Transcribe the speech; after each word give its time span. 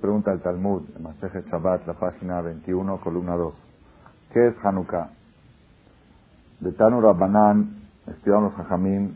Pregunta 0.00 0.30
el 0.30 0.40
Talmud, 0.42 0.82
Maseje 1.00 1.42
Shabbat, 1.50 1.84
la 1.88 1.94
página 1.94 2.40
21, 2.40 3.00
columna 3.00 3.34
2. 3.34 3.52
¿Qué 4.32 4.46
es 4.46 4.54
Hanukkah? 4.62 5.10
De 6.60 6.70
Tanu 6.70 7.00
Rabbanan, 7.00 7.80
estudiaron 8.06 8.44
los 8.44 9.10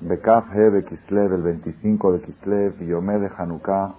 Bekaf 0.00 0.46
He 0.56 0.84
Kislev, 0.86 1.34
el 1.34 1.42
25 1.42 2.14
de 2.14 2.20
Kislev, 2.22 2.80
Yomé 2.80 3.20
de 3.20 3.30
Hanukkah, 3.38 3.94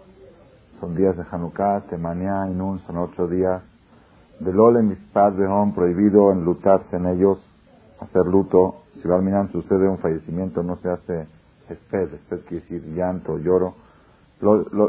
son 0.81 0.93
días 0.93 1.15
de 1.15 1.23
Hanukkah, 1.31 1.83
Temania 1.89 2.49
y 2.49 2.53
Nun, 2.53 2.79
son 2.79 2.97
ocho 2.97 3.29
días. 3.29 3.63
De 4.41 4.51
Lole 4.51 4.81
Mispad 4.81 5.35
Behom, 5.35 5.73
prohibido 5.73 6.33
enlutarse 6.33 6.97
en 6.97 7.05
ellos, 7.05 7.39
hacer 8.01 8.25
luto. 8.25 8.81
Si 9.01 9.07
Minan 9.07 9.53
sucede 9.53 9.87
un 9.87 9.99
fallecimiento, 9.99 10.63
no 10.63 10.75
se 10.79 10.89
hace 10.89 11.27
esped, 11.69 12.13
esped 12.13 12.41
quiere 12.41 12.61
decir 12.65 12.93
llanto, 12.93 13.37
lloro 13.37 13.92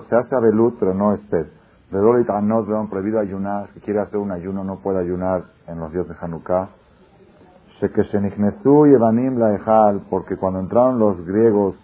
se 0.08 0.16
hace 0.16 0.34
abelut, 0.34 0.76
pero 0.78 0.94
no 0.94 1.14
es 1.14 1.20
pez. 1.30 1.46
Redolit 1.90 2.28
Anot, 2.28 2.66
vean 2.66 2.88
prohibido 2.88 3.20
ayunar. 3.20 3.68
Si 3.74 3.80
quiere 3.80 4.00
hacer 4.00 4.18
un 4.18 4.32
ayuno, 4.32 4.64
no 4.64 4.76
puede 4.76 4.98
ayunar 4.98 5.44
en 5.68 5.78
los 5.78 5.92
días 5.92 6.08
de 6.08 6.14
Hanukkah. 6.20 6.68
La 7.80 7.88
porque 10.10 10.36
cuando 10.36 10.60
entraron 10.60 10.98
los 10.98 11.24
griegos 11.26 11.76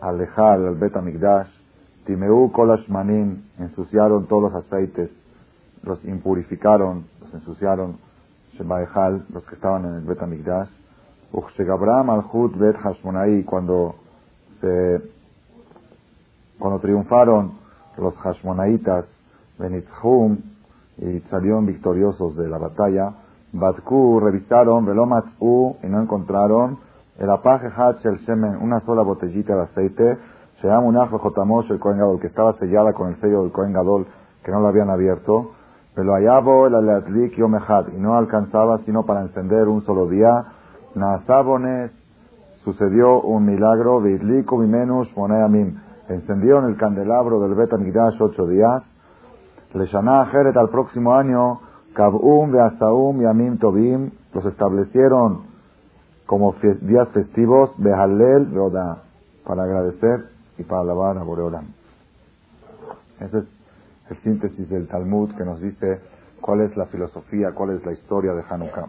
al 0.00 0.20
Ejal, 0.20 0.66
al 0.66 0.74
Bet 0.76 0.96
Amigdash, 0.96 1.48
Timeu 2.06 2.50
Kolashmanim, 2.50 3.42
ensuciaron 3.58 4.26
todos 4.26 4.52
los 4.52 4.64
aceites, 4.64 5.10
los 5.82 6.02
impurificaron, 6.04 7.04
los 7.20 7.34
ensuciaron, 7.34 7.98
Ejal, 8.58 9.26
los 9.32 9.44
que 9.44 9.56
estaban 9.56 9.84
en 9.84 9.94
el 9.94 10.00
Bet 10.02 10.22
Amigdash. 10.22 10.70
Uchshegabram 11.32 12.10
al 12.10 12.24
Bet 12.56 12.76
Hashmonai, 12.76 13.44
cuando 13.44 13.96
se 14.60 15.13
cuando 16.58 16.78
triunfaron 16.80 17.52
los 17.96 18.14
Hashmonaitas, 18.16 19.06
Benitzhum, 19.58 20.38
y 20.98 21.20
salieron 21.30 21.66
victoriosos 21.66 22.36
de 22.36 22.48
la 22.48 22.58
batalla, 22.58 23.12
Batku 23.52 24.20
revisaron, 24.20 24.84
Velomatzu, 24.84 25.76
y 25.82 25.86
no 25.86 26.02
encontraron 26.02 26.78
el 27.18 27.30
apaje 27.30 27.68
el 28.04 28.18
semen, 28.26 28.56
una 28.60 28.80
sola 28.80 29.02
botellita 29.02 29.54
de 29.54 29.62
aceite, 29.62 30.18
un 30.64 30.96
Jotamosh 30.96 31.70
el 31.70 31.78
Kohen 31.78 31.98
Gadol, 31.98 32.20
que 32.20 32.28
estaba 32.28 32.54
sellada 32.54 32.94
con 32.94 33.10
el 33.10 33.20
sello 33.20 33.42
del 33.42 33.52
Kohen 33.52 33.74
Gadol, 33.74 34.06
que 34.42 34.50
no 34.50 34.60
lo 34.60 34.68
habían 34.68 34.88
abierto, 34.88 35.52
pero 35.94 36.14
hallabo 36.14 36.66
el 36.66 36.74
Aleatlik 36.74 37.36
Yomehad, 37.36 37.88
y 37.88 38.00
no 38.00 38.16
alcanzaba 38.16 38.78
sino 38.86 39.04
para 39.04 39.22
encender 39.22 39.68
un 39.68 39.82
solo 39.82 40.08
día, 40.08 40.46
Nasabones, 40.94 41.90
sucedió 42.64 43.20
un 43.20 43.44
milagro, 43.44 44.00
Vidliku 44.00 44.56
Mimenus 44.56 45.14
Moneamim, 45.16 45.76
encendieron 46.08 46.66
el 46.66 46.76
candelabro 46.76 47.40
del 47.40 47.54
Bet 47.54 47.72
Amigdash 47.72 48.20
ocho 48.20 48.46
días. 48.46 48.82
Leshaná 49.72 50.26
Jeret 50.26 50.56
al 50.56 50.68
próximo 50.68 51.14
año, 51.14 51.60
Kabum, 51.94 52.52
Beasaum 52.52 53.20
y 53.22 53.24
Amim 53.24 53.58
Tobim, 53.58 54.10
los 54.32 54.44
establecieron 54.46 55.42
como 56.26 56.54
días 56.82 57.08
festivos, 57.08 57.70
Behalel, 57.78 58.46
Beoda, 58.46 59.02
para 59.44 59.64
agradecer 59.64 60.30
y 60.58 60.62
para 60.62 60.82
alabar 60.82 61.18
a 61.18 61.22
Boreolam. 61.22 61.66
Ese 63.20 63.38
es 63.38 63.44
el 64.10 64.16
síntesis 64.18 64.68
del 64.68 64.88
Talmud 64.88 65.34
que 65.36 65.44
nos 65.44 65.60
dice 65.60 66.00
cuál 66.40 66.60
es 66.60 66.76
la 66.76 66.86
filosofía, 66.86 67.52
cuál 67.52 67.70
es 67.70 67.84
la 67.84 67.92
historia 67.92 68.32
de 68.34 68.42
Hanukkah. 68.48 68.86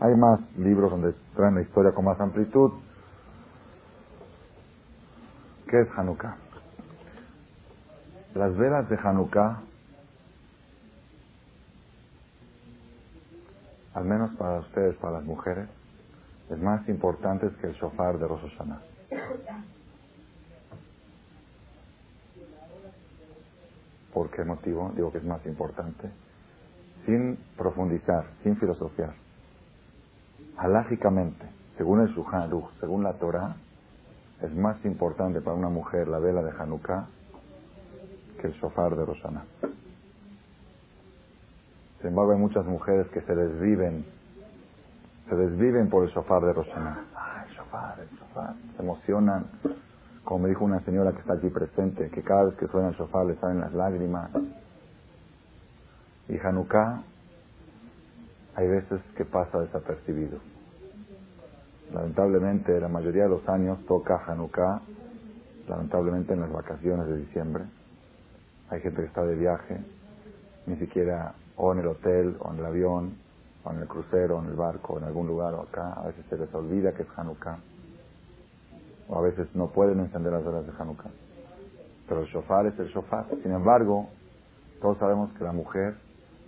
Hay 0.00 0.16
más 0.16 0.40
libros 0.58 0.90
donde 0.90 1.14
traen 1.34 1.54
la 1.54 1.62
historia 1.62 1.92
con 1.92 2.04
más 2.04 2.20
amplitud. 2.20 2.72
¿Qué 5.68 5.80
es 5.80 5.88
Hanukkah? 5.96 6.36
Las 8.34 8.56
velas 8.56 8.88
de 8.88 8.96
Hanukkah, 8.96 9.62
al 13.94 14.04
menos 14.04 14.34
para 14.36 14.58
ustedes, 14.58 14.96
para 14.96 15.14
las 15.14 15.24
mujeres, 15.24 15.68
es 16.50 16.58
más 16.58 16.86
importante 16.88 17.48
que 17.60 17.68
el 17.68 17.74
shofar 17.74 18.18
de 18.18 18.26
Rosh 18.28 18.42
Hashanah. 18.42 18.80
¿Por 24.12 24.30
qué 24.30 24.44
motivo? 24.44 24.92
Digo 24.94 25.10
que 25.10 25.18
es 25.18 25.24
más 25.24 25.44
importante. 25.46 26.10
Sin 27.06 27.36
profundizar, 27.56 28.26
sin 28.42 28.56
filosofiar. 28.56 29.14
Alágicamente, 30.56 31.46
según 31.76 32.00
el 32.00 32.08
Shulchan 32.14 32.50
según 32.80 33.02
la 33.02 33.14
Torah, 33.14 33.56
es 34.42 34.54
más 34.54 34.84
importante 34.84 35.40
para 35.40 35.56
una 35.56 35.68
mujer 35.68 36.08
la 36.08 36.18
vela 36.18 36.42
de 36.42 36.50
Hanukkah 36.50 37.06
que 38.40 38.48
el 38.48 38.52
shofar 38.54 38.94
de 38.96 39.04
Rosana. 39.04 39.44
Sin 41.98 42.08
embargo, 42.08 42.32
hay 42.32 42.38
muchas 42.38 42.66
mujeres 42.66 43.06
que 43.08 43.22
se 43.22 43.34
desviven, 43.34 44.04
se 45.28 45.36
desviven 45.36 45.88
por 45.88 46.04
el 46.04 46.10
shofar 46.10 46.42
de 46.42 46.52
Rosana. 46.52 47.06
Ah, 47.14 47.44
el 47.48 47.54
shofar, 47.54 48.00
el 48.00 48.18
shofar. 48.18 48.54
Se 48.76 48.82
emocionan. 48.82 49.46
Como 50.24 50.44
me 50.44 50.48
dijo 50.50 50.64
una 50.64 50.80
señora 50.80 51.12
que 51.12 51.20
está 51.20 51.34
aquí 51.34 51.48
presente, 51.48 52.10
que 52.10 52.22
cada 52.22 52.44
vez 52.44 52.54
que 52.56 52.66
suena 52.66 52.88
el 52.88 52.94
shofar 52.94 53.26
le 53.26 53.36
salen 53.36 53.60
las 53.60 53.72
lágrimas. 53.72 54.30
Y 56.28 56.38
Hanukkah, 56.38 57.02
hay 58.56 58.68
veces 58.68 59.00
que 59.16 59.24
pasa 59.24 59.60
desapercibido. 59.60 60.38
Lamentablemente, 61.94 62.80
la 62.80 62.88
mayoría 62.88 63.22
de 63.22 63.28
los 63.28 63.48
años 63.48 63.78
toca 63.86 64.20
Hanukkah, 64.26 64.82
lamentablemente 65.68 66.32
en 66.32 66.40
las 66.40 66.52
vacaciones 66.52 67.06
de 67.06 67.18
diciembre. 67.18 67.64
Hay 68.68 68.80
gente 68.80 69.02
que 69.02 69.06
está 69.06 69.22
de 69.22 69.36
viaje, 69.36 69.80
ni 70.66 70.76
siquiera 70.76 71.34
o 71.56 71.72
en 71.72 71.78
el 71.78 71.86
hotel, 71.86 72.36
o 72.40 72.52
en 72.52 72.58
el 72.58 72.66
avión, 72.66 73.14
o 73.62 73.70
en 73.70 73.78
el 73.78 73.86
crucero, 73.86 74.38
o 74.38 74.42
en 74.42 74.48
el 74.48 74.56
barco, 74.56 74.94
o 74.94 74.98
en 74.98 75.04
algún 75.04 75.28
lugar 75.28 75.54
o 75.54 75.60
acá. 75.62 75.92
A 75.92 76.08
veces 76.08 76.26
se 76.28 76.36
les 76.36 76.52
olvida 76.52 76.92
que 76.92 77.02
es 77.02 77.08
Hanukkah. 77.16 77.58
O 79.08 79.18
a 79.20 79.22
veces 79.22 79.46
no 79.54 79.68
pueden 79.68 80.00
encender 80.00 80.32
las 80.32 80.44
velas 80.44 80.66
de 80.66 80.72
Hanukkah. 80.76 81.10
Pero 82.08 82.22
el 82.22 82.26
shofar 82.26 82.66
es 82.66 82.76
el 82.80 82.88
shofar. 82.88 83.26
Sin 83.40 83.52
embargo, 83.52 84.08
todos 84.80 84.98
sabemos 84.98 85.30
que 85.38 85.44
la 85.44 85.52
mujer 85.52 85.94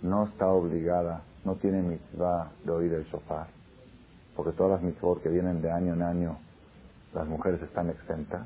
no 0.01 0.25
está 0.25 0.47
obligada, 0.47 1.21
no 1.45 1.55
tiene 1.55 1.81
mitzvah 1.81 2.51
de 2.65 2.71
oír 2.71 2.93
el 2.93 3.05
shofar 3.05 3.56
porque 4.37 4.51
todas 4.51 4.73
las 4.73 4.81
mitzvot 4.83 5.23
que 5.23 5.29
vienen 5.29 5.63
de 5.63 5.71
año 5.71 5.95
en 5.95 6.03
año, 6.03 6.37
las 7.15 7.27
mujeres 7.27 7.59
están 7.63 7.89
exentas. 7.89 8.45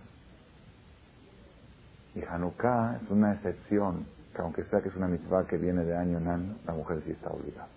Y 2.16 2.24
Hanukkah 2.24 3.02
es 3.04 3.12
una 3.12 3.34
excepción, 3.34 4.06
que 4.34 4.42
aunque 4.42 4.64
sea 4.64 4.82
que 4.82 4.88
es 4.88 4.96
una 4.96 5.10
mitzvah 5.10 5.46
que 5.48 5.58
viene 5.58 5.84
de 5.84 5.96
año 5.96 6.18
en 6.18 6.28
año, 6.30 6.56
la 6.66 6.74
mujer 6.74 7.02
sí 7.06 7.12
está 7.12 7.30
obligada. 7.30 7.68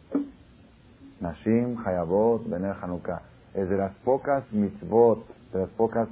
Nashim, 1.20 1.76
Hayabot, 1.84 2.48
Bener 2.48 2.76
Hanukkah. 2.80 3.22
Es 3.53 3.69
de 3.69 3.76
las 3.76 3.92
pocas 4.04 4.44
mitzvot, 4.53 5.26
de 5.53 5.58
las 5.58 5.70
pocas 5.70 6.08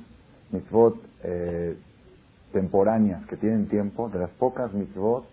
mitzvot 0.50 0.96
eh, 1.22 1.76
temporáneas 2.52 3.24
que 3.26 3.36
tienen 3.36 3.68
tiempo, 3.68 4.08
de 4.08 4.18
las 4.18 4.30
pocas 4.30 4.72
mitzvot 4.72 5.24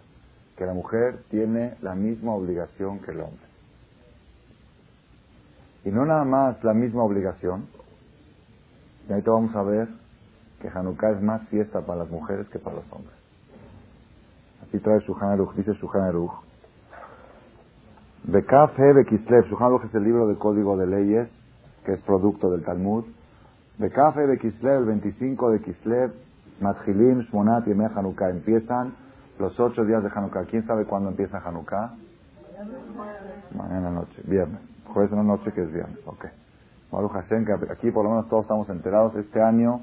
que 0.56 0.68
la 0.68 0.74
mujer 0.74 1.24
tiene 1.32 1.78
la 1.82 1.96
misma 1.96 2.36
obligación 2.36 3.00
que 3.00 3.12
el 3.12 3.22
hombre. 3.22 3.49
Y 5.86 5.92
no 5.92 6.06
nada 6.06 6.24
más 6.26 6.64
la 6.64 6.74
misma 6.74 7.04
obligación. 7.04 7.68
Y 9.08 9.12
ahorita 9.12 9.32
vamos 9.32 9.56
a 9.56 9.64
ver 9.64 9.88
que 10.62 10.68
Hanukkah 10.68 11.12
es 11.12 11.22
más 11.22 11.48
fiesta 11.48 11.82
para 11.82 12.00
las 12.00 12.10
mujeres 12.10 12.48
que 12.50 12.60
para 12.60 12.78
los 12.78 12.92
hombres. 12.92 13.16
Así 14.64 14.80
trae 14.80 15.00
Shulchan 15.00 15.30
Aruch, 15.30 15.54
dice 15.56 15.74
Shulchan 15.74 16.02
Aruch. 16.02 16.34
Bekaf 18.26 18.78
He 18.78 19.06
Kislev, 19.06 19.46
Shulchan 19.46 19.88
es 19.88 19.96
el 19.96 20.04
libro 20.04 20.28
de 20.28 20.38
código 20.38 20.78
de 20.78 20.86
leyes, 20.86 21.30
que 21.86 21.94
es 21.94 22.02
producto 22.02 22.52
del 22.52 22.64
Talmud. 22.64 23.06
Bekaf 23.78 24.18
He 24.18 24.38
Kislev, 24.38 24.80
el 24.80 24.86
25 24.86 25.52
de 25.52 25.62
Kislev, 25.62 26.14
Matjilim, 26.60 27.22
Shmonat 27.22 27.68
y 27.68 27.72
Hanukkah. 27.72 28.30
Empiezan 28.30 28.94
los 29.40 29.58
ocho 29.60 29.86
días 29.86 30.04
de 30.04 30.10
Hanukkah. 30.14 30.44
¿Quién 30.46 30.68
sabe 30.68 30.86
cuándo 30.86 31.10
empieza 31.10 31.38
Hanukkah? 31.38 31.96
Mañana 33.56 33.90
noche, 33.90 34.22
viernes. 34.26 34.60
Jueves 34.94 35.12
en 35.14 35.18
la 35.20 35.24
noche 35.24 35.50
que 35.54 35.62
es 35.62 35.72
viernes. 35.72 35.98
Ok. 36.06 36.26
Maru 36.92 37.08
Hashem, 37.08 37.46
que 37.46 37.54
aquí 37.72 37.90
por 37.90 38.04
lo 38.04 38.10
menos 38.10 38.28
todos 38.28 38.44
estamos 38.44 38.70
enterados. 38.70 39.16
Este 39.16 39.42
año, 39.42 39.80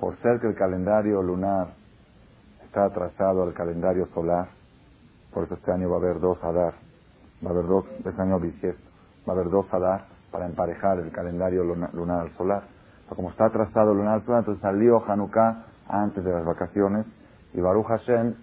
por 0.00 0.16
ser 0.22 0.40
que 0.40 0.46
el 0.46 0.54
calendario 0.54 1.22
lunar 1.22 1.74
está 2.64 2.86
atrasado 2.86 3.42
al 3.42 3.52
calendario 3.52 4.06
solar, 4.06 4.48
por 5.34 5.44
eso 5.44 5.56
este 5.56 5.70
año 5.70 5.90
va 5.90 5.96
a 5.96 5.98
haber 5.98 6.18
dos 6.18 6.42
Adar. 6.42 6.74
Va 7.44 7.50
a 7.50 7.52
haber 7.52 7.66
dos, 7.66 7.84
este 8.02 8.22
año 8.22 8.40
bisiesto. 8.40 8.82
Va 9.28 9.34
a 9.34 9.36
haber 9.36 9.50
dos 9.50 9.66
Adar 9.74 10.06
para 10.30 10.46
emparejar 10.46 10.98
el 11.00 11.12
calendario 11.12 11.64
lunar 11.64 12.20
al 12.20 12.30
solar. 12.38 12.62
Pero 13.04 13.16
como 13.16 13.28
está 13.28 13.46
atrasado 13.46 13.92
el 13.92 13.98
lunar 13.98 14.14
al 14.14 14.24
solar, 14.24 14.38
entonces 14.38 14.62
salió 14.62 15.04
Hanukkah 15.06 15.64
antes 15.86 16.24
de 16.24 16.32
las 16.32 16.46
vacaciones. 16.46 17.04
Y 17.52 17.60
Baruch 17.60 17.86
Hashem, 17.88 18.34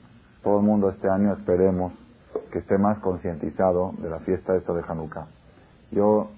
todo 0.44 0.60
el 0.60 0.64
mundo 0.64 0.90
este 0.90 1.10
año 1.10 1.34
esperemos 1.34 2.03
que 2.52 2.60
esté 2.60 2.78
más 2.78 3.00
concientizado 3.00 3.94
de 3.98 4.10
la 4.10 4.20
fiesta 4.20 4.56
esta 4.56 4.74
de 4.74 4.84
Hanukkah. 4.88 5.28
Yo 5.92 6.30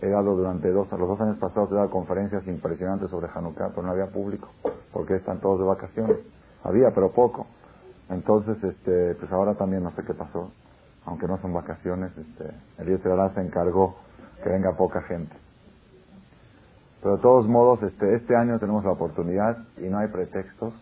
he 0.00 0.08
dado 0.08 0.36
durante 0.36 0.70
dos, 0.70 0.90
los 0.90 1.08
dos 1.08 1.20
años 1.20 1.38
pasados 1.38 1.70
he 1.70 1.74
dado 1.74 1.90
conferencias 1.90 2.46
impresionantes 2.46 3.10
sobre 3.10 3.28
Hanukkah, 3.32 3.70
pero 3.70 3.82
no 3.82 3.92
había 3.92 4.06
público, 4.06 4.48
porque 4.92 5.16
están 5.16 5.40
todos 5.40 5.60
de 5.60 5.66
vacaciones. 5.66 6.18
Había, 6.64 6.90
pero 6.92 7.12
poco. 7.12 7.46
Entonces, 8.08 8.62
este, 8.62 9.14
pues 9.14 9.30
ahora 9.32 9.54
también 9.54 9.82
no 9.82 9.90
sé 9.92 10.02
qué 10.04 10.14
pasó, 10.14 10.50
aunque 11.06 11.26
no 11.26 11.38
son 11.38 11.52
vacaciones, 11.52 12.12
este, 12.16 12.54
el 12.78 12.86
día 12.86 13.30
se 13.34 13.40
encargó 13.40 13.96
que 14.42 14.48
venga 14.50 14.76
poca 14.76 15.02
gente. 15.02 15.34
Pero 17.00 17.16
de 17.16 17.22
todos 17.22 17.48
modos, 17.48 17.82
este, 17.82 18.14
este 18.14 18.36
año 18.36 18.58
tenemos 18.58 18.84
la 18.84 18.92
oportunidad 18.92 19.56
y 19.78 19.88
no 19.88 19.98
hay 19.98 20.08
pretextos 20.08 20.74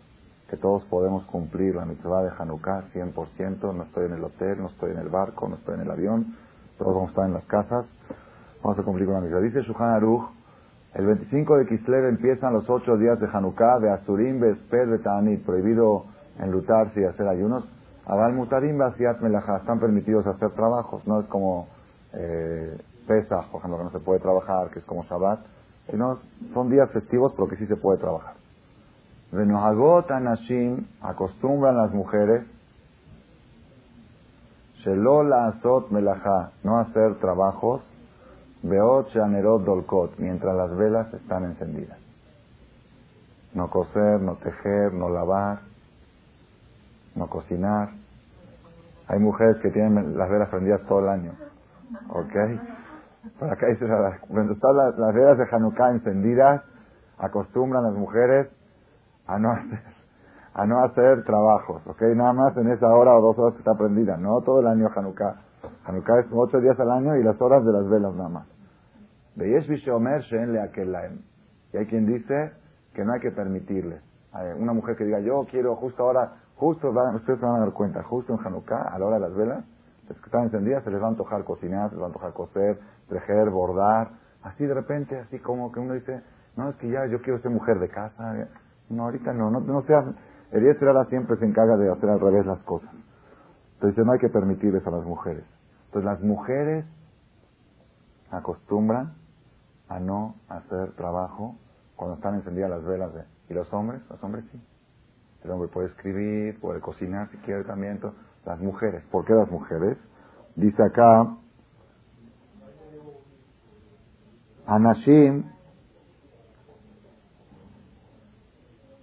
que 0.50 0.56
todos 0.56 0.84
podemos 0.86 1.24
cumplir 1.26 1.76
la 1.76 1.84
mitzvah 1.84 2.24
de 2.24 2.30
Hanukkah 2.36 2.90
100%. 2.92 3.74
No 3.74 3.84
estoy 3.84 4.06
en 4.06 4.14
el 4.14 4.24
hotel, 4.24 4.58
no 4.60 4.66
estoy 4.66 4.90
en 4.90 4.98
el 4.98 5.08
barco, 5.08 5.48
no 5.48 5.54
estoy 5.54 5.76
en 5.76 5.82
el 5.82 5.90
avión, 5.90 6.36
todos 6.76 6.94
vamos 6.94 7.08
a 7.08 7.12
estar 7.12 7.26
en 7.26 7.34
las 7.34 7.44
casas. 7.44 7.86
Vamos 8.62 8.78
a 8.78 8.82
cumplir 8.82 9.06
con 9.06 9.14
la 9.14 9.20
mitzvah. 9.20 9.40
Dice 9.40 9.62
Shuhan 9.62 9.90
Aruch, 9.90 10.28
el 10.94 11.06
25 11.06 11.56
de 11.58 11.66
Kislev 11.66 12.06
empiezan 12.06 12.52
los 12.52 12.68
ocho 12.68 12.96
días 12.96 13.18
de 13.20 13.28
Hanukkah, 13.32 13.78
de 13.78 13.90
Azurim, 13.90 14.40
Besper, 14.40 14.88
de 14.88 14.98
Ta'anit, 14.98 15.44
prohibido 15.46 16.06
enlutarse 16.38 17.00
y 17.00 17.04
hacer 17.04 17.28
ayunos. 17.28 17.64
Abal 18.04 18.34
Mutarim, 18.34 18.76
Basiat 18.76 19.20
Melajá, 19.20 19.58
están 19.58 19.78
permitidos 19.78 20.26
hacer 20.26 20.50
trabajos, 20.50 21.06
no 21.06 21.20
es 21.20 21.26
como 21.26 21.68
eh, 22.12 22.76
por 23.06 23.16
ejemplo, 23.16 23.78
que 23.78 23.84
no 23.84 23.90
se 23.90 23.98
puede 23.98 24.20
trabajar, 24.20 24.70
que 24.70 24.78
es 24.78 24.84
como 24.84 25.02
Shabbat 25.02 25.40
no, 25.92 26.20
son 26.54 26.70
días 26.70 26.88
festivos, 26.92 27.32
pero 27.34 27.48
que 27.48 27.56
sí 27.56 27.66
se 27.66 27.76
puede 27.76 27.98
trabajar. 27.98 28.34
Venohagot 29.32 30.10
anashim 30.10 30.86
acostumbran 31.02 31.76
las 31.76 31.92
mujeres 31.92 32.44
Shelola 34.84 35.48
azot 35.48 35.90
melaja, 35.90 36.52
no 36.64 36.78
hacer 36.78 37.16
trabajos, 37.20 37.82
beot 38.62 39.10
shanerot 39.12 39.62
dolkot, 39.64 40.18
mientras 40.18 40.56
las 40.56 40.74
velas 40.74 41.12
están 41.12 41.44
encendidas. 41.44 41.98
No 43.52 43.68
coser, 43.68 44.20
no 44.22 44.36
tejer, 44.36 44.94
no 44.94 45.10
lavar, 45.10 45.60
no 47.14 47.26
cocinar. 47.28 47.90
Hay 49.08 49.18
mujeres 49.18 49.58
que 49.58 49.70
tienen 49.70 50.16
las 50.16 50.30
velas 50.30 50.48
prendidas 50.48 50.80
todo 50.86 51.00
el 51.00 51.08
año. 51.08 51.32
¿Ok? 52.08 52.34
Por 53.38 53.50
acá 53.50 53.66
dice, 53.66 53.86
cuando 54.28 54.54
están 54.54 54.76
las 54.76 55.14
velas 55.14 55.36
de 55.36 55.44
Hanukkah 55.50 55.90
encendidas, 55.90 56.62
acostumbran 57.18 57.82
las 57.82 57.94
mujeres 57.94 58.48
a 59.30 59.38
no 59.38 59.52
hacer, 59.52 59.80
a 60.54 60.66
no 60.66 60.84
hacer 60.84 61.24
trabajos, 61.24 61.86
¿ok? 61.86 62.02
Nada 62.16 62.32
más 62.32 62.56
en 62.56 62.70
esa 62.70 62.88
hora 62.88 63.16
o 63.16 63.20
dos 63.20 63.38
horas 63.38 63.54
que 63.54 63.60
está 63.60 63.74
prendida, 63.74 64.16
no 64.16 64.40
todo 64.42 64.58
el 64.60 64.66
año 64.66 64.88
Hanukkah. 64.94 65.36
Hanukkah 65.84 66.20
es 66.20 66.26
ocho 66.32 66.60
días 66.60 66.78
al 66.80 66.90
año 66.90 67.16
y 67.16 67.22
las 67.22 67.40
horas 67.40 67.64
de 67.64 67.72
las 67.72 67.88
velas 67.88 68.14
nada 68.14 68.28
más. 68.28 68.46
Y 69.36 69.54
hay 71.76 71.86
quien 71.86 72.06
dice 72.06 72.52
que 72.94 73.04
no 73.04 73.12
hay 73.12 73.20
que 73.20 73.30
permitirles. 73.30 74.02
Hay 74.32 74.48
una 74.58 74.72
mujer 74.72 74.96
que 74.96 75.04
diga, 75.04 75.20
yo 75.20 75.46
quiero 75.50 75.76
justo 75.76 76.02
ahora, 76.02 76.32
justo, 76.56 76.90
ustedes 76.90 77.38
se 77.38 77.46
van 77.46 77.56
a 77.56 77.60
dar 77.60 77.72
cuenta, 77.72 78.02
justo 78.02 78.34
en 78.34 78.44
Hanukkah, 78.44 78.88
a 78.92 78.98
la 78.98 79.06
hora 79.06 79.16
de 79.16 79.22
las 79.22 79.34
velas, 79.34 79.64
las 80.08 80.18
que 80.18 80.26
están 80.26 80.42
encendidas 80.44 80.82
se 80.82 80.90
les 80.90 81.00
va 81.00 81.06
a 81.06 81.10
antojar 81.10 81.44
cocinar, 81.44 81.88
se 81.88 81.94
les 81.94 82.02
va 82.02 82.06
a 82.06 82.08
antojar 82.08 82.32
coser, 82.32 82.80
tejer, 83.08 83.50
bordar. 83.50 84.10
Así 84.42 84.66
de 84.66 84.74
repente, 84.74 85.16
así 85.18 85.38
como 85.38 85.70
que 85.70 85.78
uno 85.78 85.94
dice, 85.94 86.22
no, 86.56 86.70
es 86.70 86.76
que 86.76 86.90
ya 86.90 87.06
yo 87.06 87.22
quiero 87.22 87.38
ser 87.40 87.52
mujer 87.52 87.78
de 87.78 87.88
casa. 87.88 88.48
No, 88.90 89.04
ahorita 89.04 89.32
no, 89.32 89.50
no, 89.50 89.60
no 89.60 89.82
sea, 89.82 90.04
el 90.50 91.08
siempre 91.08 91.36
se 91.36 91.46
encarga 91.46 91.76
de 91.76 91.90
hacer 91.90 92.10
al 92.10 92.20
revés 92.20 92.44
las 92.44 92.60
cosas. 92.64 92.90
Entonces 93.74 94.04
no 94.04 94.12
hay 94.12 94.18
que 94.18 94.28
permitirles 94.28 94.86
a 94.86 94.90
las 94.90 95.04
mujeres. 95.04 95.44
Entonces 95.86 96.04
las 96.04 96.20
mujeres 96.20 96.84
acostumbran 98.30 99.14
a 99.88 99.98
no 100.00 100.34
hacer 100.48 100.92
trabajo 100.96 101.56
cuando 101.96 102.16
están 102.16 102.34
encendidas 102.34 102.70
las 102.70 102.84
velas 102.84 103.14
de... 103.14 103.24
¿Y 103.48 103.54
los 103.54 103.72
hombres? 103.72 104.02
Los 104.10 104.22
hombres 104.22 104.44
sí. 104.52 104.60
El 105.44 105.50
hombre 105.50 105.68
puede 105.68 105.88
escribir, 105.88 106.60
puede 106.60 106.80
cocinar 106.80 107.30
si 107.30 107.38
quiere 107.38 107.64
también. 107.64 108.00
Las 108.44 108.60
mujeres. 108.60 109.02
¿Por 109.10 109.24
qué 109.24 109.34
las 109.34 109.50
mujeres? 109.50 109.98
Dice 110.56 110.82
acá, 110.82 111.36
Anashim, 114.66 115.44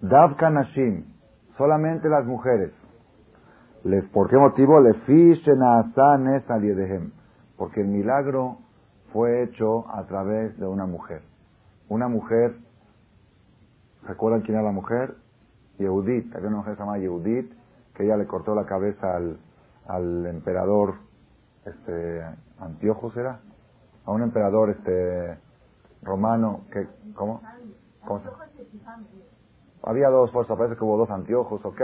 Davka 0.02 0.50
Nashim, 0.50 1.06
solamente 1.58 2.08
las 2.10 2.26
mujeres. 2.26 2.72
¿Por 4.12 4.30
qué 4.30 4.38
motivo? 4.38 4.80
Le 4.80 4.94
Porque 7.58 7.82
el 7.82 7.88
milagro 7.88 8.58
fue 9.14 9.44
hecho 9.44 9.90
a 9.90 10.04
través 10.06 10.58
de 10.60 10.68
una 10.68 10.86
mujer. 10.86 11.22
Una 11.90 12.08
mujer, 12.08 12.56
¿recuerdan 14.04 14.42
quién 14.42 14.58
era 14.58 14.66
la 14.66 14.74
mujer? 14.74 15.16
Yehudit, 15.80 16.36
había 16.36 16.50
una 16.50 16.58
mujer 16.58 16.74
que 16.74 16.78
se 16.78 16.84
llama 16.84 16.98
Yehudit, 16.98 17.54
que 17.94 18.04
ella 18.04 18.18
le 18.18 18.26
cortó 18.26 18.54
la 18.56 18.66
cabeza 18.66 19.16
al, 19.16 19.40
al 19.88 20.26
emperador 20.26 20.96
este 21.68 22.24
Antíoco 22.60 23.12
era 23.16 23.40
a 24.06 24.12
un 24.12 24.24
emperador 24.24 24.70
este 24.70 25.38
romano 26.02 26.62
que 26.72 26.88
cómo, 27.14 27.42
había 29.88 30.10
dos 30.10 30.32
fuerzas 30.32 30.58
parece 30.58 30.78
que 30.78 30.84
hubo 30.84 30.98
dos 30.98 31.10
anteojos 31.10 31.64
ok 31.64 31.82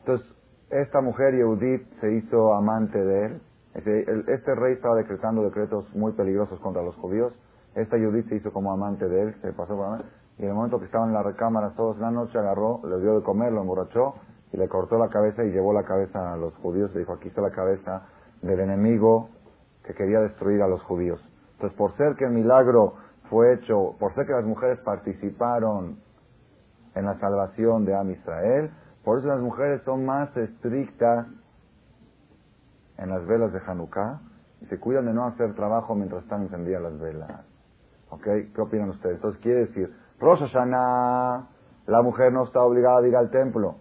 entonces 0.00 0.26
esta 0.70 1.00
mujer 1.00 1.34
Yehudit 1.34 2.00
se 2.00 2.12
hizo 2.12 2.54
amante 2.54 2.98
de 2.98 3.26
él 3.26 3.40
este, 3.74 4.54
rey 4.54 4.74
estaba 4.74 4.96
decretando 4.96 5.42
decretos 5.42 5.84
muy 5.94 6.12
peligrosos 6.12 6.58
contra 6.60 6.82
los 6.82 6.94
judíos 6.96 7.32
esta 7.74 7.96
Yehudit 7.96 8.28
se 8.28 8.36
hizo 8.36 8.52
como 8.52 8.72
amante 8.72 9.08
de 9.08 9.22
él 9.22 9.34
se 9.40 9.52
pasó 9.52 9.76
por 9.76 10.00
y 10.38 10.42
en 10.42 10.48
el 10.48 10.54
momento 10.54 10.78
que 10.78 10.86
estaban 10.86 11.08
en 11.08 11.14
la 11.14 11.22
recámara 11.22 11.74
todos 11.76 11.98
la 11.98 12.10
noche 12.10 12.38
agarró 12.38 12.80
le 12.84 13.00
dio 13.00 13.18
de 13.18 13.22
comer 13.22 13.52
lo 13.52 13.62
emborrachó 13.62 14.14
y 14.52 14.56
le 14.56 14.68
cortó 14.68 14.98
la 14.98 15.08
cabeza 15.08 15.44
y 15.44 15.50
llevó 15.50 15.72
la 15.72 15.84
cabeza 15.84 16.32
a 16.32 16.36
los 16.36 16.54
judíos. 16.56 16.92
Le 16.94 17.00
dijo, 17.00 17.12
aquí 17.12 17.28
está 17.28 17.42
la 17.42 17.50
cabeza 17.50 18.06
del 18.42 18.60
enemigo 18.60 19.28
que 19.84 19.94
quería 19.94 20.20
destruir 20.20 20.62
a 20.62 20.68
los 20.68 20.82
judíos. 20.82 21.20
Entonces, 21.54 21.76
por 21.76 21.96
ser 21.96 22.14
que 22.16 22.24
el 22.24 22.30
milagro 22.30 22.94
fue 23.30 23.54
hecho, 23.54 23.96
por 23.98 24.14
ser 24.14 24.26
que 24.26 24.32
las 24.32 24.44
mujeres 24.44 24.78
participaron 24.80 25.98
en 26.98 27.06
la 27.06 27.18
salvación 27.20 27.84
de 27.84 27.94
Am 27.94 28.10
Israel, 28.10 28.70
por 29.04 29.18
eso 29.18 29.28
las 29.28 29.40
mujeres 29.40 29.80
son 29.84 30.04
más 30.04 30.36
estrictas 30.36 31.26
en 32.98 33.08
las 33.10 33.24
velas 33.26 33.52
de 33.52 33.60
Hanukkah 33.64 34.20
y 34.60 34.66
se 34.66 34.80
cuidan 34.80 35.06
de 35.06 35.14
no 35.14 35.26
hacer 35.26 35.54
trabajo 35.54 35.94
mientras 35.94 36.24
están 36.24 36.42
encendidas 36.42 36.82
las 36.82 36.98
velas. 36.98 37.30
¿Ok? 38.10 38.24
¿Qué 38.54 38.60
opinan 38.60 38.90
ustedes? 38.90 39.16
Entonces 39.16 39.40
quiere 39.40 39.66
decir, 39.66 39.94
Rosh 40.18 40.40
Hashanah, 40.40 41.46
la 41.86 42.02
mujer 42.02 42.32
no 42.32 42.44
está 42.44 42.60
obligada 42.62 42.98
a 42.98 43.06
ir 43.06 43.16
al 43.16 43.30
templo. 43.30 43.76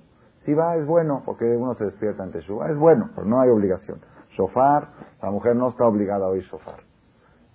Si 0.45 0.53
va, 0.53 0.75
es 0.75 0.85
bueno, 0.85 1.23
porque 1.25 1.45
uno 1.45 1.73
se 1.75 1.85
despierta 1.85 2.23
ante 2.23 2.41
Shua, 2.41 2.69
es 2.69 2.77
bueno, 2.77 3.09
pero 3.15 3.27
no 3.27 3.41
hay 3.41 3.49
obligación. 3.49 3.99
Shofar, 4.37 4.89
la 5.21 5.31
mujer 5.31 5.55
no 5.55 5.69
está 5.69 5.85
obligada 5.85 6.25
a 6.25 6.29
oír 6.29 6.43
shofar. 6.43 6.81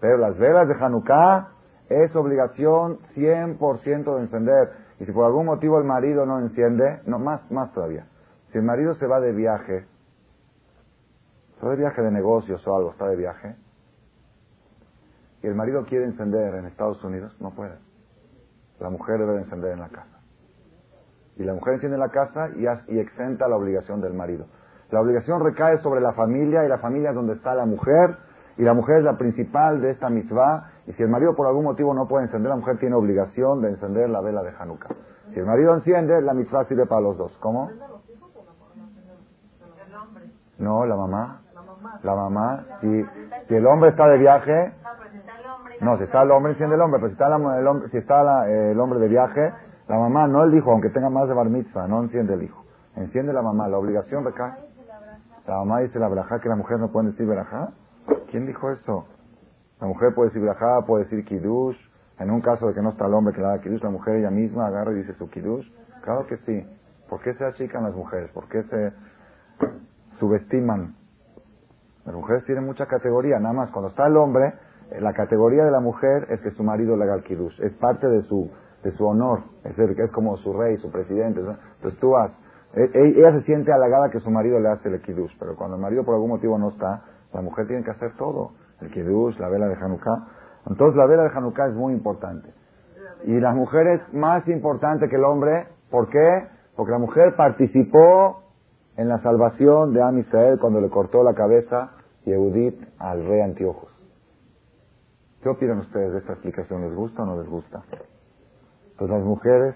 Pero 0.00 0.18
las 0.18 0.36
velas 0.36 0.66
de 0.66 0.74
Hanukkah 0.74 1.48
es 1.88 2.14
obligación 2.16 2.98
100% 3.14 4.16
de 4.16 4.20
encender. 4.20 4.81
Y 5.00 5.04
si 5.04 5.12
por 5.12 5.24
algún 5.24 5.46
motivo 5.46 5.78
el 5.78 5.84
marido 5.84 6.26
no 6.26 6.38
enciende, 6.38 7.00
no, 7.06 7.18
más, 7.18 7.50
más 7.50 7.72
todavía. 7.72 8.06
Si 8.52 8.58
el 8.58 8.64
marido 8.64 8.94
se 8.94 9.06
va 9.06 9.20
de 9.20 9.32
viaje, 9.32 9.86
se 11.58 11.66
va 11.66 11.72
de 11.72 11.78
viaje 11.78 12.02
de 12.02 12.10
negocios 12.10 12.66
o 12.66 12.76
algo, 12.76 12.90
está 12.90 13.08
de 13.08 13.16
viaje, 13.16 13.56
y 15.42 15.46
el 15.46 15.54
marido 15.54 15.84
quiere 15.86 16.04
encender 16.04 16.54
en 16.54 16.66
Estados 16.66 17.02
Unidos, 17.02 17.34
no 17.40 17.50
puede. 17.50 17.74
La 18.78 18.90
mujer 18.90 19.18
debe 19.18 19.38
encender 19.38 19.72
en 19.72 19.80
la 19.80 19.88
casa. 19.88 20.20
Y 21.36 21.44
la 21.44 21.54
mujer 21.54 21.74
enciende 21.74 21.98
la 21.98 22.10
casa 22.10 22.50
y, 22.56 22.94
y 22.94 22.98
exenta 22.98 23.48
la 23.48 23.56
obligación 23.56 24.00
del 24.00 24.14
marido. 24.14 24.46
La 24.90 25.00
obligación 25.00 25.42
recae 25.42 25.78
sobre 25.78 26.00
la 26.00 26.12
familia 26.12 26.64
y 26.64 26.68
la 26.68 26.78
familia 26.78 27.10
es 27.10 27.14
donde 27.14 27.34
está 27.34 27.54
la 27.54 27.64
mujer 27.64 28.16
y 28.58 28.62
la 28.62 28.74
mujer 28.74 28.98
es 28.98 29.04
la 29.04 29.16
principal 29.16 29.80
de 29.80 29.90
esta 29.90 30.10
mitzvah 30.10 30.71
y 30.86 30.92
si 30.92 31.02
el 31.02 31.08
marido 31.08 31.34
por 31.34 31.46
algún 31.46 31.64
motivo 31.64 31.94
no 31.94 32.08
puede 32.08 32.24
encender, 32.24 32.50
la 32.50 32.56
mujer 32.56 32.78
tiene 32.78 32.96
obligación 32.96 33.60
de 33.60 33.70
encender 33.70 34.10
la 34.10 34.20
vela 34.20 34.42
de 34.42 34.50
Hanukkah. 34.58 34.88
Si 35.32 35.38
el 35.38 35.46
marido 35.46 35.74
enciende, 35.74 36.20
la 36.20 36.34
mitzvah 36.34 36.64
sirve 36.64 36.86
para 36.86 37.00
los 37.00 37.16
dos. 37.16 37.36
¿Cómo? 37.40 37.70
No, 40.58 40.84
la 40.84 40.96
mamá. 40.96 41.40
La 42.02 42.14
mamá. 42.14 42.64
Si, 42.80 43.04
si 43.48 43.54
el 43.54 43.66
hombre 43.66 43.90
está 43.90 44.08
de 44.08 44.18
viaje, 44.18 44.72
no, 45.80 45.96
si 45.98 46.04
está 46.04 46.22
el 46.22 46.30
hombre, 46.30 46.52
enciende 46.52 46.74
el 46.74 46.80
hombre, 46.80 47.00
pero 47.00 47.08
si 47.08 47.14
está, 47.14 47.26
el, 47.26 47.66
hombre, 47.66 47.88
si 47.90 47.96
está 47.96 48.46
el 48.46 48.78
hombre 48.78 48.98
de 48.98 49.08
viaje, 49.08 49.52
la 49.88 49.98
mamá, 49.98 50.26
no 50.26 50.44
el 50.44 50.54
hijo, 50.54 50.70
aunque 50.70 50.90
tenga 50.90 51.10
más 51.10 51.28
de 51.28 51.34
bar 51.34 51.48
mitzvah, 51.48 51.86
no 51.88 52.02
enciende 52.02 52.34
el 52.34 52.42
hijo. 52.42 52.64
Enciende 52.96 53.32
la 53.32 53.42
mamá, 53.42 53.68
la 53.68 53.78
obligación 53.78 54.24
recae. 54.24 54.52
La 55.46 55.56
mamá 55.56 55.80
dice 55.80 55.98
la 55.98 56.08
braja 56.08 56.40
que 56.40 56.48
la 56.48 56.56
mujer 56.56 56.78
no 56.78 56.92
puede 56.92 57.08
decir 57.08 57.26
braja. 57.26 57.70
¿Quién 58.30 58.46
dijo 58.46 58.70
eso? 58.70 59.06
La 59.82 59.88
mujer 59.88 60.14
puede 60.14 60.28
decir 60.28 60.42
braja, 60.42 60.86
puede 60.86 61.04
decir 61.04 61.24
kiddush. 61.24 61.76
En 62.20 62.30
un 62.30 62.40
caso 62.40 62.68
de 62.68 62.74
que 62.74 62.80
no 62.80 62.90
está 62.90 63.06
el 63.06 63.14
hombre 63.14 63.34
que 63.34 63.40
le 63.40 63.48
haga 63.48 63.60
kiddush, 63.60 63.82
la 63.82 63.90
mujer 63.90 64.14
ella 64.14 64.30
misma 64.30 64.68
agarra 64.68 64.92
y 64.92 64.98
dice 64.98 65.12
su 65.14 65.28
kiddush. 65.28 65.66
Claro 66.02 66.24
que 66.28 66.36
sí. 66.46 66.64
¿Por 67.08 67.20
qué 67.20 67.34
se 67.34 67.44
achican 67.44 67.82
las 67.82 67.94
mujeres? 67.94 68.30
¿Por 68.30 68.48
qué 68.48 68.62
se 68.62 68.92
subestiman? 70.20 70.94
Las 72.04 72.14
mujeres 72.14 72.44
tienen 72.44 72.64
mucha 72.64 72.86
categoría. 72.86 73.40
Nada 73.40 73.54
más 73.54 73.70
cuando 73.72 73.90
está 73.90 74.06
el 74.06 74.16
hombre, 74.16 74.54
la 75.00 75.12
categoría 75.14 75.64
de 75.64 75.72
la 75.72 75.80
mujer 75.80 76.28
es 76.30 76.40
que 76.42 76.52
su 76.52 76.62
marido 76.62 76.96
le 76.96 77.02
haga 77.02 77.16
el 77.16 77.24
kiddush. 77.24 77.60
Es 77.60 77.72
parte 77.74 78.06
de 78.06 78.22
su 78.22 78.50
de 78.84 78.90
su 78.92 79.04
honor, 79.04 79.42
es, 79.64 79.78
es 79.78 80.10
como 80.12 80.36
su 80.38 80.52
rey, 80.52 80.76
su 80.76 80.90
presidente. 80.90 81.40
Entonces 81.40 81.98
tú 82.00 82.10
vas, 82.10 82.32
E- 82.74 82.90
e- 82.94 83.18
Ella 83.18 83.32
se 83.32 83.42
siente 83.42 83.72
halagada 83.72 84.10
que 84.10 84.18
su 84.20 84.30
marido 84.30 84.58
le 84.58 84.68
hace 84.70 84.88
el 84.88 85.00
kiddush, 85.02 85.32
pero 85.38 85.54
cuando 85.56 85.76
el 85.76 85.82
marido 85.82 86.04
por 86.04 86.14
algún 86.14 86.30
motivo 86.30 86.58
no 86.58 86.70
está, 86.70 87.02
la 87.32 87.42
mujer 87.42 87.66
tiene 87.66 87.84
que 87.84 87.90
hacer 87.90 88.16
todo. 88.16 88.52
El 88.82 88.90
kiddush, 88.90 89.38
la 89.38 89.48
vela 89.48 89.68
de 89.68 89.74
Hanukkah. 89.74 90.26
Entonces 90.68 90.96
la 90.96 91.06
vela 91.06 91.22
de 91.24 91.30
Hanukkah 91.30 91.68
es 91.68 91.74
muy 91.74 91.94
importante. 91.94 92.52
Y 93.24 93.38
la 93.38 93.52
mujer 93.52 93.86
es 93.86 94.14
más 94.14 94.46
importante 94.48 95.08
que 95.08 95.16
el 95.16 95.24
hombre. 95.24 95.68
¿Por 95.90 96.08
qué? 96.08 96.46
Porque 96.76 96.92
la 96.92 96.98
mujer 96.98 97.36
participó 97.36 98.42
en 98.96 99.08
la 99.08 99.20
salvación 99.22 99.92
de 99.92 100.02
Am 100.02 100.18
Israel 100.18 100.58
cuando 100.60 100.80
le 100.80 100.88
cortó 100.90 101.22
la 101.22 101.34
cabeza 101.34 101.92
Yehudit 102.24 102.80
al 102.98 103.24
rey 103.24 103.40
Antíochos. 103.40 103.90
¿Qué 105.42 105.48
opinan 105.48 105.78
ustedes 105.78 106.12
de 106.12 106.18
esta 106.18 106.32
explicación? 106.32 106.82
¿Les 106.82 106.94
gusta 106.94 107.22
o 107.22 107.26
no 107.26 107.40
les 107.40 107.48
gusta? 107.48 107.82
Pues 108.96 109.10
las 109.10 109.22
mujeres, 109.24 109.74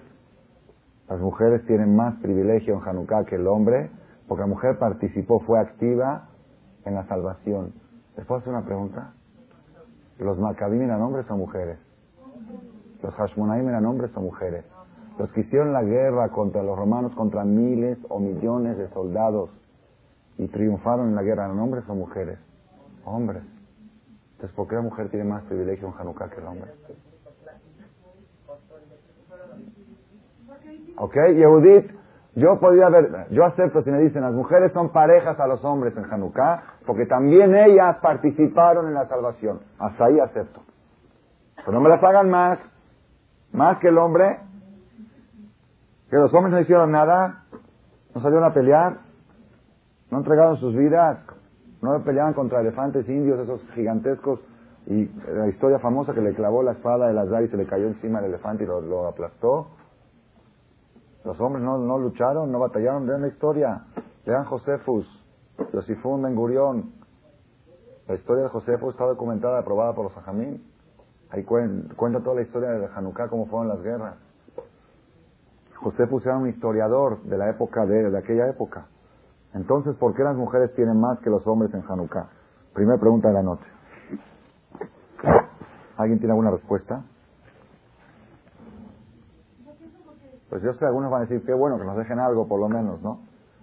las 1.09 1.19
mujeres 1.19 1.65
tienen 1.65 1.95
más 1.95 2.15
privilegio 2.21 2.75
en 2.75 2.87
Hanukkah 2.87 3.25
que 3.25 3.35
el 3.35 3.47
hombre, 3.47 3.91
porque 4.27 4.41
la 4.41 4.47
mujer 4.47 4.77
participó, 4.77 5.39
fue 5.41 5.59
activa 5.59 6.29
en 6.85 6.95
la 6.95 7.05
salvación. 7.07 7.73
¿Les 8.17 8.25
puedo 8.25 8.41
hacer 8.41 8.51
una 8.51 8.65
pregunta? 8.65 9.13
¿Los 10.17 10.39
Maccabim 10.39 10.81
eran 10.81 11.01
hombres 11.01 11.29
o 11.29 11.37
mujeres? 11.37 11.77
Los 13.03 13.13
Hashmonaim 13.13 13.69
eran 13.69 13.85
hombres 13.85 14.11
o 14.15 14.21
mujeres. 14.21 14.65
Los 15.19 15.31
que 15.31 15.41
hicieron 15.41 15.71
la 15.71 15.83
guerra 15.83 16.29
contra 16.29 16.63
los 16.63 16.77
romanos, 16.77 17.13
contra 17.15 17.43
miles 17.43 17.97
o 18.09 18.19
millones 18.19 18.77
de 18.77 18.89
soldados 18.89 19.51
y 20.37 20.47
triunfaron 20.47 21.09
en 21.09 21.15
la 21.15 21.21
guerra, 21.21 21.45
¿eran 21.45 21.59
hombres 21.59 21.83
o 21.87 21.95
mujeres? 21.95 22.39
Hombres. 23.05 23.43
Entonces, 24.33 24.55
¿por 24.55 24.67
qué 24.67 24.75
la 24.75 24.81
mujer 24.81 25.09
tiene 25.09 25.25
más 25.25 25.43
privilegio 25.43 25.87
en 25.87 25.93
Hanukkah 25.99 26.29
que 26.29 26.41
el 26.41 26.47
hombre? 26.47 26.71
¿Ok? 30.97 31.15
Yehudit, 31.35 31.91
yo 32.37 32.59
podría 32.59 32.87
ver, 32.89 33.25
yo 33.31 33.45
acepto 33.45 33.81
si 33.81 33.89
me 33.89 33.97
dicen 33.97 34.21
las 34.21 34.31
mujeres 34.31 34.71
son 34.71 34.89
parejas 34.89 35.39
a 35.39 35.47
los 35.47 35.65
hombres 35.65 35.97
en 35.97 36.05
Hanukkah, 36.05 36.61
porque 36.85 37.07
también 37.07 37.55
ellas 37.55 37.97
participaron 37.97 38.87
en 38.87 38.93
la 38.93 39.07
salvación. 39.07 39.61
Hasta 39.79 40.05
ahí 40.05 40.19
acepto. 40.19 40.61
Pero 41.55 41.71
no 41.71 41.81
me 41.81 41.89
las 41.89 42.03
hagan 42.03 42.29
más, 42.29 42.59
más 43.53 43.79
que 43.79 43.87
el 43.87 43.97
hombre, 43.97 44.37
que 46.11 46.17
los 46.17 46.31
hombres 46.31 46.53
no 46.53 46.59
hicieron 46.59 46.91
nada, 46.91 47.45
no 48.13 48.21
salieron 48.21 48.43
a 48.43 48.53
pelear, 48.53 48.99
no 50.11 50.19
entregaron 50.19 50.57
sus 50.57 50.75
vidas, 50.75 51.17
no 51.81 52.03
peleaban 52.03 52.35
contra 52.35 52.61
elefantes 52.61 53.09
indios, 53.09 53.39
esos 53.39 53.67
gigantescos, 53.73 54.41
y 54.85 55.05
la 55.33 55.47
historia 55.47 55.79
famosa 55.79 56.13
que 56.13 56.21
le 56.21 56.35
clavó 56.35 56.61
la 56.61 56.73
espada 56.73 57.11
de 57.11 57.19
Azar 57.19 57.43
y 57.43 57.47
se 57.47 57.57
le 57.57 57.65
cayó 57.65 57.87
encima 57.87 58.19
el 58.19 58.25
elefante 58.25 58.63
y 58.63 58.67
lo 58.67 59.07
aplastó. 59.07 59.69
Los 61.27 61.41
hombres 61.41 61.61
no, 61.61 61.77
no 61.77 61.99
lucharon, 61.99 62.49
no 62.53 62.57
batallaron, 62.59 63.05
vean 63.05 63.21
la 63.21 63.27
historia. 63.27 63.81
Vean 64.25 64.45
Josefus, 64.45 65.05
Josifún 65.73 66.21
Ben 66.21 66.33
Gurión. 66.35 66.93
La 68.07 68.15
historia 68.15 68.43
de 68.43 68.49
Josefus 68.49 68.93
está 68.93 69.03
documentada, 69.03 69.59
aprobada 69.59 69.91
por 69.93 70.05
los 70.05 70.15
Ajamín. 70.17 70.63
Ahí 71.29 71.43
cuen- 71.43 71.93
cuenta 71.97 72.21
toda 72.21 72.37
la 72.37 72.43
historia 72.43 72.69
de 72.69 72.87
Hanukkah, 72.95 73.27
cómo 73.27 73.45
fueron 73.47 73.67
las 73.67 73.81
guerras. 73.83 74.15
Josefus 75.75 76.25
era 76.25 76.37
un 76.37 76.47
historiador 76.47 77.21
de 77.23 77.37
la 77.37 77.49
época 77.49 77.85
de, 77.85 78.09
de 78.09 78.17
aquella 78.17 78.47
época. 78.47 78.85
Entonces, 79.53 79.97
¿por 79.97 80.13
qué 80.15 80.23
las 80.23 80.37
mujeres 80.37 80.73
tienen 80.75 80.97
más 80.97 81.19
que 81.19 81.29
los 81.29 81.45
hombres 81.45 81.73
en 81.73 81.83
Hanukkah? 81.89 82.29
Primera 82.73 82.97
pregunta 82.99 83.27
de 83.27 83.33
la 83.33 83.43
noche. 83.43 83.65
¿Alguien 85.97 86.19
tiene 86.19 86.31
alguna 86.31 86.51
respuesta? 86.51 87.03
Pues 90.49 90.63
yo 90.63 90.73
sé, 90.73 90.85
algunos 90.85 91.11
van 91.11 91.21
a 91.21 91.25
decir, 91.25 91.45
qué 91.45 91.53
bueno 91.53 91.77
que 91.77 91.85
nos 91.85 91.97
dejen 91.97 92.19
algo 92.19 92.47
por 92.47 92.59
lo 92.59 92.69
menos, 92.69 93.01
¿no? 93.01 93.21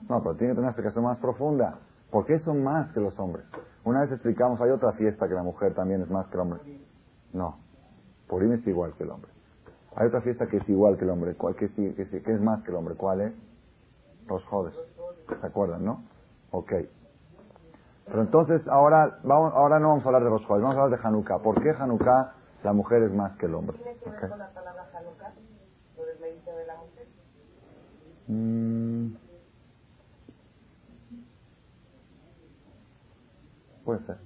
No, 0.08 0.22
pero 0.22 0.34
tiene 0.34 0.52
que 0.52 0.56
tener 0.56 0.58
una 0.58 0.68
explicación 0.68 1.04
más 1.04 1.18
profunda. 1.18 1.78
¿Por 2.10 2.26
qué 2.26 2.38
son 2.40 2.62
más 2.62 2.92
que 2.92 3.00
los 3.00 3.18
hombres? 3.18 3.46
Una 3.84 4.02
vez 4.02 4.12
explicamos, 4.12 4.60
hay 4.60 4.70
otra 4.70 4.92
fiesta 4.92 5.26
que 5.26 5.34
la 5.34 5.42
mujer 5.42 5.74
también 5.74 6.02
es 6.02 6.10
más 6.10 6.26
que 6.28 6.34
el 6.34 6.40
hombre. 6.40 6.60
No, 7.32 7.56
Purim 8.28 8.52
es 8.52 8.66
igual 8.66 8.94
que 8.94 9.04
el 9.04 9.10
hombre. 9.10 9.30
Hay 9.96 10.08
otra 10.08 10.20
fiesta 10.22 10.46
que 10.46 10.56
es 10.56 10.68
igual 10.68 10.96
que 10.96 11.04
el 11.04 11.10
hombre. 11.10 11.34
¿Cuál, 11.34 11.54
que, 11.54 11.72
que, 11.72 12.02
es 12.02 12.40
más 12.40 12.62
que 12.62 12.70
el 12.70 12.76
hombre? 12.76 12.94
¿Cuál 12.94 13.20
es? 13.20 13.32
Los 14.28 14.44
jodes. 14.46 14.74
¿Se 15.40 15.46
acuerdan, 15.46 15.84
no? 15.84 16.02
Ok. 16.50 16.72
Pero 18.06 18.20
entonces, 18.20 18.66
ahora, 18.68 19.18
vamos, 19.22 19.52
ahora 19.54 19.78
no 19.78 19.88
vamos 19.88 20.04
a 20.04 20.08
hablar 20.08 20.24
de 20.24 20.30
los 20.30 20.44
jodes, 20.46 20.62
vamos 20.62 20.76
a 20.76 20.82
hablar 20.82 20.98
de 20.98 21.06
Hanukkah. 21.06 21.38
¿Por 21.38 21.62
qué 21.62 21.70
Hanukkah 21.70 22.34
la 22.62 22.72
mujer 22.72 23.02
es 23.02 23.12
más 23.12 23.36
que 23.38 23.46
el 23.46 23.54
hombre? 23.54 23.76
¿Tiene 23.78 23.98
que 23.98 24.10
ver 24.10 24.30
con 24.30 24.38
la 24.38 24.48
palabra 24.50 24.86
Hanukkah? 24.94 25.32
¿Lo 25.96 26.04
del 26.04 26.20
mérito 26.20 26.50
de 26.50 26.66
la 26.66 26.76
mujer? 26.76 27.06
Mm. 28.28 29.14
Puede 33.84 34.00
ser. 34.06 34.16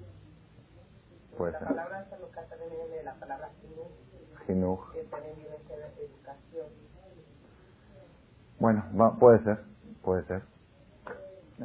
Puede 1.37 1.53
La 1.53 1.59
ser. 1.59 1.69
palabra 1.69 2.07
Hanukkah 2.13 2.45
también 2.49 2.71
viene 2.71 2.89
de 2.97 3.03
la 3.05 3.15
palabra 3.15 3.51
Hinuch, 3.63 4.47
Jinuj. 4.47 4.93
que 4.93 5.03
también 5.05 5.35
viene 5.37 5.55
a 5.57 5.69
ser 5.69 5.93
educación. 5.99 6.67
Bueno, 8.61 8.85
va- 9.01 9.15
puede 9.19 9.43
ser. 9.45 9.59
Puede 10.03 10.25
ser. 10.27 10.43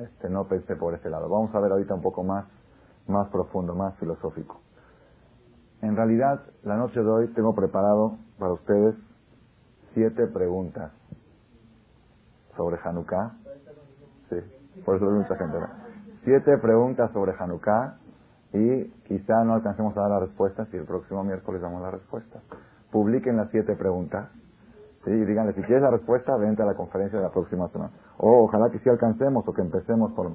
Este, 0.02 0.30
no 0.30 0.48
pensé 0.48 0.75
por 0.75 0.96
ese 0.96 1.10
lado. 1.10 1.30
Vamos 1.30 1.54
a 1.54 1.60
ver 1.60 1.72
ahorita 1.72 1.94
un 1.94 2.02
poco 2.02 2.24
más, 2.24 2.46
más 3.08 3.28
profundo, 3.30 3.75
más 3.75 3.96
filosófico. 3.98 4.60
En 5.82 5.96
realidad, 5.96 6.42
la 6.63 6.78
noche 6.78 7.00
de 7.00 7.10
hoy 7.10 7.28
tengo 7.34 7.54
preparado 7.54 8.18
para 8.40 8.54
ustedes 8.54 8.96
siete 9.94 10.25
preguntas 10.28 10.92
sobre 12.55 12.77
Hanukkah. 12.83 13.31
Sí, 14.29 14.38
por 14.86 14.95
eso 14.95 15.05
hay 15.07 15.13
mucha 15.13 15.36
gente. 15.36 15.57
Siete 16.24 16.57
preguntas 16.57 17.12
sobre 17.12 17.33
Hanukkah 17.38 17.98
y 18.53 18.86
quizá 19.07 19.43
no 19.43 19.55
alcancemos 19.55 19.98
a 19.98 20.01
dar 20.01 20.12
las 20.12 20.22
respuestas 20.22 20.67
y 20.74 20.77
el 20.77 20.86
próximo 20.86 21.24
miércoles 21.24 21.62
damos 21.62 21.81
la 21.81 21.91
respuesta. 21.91 22.39
Publiquen 22.91 23.38
las 23.38 23.50
siete 23.50 23.75
preguntas 23.75 24.29
y 25.05 25.12
díganle, 25.12 25.53
si 25.53 25.62
quieres 25.63 25.81
la 25.81 25.91
respuesta, 25.91 26.38
vente 26.38 26.63
a 26.63 26.65
la 26.65 26.75
conferencia 26.75 27.19
de 27.19 27.25
la 27.25 27.31
próxima 27.31 27.67
semana. 27.69 27.91
O 28.17 28.45
ojalá 28.45 28.69
que 28.69 28.79
sí 28.79 28.89
alcancemos 28.89 29.45
o 29.48 29.53
que 29.53 29.62
empecemos 29.62 30.13
por... 30.13 30.31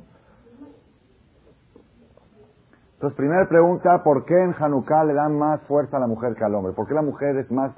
Entonces, 2.94 3.16
primera 3.16 3.48
pregunta, 3.48 4.02
¿por 4.02 4.24
qué 4.24 4.34
en 4.34 4.54
Hanukkah 4.58 5.04
le 5.04 5.14
dan 5.14 5.38
más 5.38 5.60
fuerza 5.62 5.96
a 5.96 6.00
la 6.00 6.06
mujer 6.06 6.34
que 6.34 6.44
al 6.44 6.54
hombre? 6.54 6.72
¿Por 6.72 6.86
qué 6.86 6.94
la 6.94 7.02
mujer 7.02 7.36
es 7.36 7.50
más... 7.50 7.72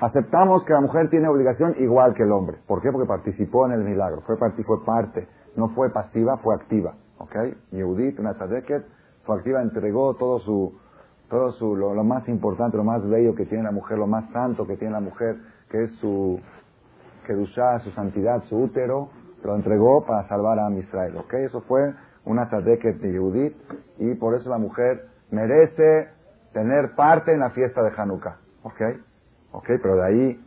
Aceptamos 0.00 0.64
que 0.64 0.72
la 0.72 0.80
mujer 0.80 1.08
tiene 1.08 1.28
obligación 1.28 1.76
igual 1.78 2.14
que 2.14 2.24
el 2.24 2.32
hombre. 2.32 2.58
¿Por 2.66 2.82
qué? 2.82 2.90
Porque 2.90 3.06
participó 3.06 3.66
en 3.66 3.72
el 3.72 3.84
milagro. 3.84 4.22
Fue, 4.22 4.36
fue 4.36 4.84
parte. 4.84 5.28
No 5.56 5.68
fue 5.68 5.90
pasiva, 5.90 6.36
fue 6.38 6.54
activa. 6.56 6.94
¿Ok? 7.18 7.36
Yehudit, 7.70 8.18
una 8.18 8.34
tzadeket, 8.34 8.84
fue 9.24 9.36
activa, 9.36 9.62
entregó 9.62 10.14
todo 10.14 10.38
su... 10.40 10.84
Todo 11.30 11.52
su, 11.52 11.74
lo, 11.74 11.94
lo 11.94 12.04
más 12.04 12.28
importante, 12.28 12.76
lo 12.76 12.84
más 12.84 13.02
bello 13.08 13.34
que 13.34 13.46
tiene 13.46 13.64
la 13.64 13.72
mujer, 13.72 13.96
lo 13.96 14.06
más 14.06 14.30
santo 14.30 14.66
que 14.66 14.76
tiene 14.76 14.92
la 14.92 15.00
mujer, 15.00 15.36
que 15.70 15.84
es 15.84 15.92
su 15.92 16.38
Kedushá, 17.26 17.78
su 17.78 17.90
santidad, 17.92 18.42
su 18.42 18.56
útero, 18.56 19.08
lo 19.42 19.56
entregó 19.56 20.04
para 20.04 20.28
salvar 20.28 20.58
a 20.58 20.70
Israel. 20.70 21.16
¿Ok? 21.16 21.32
Eso 21.34 21.62
fue 21.62 21.94
una 22.24 22.48
tzadeket 22.48 23.00
de 23.00 23.12
Yehudit 23.12 23.56
y 23.98 24.14
por 24.14 24.34
eso 24.34 24.50
la 24.50 24.58
mujer 24.58 25.08
merece 25.30 26.08
tener 26.52 26.94
parte 26.94 27.32
en 27.32 27.40
la 27.40 27.50
fiesta 27.50 27.82
de 27.82 27.90
Hanukkah. 27.96 28.36
¿Ok? 28.62 28.80
Ok, 29.54 29.66
pero 29.80 29.94
de 29.94 30.04
ahí 30.04 30.44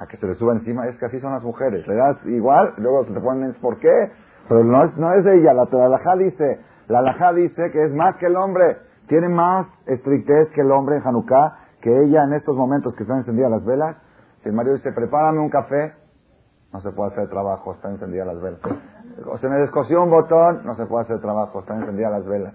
a 0.00 0.06
que 0.06 0.16
se 0.16 0.26
le 0.26 0.34
suba 0.34 0.54
encima, 0.54 0.88
es 0.88 0.96
que 0.96 1.06
así 1.06 1.20
son 1.20 1.32
las 1.32 1.44
mujeres. 1.44 1.86
Le 1.86 1.94
das 1.94 2.16
igual, 2.26 2.74
luego 2.78 3.04
se 3.04 3.12
te 3.12 3.20
ponen, 3.20 3.54
¿por 3.60 3.78
qué? 3.78 4.10
Pero 4.48 4.64
no 4.64 4.84
es, 4.84 4.96
no 4.96 5.12
es 5.12 5.24
ella, 5.26 5.52
la, 5.52 5.68
la 5.70 5.86
alajá 5.86 6.16
dice, 6.16 6.60
la 6.88 6.98
alajá 7.00 7.32
dice 7.34 7.70
que 7.70 7.84
es 7.84 7.94
más 7.94 8.16
que 8.16 8.26
el 8.26 8.34
hombre, 8.34 8.78
tiene 9.06 9.28
más 9.28 9.68
estrictez 9.86 10.48
que 10.54 10.62
el 10.62 10.72
hombre 10.72 10.96
en 10.96 11.06
Hanukkah, 11.06 11.58
que 11.80 12.02
ella 12.02 12.24
en 12.24 12.32
estos 12.32 12.56
momentos 12.56 12.94
que 12.96 13.04
están 13.04 13.18
encendidas 13.18 13.50
las 13.50 13.64
velas. 13.64 13.96
Si 14.42 14.48
el 14.48 14.54
marido 14.54 14.74
dice, 14.74 14.90
prepárame 14.90 15.38
un 15.38 15.50
café, 15.50 15.92
no 16.72 16.80
se 16.80 16.90
puede 16.90 17.12
hacer 17.12 17.28
trabajo, 17.28 17.74
están 17.74 17.92
encendidas 17.92 18.26
las 18.26 18.40
velas. 18.40 18.60
O 19.26 19.36
se 19.38 19.48
me 19.48 19.56
descosió 19.56 20.02
un 20.02 20.10
botón, 20.10 20.62
no 20.64 20.74
se 20.74 20.86
puede 20.86 21.04
hacer 21.04 21.20
trabajo, 21.20 21.60
están 21.60 21.80
encendidas 21.80 22.10
las 22.10 22.26
velas. 22.26 22.54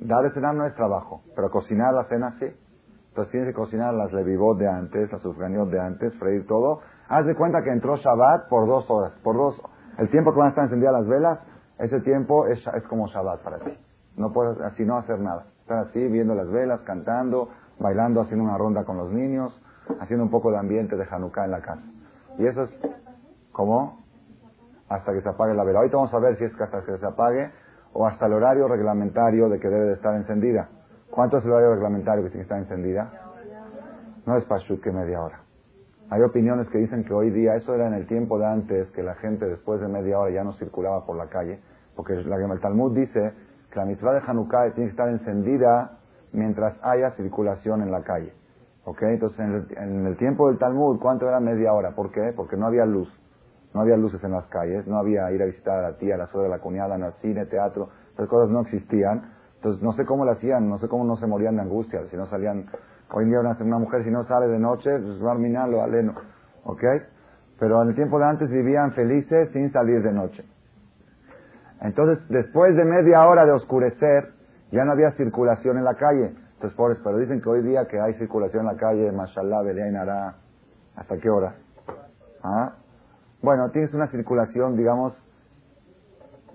Dar 0.00 0.22
de 0.22 0.30
cenar 0.30 0.54
no 0.54 0.64
es 0.66 0.74
trabajo, 0.74 1.22
pero 1.34 1.50
cocinar 1.50 1.92
la 1.92 2.04
cena 2.04 2.36
sí. 2.38 2.46
Entonces 3.16 3.32
tienes 3.32 3.48
que 3.48 3.54
cocinar 3.54 3.94
las 3.94 4.12
levivot 4.12 4.58
de 4.58 4.68
antes, 4.68 5.10
las 5.10 5.22
sufganiot 5.22 5.70
de 5.70 5.80
antes, 5.80 6.14
freír 6.18 6.46
todo. 6.46 6.80
Haz 7.08 7.24
de 7.24 7.34
cuenta 7.34 7.62
que 7.62 7.70
entró 7.70 7.96
Shabbat 7.96 8.46
por 8.50 8.66
dos 8.66 8.90
horas, 8.90 9.12
por 9.22 9.38
dos, 9.38 9.58
el 9.96 10.10
tiempo 10.10 10.34
que 10.34 10.38
van 10.38 10.48
a 10.48 10.50
estar 10.50 10.64
encendidas 10.64 10.92
las 10.92 11.06
velas, 11.06 11.38
ese 11.78 12.00
tiempo 12.00 12.46
es, 12.46 12.62
es 12.74 12.82
como 12.82 13.06
Shabbat 13.06 13.40
para 13.40 13.58
ti. 13.60 13.74
No 14.18 14.34
puedes 14.34 14.60
así 14.60 14.84
no 14.84 14.98
hacer 14.98 15.18
nada. 15.18 15.46
Estar 15.62 15.78
así, 15.78 16.06
viendo 16.08 16.34
las 16.34 16.50
velas, 16.50 16.82
cantando, 16.82 17.48
bailando, 17.78 18.20
haciendo 18.20 18.44
una 18.44 18.58
ronda 18.58 18.84
con 18.84 18.98
los 18.98 19.10
niños, 19.10 19.58
haciendo 19.98 20.22
un 20.22 20.30
poco 20.30 20.50
de 20.50 20.58
ambiente 20.58 20.94
de 20.94 21.06
Hanukkah 21.10 21.46
en 21.46 21.52
la 21.52 21.62
casa. 21.62 21.84
Y 22.36 22.44
eso 22.44 22.64
es, 22.64 22.70
¿cómo? 23.50 24.04
Hasta 24.90 25.14
que 25.14 25.22
se 25.22 25.28
apague 25.30 25.54
la 25.54 25.64
vela. 25.64 25.78
Ahorita 25.78 25.96
vamos 25.96 26.12
a 26.12 26.18
ver 26.18 26.36
si 26.36 26.44
es 26.44 26.54
que 26.54 26.64
hasta 26.64 26.84
que 26.84 26.98
se 26.98 27.06
apague 27.06 27.50
o 27.94 28.06
hasta 28.06 28.26
el 28.26 28.34
horario 28.34 28.68
reglamentario 28.68 29.48
de 29.48 29.58
que 29.58 29.68
debe 29.68 29.86
de 29.86 29.94
estar 29.94 30.14
encendida. 30.14 30.68
¿Cuánto 31.10 31.38
es 31.38 31.44
el 31.44 31.52
horario 31.52 31.74
reglamentario 31.74 32.24
que 32.24 32.30
tiene 32.30 32.46
que 32.46 32.54
estar 32.54 32.58
encendida? 32.58 33.10
No 34.26 34.36
es 34.36 34.44
Pashut 34.44 34.82
que 34.82 34.90
media 34.90 35.20
hora. 35.22 35.40
Hay 36.10 36.22
opiniones 36.22 36.68
que 36.68 36.78
dicen 36.78 37.04
que 37.04 37.12
hoy 37.12 37.30
día, 37.30 37.54
eso 37.54 37.74
era 37.74 37.88
en 37.88 37.94
el 37.94 38.06
tiempo 38.06 38.38
de 38.38 38.46
antes, 38.46 38.88
que 38.92 39.02
la 39.02 39.14
gente 39.16 39.46
después 39.46 39.80
de 39.80 39.88
media 39.88 40.18
hora 40.18 40.30
ya 40.30 40.44
no 40.44 40.52
circulaba 40.54 41.04
por 41.04 41.16
la 41.16 41.26
calle, 41.26 41.60
porque 41.96 42.12
el 42.12 42.60
Talmud 42.60 42.96
dice 42.96 43.32
que 43.70 43.78
la 43.78 43.86
mitzvah 43.86 44.12
de 44.12 44.20
Hanukkah 44.26 44.72
tiene 44.74 44.90
que 44.90 44.92
estar 44.92 45.08
encendida 45.08 45.98
mientras 46.32 46.76
haya 46.82 47.10
circulación 47.12 47.82
en 47.82 47.90
la 47.90 48.02
calle. 48.02 48.32
¿Ok? 48.84 49.02
Entonces, 49.02 49.40
en 49.40 49.52
el, 49.52 49.78
en 49.78 50.06
el, 50.06 50.16
tiempo 50.16 50.48
del 50.48 50.58
Talmud, 50.58 51.00
¿cuánto 51.00 51.28
era 51.28 51.40
media 51.40 51.72
hora? 51.72 51.90
¿Por 51.96 52.12
qué? 52.12 52.32
Porque 52.36 52.56
no 52.56 52.66
había 52.66 52.86
luz. 52.86 53.08
No 53.74 53.80
había 53.80 53.96
luces 53.96 54.22
en 54.22 54.30
las 54.30 54.46
calles, 54.46 54.86
no 54.86 54.96
había 54.96 55.30
ir 55.32 55.42
a 55.42 55.46
visitar 55.46 55.78
a 55.78 55.90
la 55.90 55.98
tía, 55.98 56.14
a 56.14 56.18
la 56.18 56.26
suegra, 56.28 56.54
a 56.54 56.56
la 56.56 56.62
cuñada, 56.62 56.96
no 56.96 57.10
cine, 57.20 57.46
teatro. 57.46 57.88
Esas 58.14 58.28
cosas 58.28 58.48
no 58.48 58.60
existían. 58.60 59.35
Entonces, 59.66 59.82
no 59.82 59.94
sé 59.94 60.04
cómo 60.04 60.24
lo 60.24 60.30
hacían, 60.30 60.68
no 60.68 60.78
sé 60.78 60.86
cómo 60.86 61.04
no 61.04 61.16
se 61.16 61.26
morían 61.26 61.56
de 61.56 61.62
angustia, 61.62 62.00
si 62.08 62.16
no 62.16 62.26
salían... 62.26 62.66
Hoy 63.12 63.24
en 63.24 63.30
día 63.30 63.40
una, 63.40 63.56
una 63.58 63.78
mujer, 63.78 64.04
si 64.04 64.12
no 64.12 64.22
sale 64.22 64.46
de 64.46 64.60
noche, 64.60 64.90
pues 64.96 65.20
va 65.20 65.32
a 65.32 65.34
minarlo, 65.34 65.82
aleno. 65.82 66.14
¿Ok? 66.62 66.84
Pero 67.58 67.82
en 67.82 67.88
el 67.88 67.96
tiempo 67.96 68.20
de 68.20 68.26
antes 68.26 68.48
vivían 68.48 68.92
felices 68.92 69.50
sin 69.52 69.72
salir 69.72 70.04
de 70.04 70.12
noche. 70.12 70.44
Entonces, 71.80 72.24
después 72.28 72.76
de 72.76 72.84
media 72.84 73.26
hora 73.26 73.44
de 73.44 73.50
oscurecer, 73.50 74.34
ya 74.70 74.84
no 74.84 74.92
había 74.92 75.10
circulación 75.16 75.78
en 75.78 75.84
la 75.84 75.94
calle. 75.94 76.32
Entonces, 76.54 76.76
pobres, 76.76 76.98
pero 77.02 77.18
dicen 77.18 77.40
que 77.40 77.48
hoy 77.48 77.62
día 77.62 77.88
que 77.88 77.98
hay 77.98 78.14
circulación 78.14 78.68
en 78.68 78.72
la 78.72 78.78
calle, 78.78 79.10
mashallah, 79.10 79.64
Nara, 79.90 80.36
¿hasta 80.94 81.18
qué 81.18 81.28
hora? 81.28 81.56
¿Ah? 82.44 82.74
Bueno, 83.42 83.68
tienes 83.70 83.92
una 83.94 84.06
circulación, 84.12 84.76
digamos, 84.76 85.12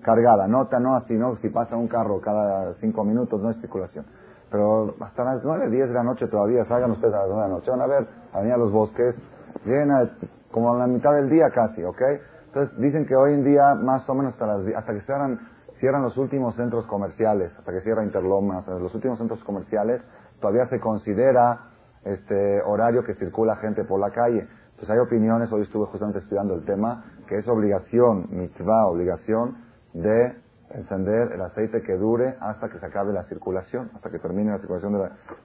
cargada, 0.02 0.46
no, 0.46 0.68
no 0.80 0.96
así, 0.96 1.14
no, 1.14 1.36
si 1.36 1.48
pasa 1.48 1.76
un 1.76 1.88
carro 1.88 2.20
cada 2.20 2.74
cinco 2.74 3.04
minutos 3.04 3.40
no 3.40 3.50
es 3.50 3.60
circulación. 3.60 4.04
Pero 4.50 4.94
hasta 5.00 5.24
las 5.24 5.42
nueve, 5.44 5.70
diez 5.70 5.88
de 5.88 5.94
la 5.94 6.02
noche 6.02 6.26
todavía, 6.26 6.64
salgan 6.66 6.90
ustedes 6.90 7.14
a 7.14 7.20
las 7.20 7.28
nueve 7.28 7.42
de 7.42 7.48
la 7.48 7.54
noche, 7.54 7.70
van 7.70 7.80
a 7.80 7.86
ver, 7.86 8.06
a 8.34 8.56
los 8.56 8.70
bosques, 8.70 9.16
llena 9.64 10.10
como 10.50 10.74
a 10.74 10.78
la 10.78 10.86
mitad 10.86 11.14
del 11.14 11.30
día 11.30 11.48
casi, 11.50 11.82
¿ok? 11.82 12.02
Entonces 12.48 12.76
dicen 12.78 13.06
que 13.06 13.16
hoy 13.16 13.32
en 13.32 13.44
día, 13.44 13.74
más 13.74 14.06
o 14.10 14.14
menos 14.14 14.34
hasta, 14.34 14.46
las, 14.46 14.76
hasta 14.76 14.92
que 14.92 15.00
cierran, 15.00 15.40
cierran 15.80 16.02
los 16.02 16.18
últimos 16.18 16.54
centros 16.54 16.86
comerciales, 16.86 17.50
hasta 17.56 17.72
que 17.72 17.80
cierra 17.80 18.04
Interlomas, 18.04 18.66
los 18.66 18.94
últimos 18.94 19.18
centros 19.18 19.42
comerciales, 19.44 20.02
todavía 20.38 20.66
se 20.66 20.78
considera 20.78 21.70
este 22.04 22.60
horario 22.62 23.04
que 23.04 23.14
circula 23.14 23.56
gente 23.56 23.84
por 23.84 24.00
la 24.00 24.10
calle. 24.10 24.46
Entonces 24.72 24.90
hay 24.90 24.98
opiniones, 24.98 25.50
hoy 25.50 25.62
estuve 25.62 25.86
justamente 25.86 26.18
estudiando 26.18 26.54
el 26.54 26.64
tema, 26.66 27.04
que 27.26 27.38
es 27.38 27.48
obligación, 27.48 28.26
mitzvah, 28.30 28.86
obligación 28.86 29.71
de 29.94 30.34
encender 30.70 31.32
el 31.32 31.40
aceite 31.42 31.82
que 31.82 31.96
dure 31.96 32.36
hasta 32.40 32.68
que 32.68 32.78
se 32.78 32.86
acabe 32.86 33.12
la 33.12 33.24
circulación, 33.24 33.90
hasta 33.94 34.10
que 34.10 34.18
termine 34.18 34.52
la 34.52 34.58
circulación 34.58 34.92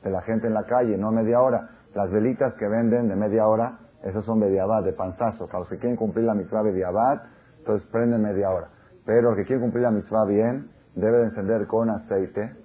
de 0.04 0.10
la, 0.10 0.22
gente 0.22 0.48
en 0.48 0.54
la 0.54 0.63
calle, 0.63 0.98
no 0.98 1.12
media 1.12 1.42
hora. 1.42 1.70
Las 1.94 2.12
velitas 2.12 2.54
que 2.56 2.68
venden 2.68 3.10
de 3.10 3.16
media 3.16 3.48
hora 3.48 3.80
esos 4.04 4.25
son 4.25 4.39
Bediabad, 4.39 4.84
de 4.84 4.94
panzazo. 4.94 5.48
Para 5.48 5.60
los 5.60 5.70
que 5.70 5.77
quieren 5.77 5.98
cumplir 5.98 6.25
la 6.25 6.34
mitzvah 6.34 6.62
Bediabad, 6.62 7.24
entonces 7.58 7.88
prenden 7.89 8.22
media 8.22 8.50
hora. 8.51 8.70
Pero 9.06 9.32
el 9.32 9.36
que 9.36 9.46
quiere 9.46 9.62
cumplir 9.62 9.84
la 9.84 9.92
mitzvah 9.92 10.25
bien, 10.25 10.70
debe 10.96 11.20
de 11.20 11.25
encender 11.25 11.68
con 11.68 11.89
aceite 11.89 12.56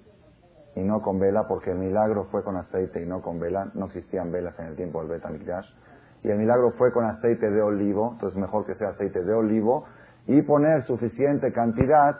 y 0.74 0.82
no 0.82 1.02
con 1.02 1.18
vela, 1.18 1.46
porque 1.48 1.70
el 1.70 1.78
milagro 1.78 2.24
fue 2.30 2.42
con 2.42 2.56
aceite 2.56 3.02
y 3.02 3.06
no 3.06 3.22
con 3.22 3.40
vela. 3.40 3.70
No 3.74 3.86
existían 3.86 4.30
velas 4.30 4.58
en 4.58 4.66
el 4.66 4.76
tiempo 4.76 5.00
del 5.00 5.10
Betamikdash. 5.10 5.66
Y 6.22 6.30
el 6.30 6.38
milagro 6.38 6.72
fue 6.72 6.92
con 6.92 7.04
aceite 7.04 7.50
de 7.50 7.60
olivo, 7.60 8.12
entonces 8.12 8.38
mejor 8.38 8.64
que 8.64 8.74
sea 8.74 8.90
aceite 8.90 9.24
de 9.24 9.34
olivo. 9.34 9.84
Y 10.26 10.42
poner 10.42 10.82
suficiente 10.84 11.52
cantidad, 11.52 12.16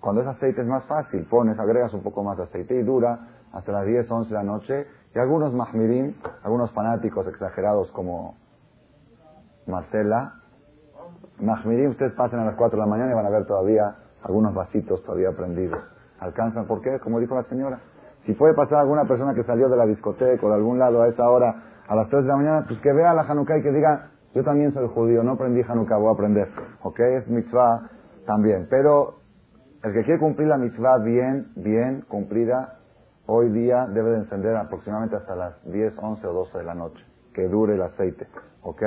cuando 0.00 0.22
es 0.22 0.26
aceite 0.26 0.60
es 0.60 0.66
más 0.66 0.84
fácil, 0.84 1.24
pones, 1.24 1.58
agregas 1.58 1.92
un 1.94 2.02
poco 2.02 2.22
más 2.22 2.36
de 2.36 2.44
aceite 2.44 2.74
y 2.74 2.82
dura 2.82 3.18
hasta 3.52 3.72
las 3.72 3.86
10, 3.86 4.10
11 4.10 4.28
de 4.28 4.34
la 4.34 4.42
noche. 4.42 4.86
Y 5.14 5.18
algunos 5.18 5.52
mahmirim, 5.54 6.14
algunos 6.42 6.70
fanáticos 6.72 7.26
exagerados 7.26 7.90
como 7.92 8.36
Marcela. 9.66 10.34
Mahmirim, 11.40 11.90
ustedes 11.90 12.12
pasen 12.12 12.40
a 12.40 12.44
las 12.44 12.54
4 12.56 12.76
de 12.76 12.84
la 12.84 12.90
mañana 12.90 13.12
y 13.12 13.14
van 13.14 13.26
a 13.26 13.30
ver 13.30 13.46
todavía 13.46 13.96
algunos 14.22 14.54
vasitos 14.54 15.02
todavía 15.02 15.32
prendidos. 15.32 15.80
¿Alcanzan? 16.20 16.66
¿Por 16.66 16.82
qué? 16.82 16.98
Como 16.98 17.20
dijo 17.20 17.34
la 17.34 17.44
señora. 17.44 17.80
Si 18.26 18.34
puede 18.34 18.54
pasar 18.54 18.80
alguna 18.80 19.04
persona 19.04 19.34
que 19.34 19.44
salió 19.44 19.68
de 19.68 19.76
la 19.76 19.86
discoteca 19.86 20.44
o 20.44 20.50
de 20.50 20.56
algún 20.56 20.78
lado 20.78 21.02
a 21.02 21.08
esa 21.08 21.28
hora, 21.30 21.62
a 21.88 21.94
las 21.94 22.08
3 22.08 22.24
de 22.24 22.28
la 22.28 22.36
mañana, 22.36 22.64
pues 22.68 22.78
que 22.80 22.92
vea 22.92 23.14
la 23.14 23.22
Hanukkah 23.22 23.58
y 23.58 23.62
que 23.62 23.72
diga, 23.72 24.10
yo 24.38 24.44
también 24.44 24.72
soy 24.72 24.86
judío, 24.86 25.24
no 25.24 25.32
aprendí 25.32 25.62
Hanukkah, 25.66 25.96
voy 25.96 26.10
a 26.10 26.12
aprender. 26.12 26.48
¿Ok? 26.84 27.00
Es 27.00 27.26
mitzvah 27.26 27.90
también. 28.24 28.68
Pero 28.70 29.14
el 29.82 29.92
que 29.92 30.04
quiere 30.04 30.20
cumplir 30.20 30.46
la 30.46 30.56
mitzvah 30.56 30.98
bien, 30.98 31.48
bien 31.56 32.04
cumplida, 32.06 32.78
hoy 33.26 33.48
día 33.48 33.86
debe 33.88 34.10
de 34.10 34.18
encender 34.18 34.54
aproximadamente 34.54 35.16
hasta 35.16 35.34
las 35.34 35.64
10, 35.64 35.92
11 35.98 36.24
o 36.24 36.32
12 36.32 36.58
de 36.58 36.64
la 36.64 36.74
noche, 36.74 37.04
que 37.34 37.48
dure 37.48 37.74
el 37.74 37.82
aceite. 37.82 38.28
¿Ok? 38.62 38.80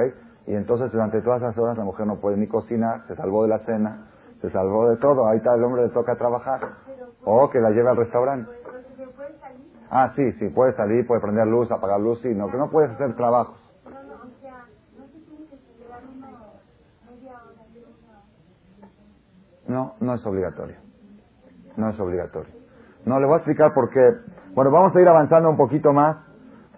Y 0.48 0.56
entonces 0.56 0.90
durante 0.90 1.22
todas 1.22 1.42
esas 1.42 1.58
horas 1.58 1.78
la 1.78 1.84
mujer 1.84 2.08
no 2.08 2.22
puede 2.22 2.38
ni 2.38 2.48
cocinar, 2.48 3.06
se 3.08 3.18
salvó 3.18 3.44
de 3.44 3.50
la 3.50 3.60
cena, 3.66 4.08
se 4.40 4.50
salvó 4.52 4.90
de 4.90 4.96
todo. 4.98 5.28
Ahí 5.28 5.40
está 5.40 5.54
el 5.54 5.66
hombre 5.66 5.82
le 5.82 5.90
toca 5.90 6.16
trabajar. 6.16 6.62
O 7.26 7.50
que 7.50 7.60
la 7.60 7.72
lleve 7.72 7.90
al 7.90 7.98
restaurante. 7.98 8.50
Ah, 9.90 10.14
sí, 10.16 10.32
sí, 10.40 10.48
puede 10.48 10.72
salir, 10.78 11.06
puede 11.06 11.20
prender 11.20 11.46
luz, 11.46 11.70
apagar 11.70 12.00
luz, 12.00 12.22
sí, 12.22 12.30
no, 12.34 12.50
que 12.50 12.56
no 12.56 12.70
puedes 12.70 12.92
hacer 12.92 13.14
trabajos. 13.18 13.61
No, 19.72 19.96
no 20.02 20.16
es 20.16 20.26
obligatorio. 20.26 20.76
No 21.78 21.90
es 21.90 22.00
obligatorio. 22.00 22.54
No, 23.06 23.22
le 23.22 23.26
voy 23.26 23.36
a 23.36 23.38
explicar 23.38 23.74
por 23.74 23.90
qué. 23.90 24.02
Bueno, 24.54 24.70
vamos 24.70 24.94
a 24.94 25.00
ir 25.00 25.08
avanzando 25.08 25.50
un 25.50 25.56
poquito 25.56 25.94
más. 25.94 26.18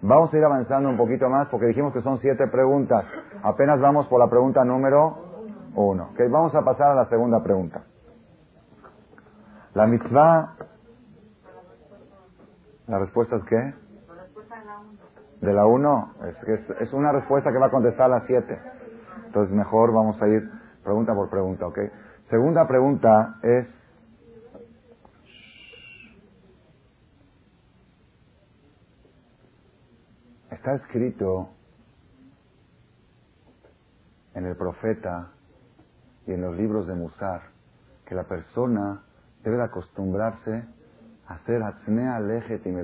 Vamos 0.00 0.32
a 0.32 0.38
ir 0.38 0.44
avanzando 0.44 0.88
un 0.88 0.96
poquito 0.96 1.28
más 1.28 1.48
porque 1.48 1.66
dijimos 1.66 1.92
que 1.92 2.02
son 2.02 2.18
siete 2.18 2.46
preguntas. 2.46 3.04
Apenas 3.42 3.80
vamos 3.80 4.06
por 4.06 4.20
la 4.20 4.28
pregunta 4.28 4.64
número 4.64 5.16
uno. 5.74 6.10
Okay, 6.12 6.28
vamos 6.28 6.54
a 6.54 6.62
pasar 6.62 6.92
a 6.92 6.94
la 6.94 7.06
segunda 7.06 7.42
pregunta. 7.42 7.82
La 9.74 9.86
mitzvah. 9.88 10.54
¿La 12.86 12.98
respuesta 13.00 13.36
es 13.36 13.44
qué? 13.44 13.74
De 15.40 15.52
la 15.52 15.66
uno. 15.66 16.12
Es, 16.46 16.70
es, 16.80 16.92
una 16.92 17.10
respuesta 17.10 17.50
que 17.50 17.58
va 17.58 17.66
a 17.66 17.70
contestar 17.70 18.06
a 18.06 18.20
las 18.20 18.26
siete. 18.28 18.56
Entonces 19.26 19.52
mejor 19.52 19.92
vamos 19.92 20.22
a 20.22 20.28
ir 20.28 20.48
pregunta 20.84 21.12
por 21.12 21.28
pregunta, 21.28 21.66
¿ok? 21.66 21.78
Segunda 22.30 22.66
pregunta 22.66 23.38
es 23.42 23.66
Está 30.50 30.76
escrito 30.76 31.50
en 34.32 34.46
el 34.46 34.56
profeta 34.56 35.32
y 36.26 36.32
en 36.32 36.40
los 36.40 36.56
libros 36.56 36.86
de 36.86 36.94
Musar 36.94 37.42
que 38.06 38.14
la 38.14 38.24
persona 38.24 39.02
debe 39.42 39.62
acostumbrarse 39.62 40.64
a 41.26 41.34
hacer 41.34 41.62
atznea 41.62 42.18
lejet 42.20 42.64
y 42.64 42.70
me. 42.70 42.82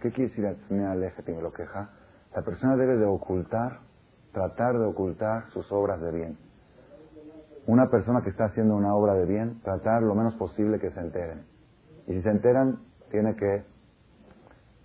¿Qué 0.00 0.10
quiere 0.10 0.30
decir 0.30 0.44
atznea 0.44 0.96
lejet 0.96 1.28
me? 1.28 1.90
La 2.34 2.42
persona 2.42 2.74
debe 2.74 2.96
de 2.96 3.06
ocultar, 3.06 3.78
tratar 4.32 4.76
de 4.76 4.86
ocultar 4.86 5.48
sus 5.50 5.70
obras 5.70 6.00
de 6.00 6.10
bien. 6.10 6.49
Una 7.70 7.88
persona 7.88 8.20
que 8.22 8.30
está 8.30 8.46
haciendo 8.46 8.74
una 8.74 8.92
obra 8.96 9.14
de 9.14 9.26
bien, 9.26 9.60
tratar 9.60 10.02
lo 10.02 10.16
menos 10.16 10.34
posible 10.34 10.80
que 10.80 10.90
se 10.90 10.98
enteren. 10.98 11.44
Y 12.08 12.14
si 12.14 12.22
se 12.22 12.28
enteran, 12.28 12.80
tiene 13.12 13.36
que, 13.36 13.62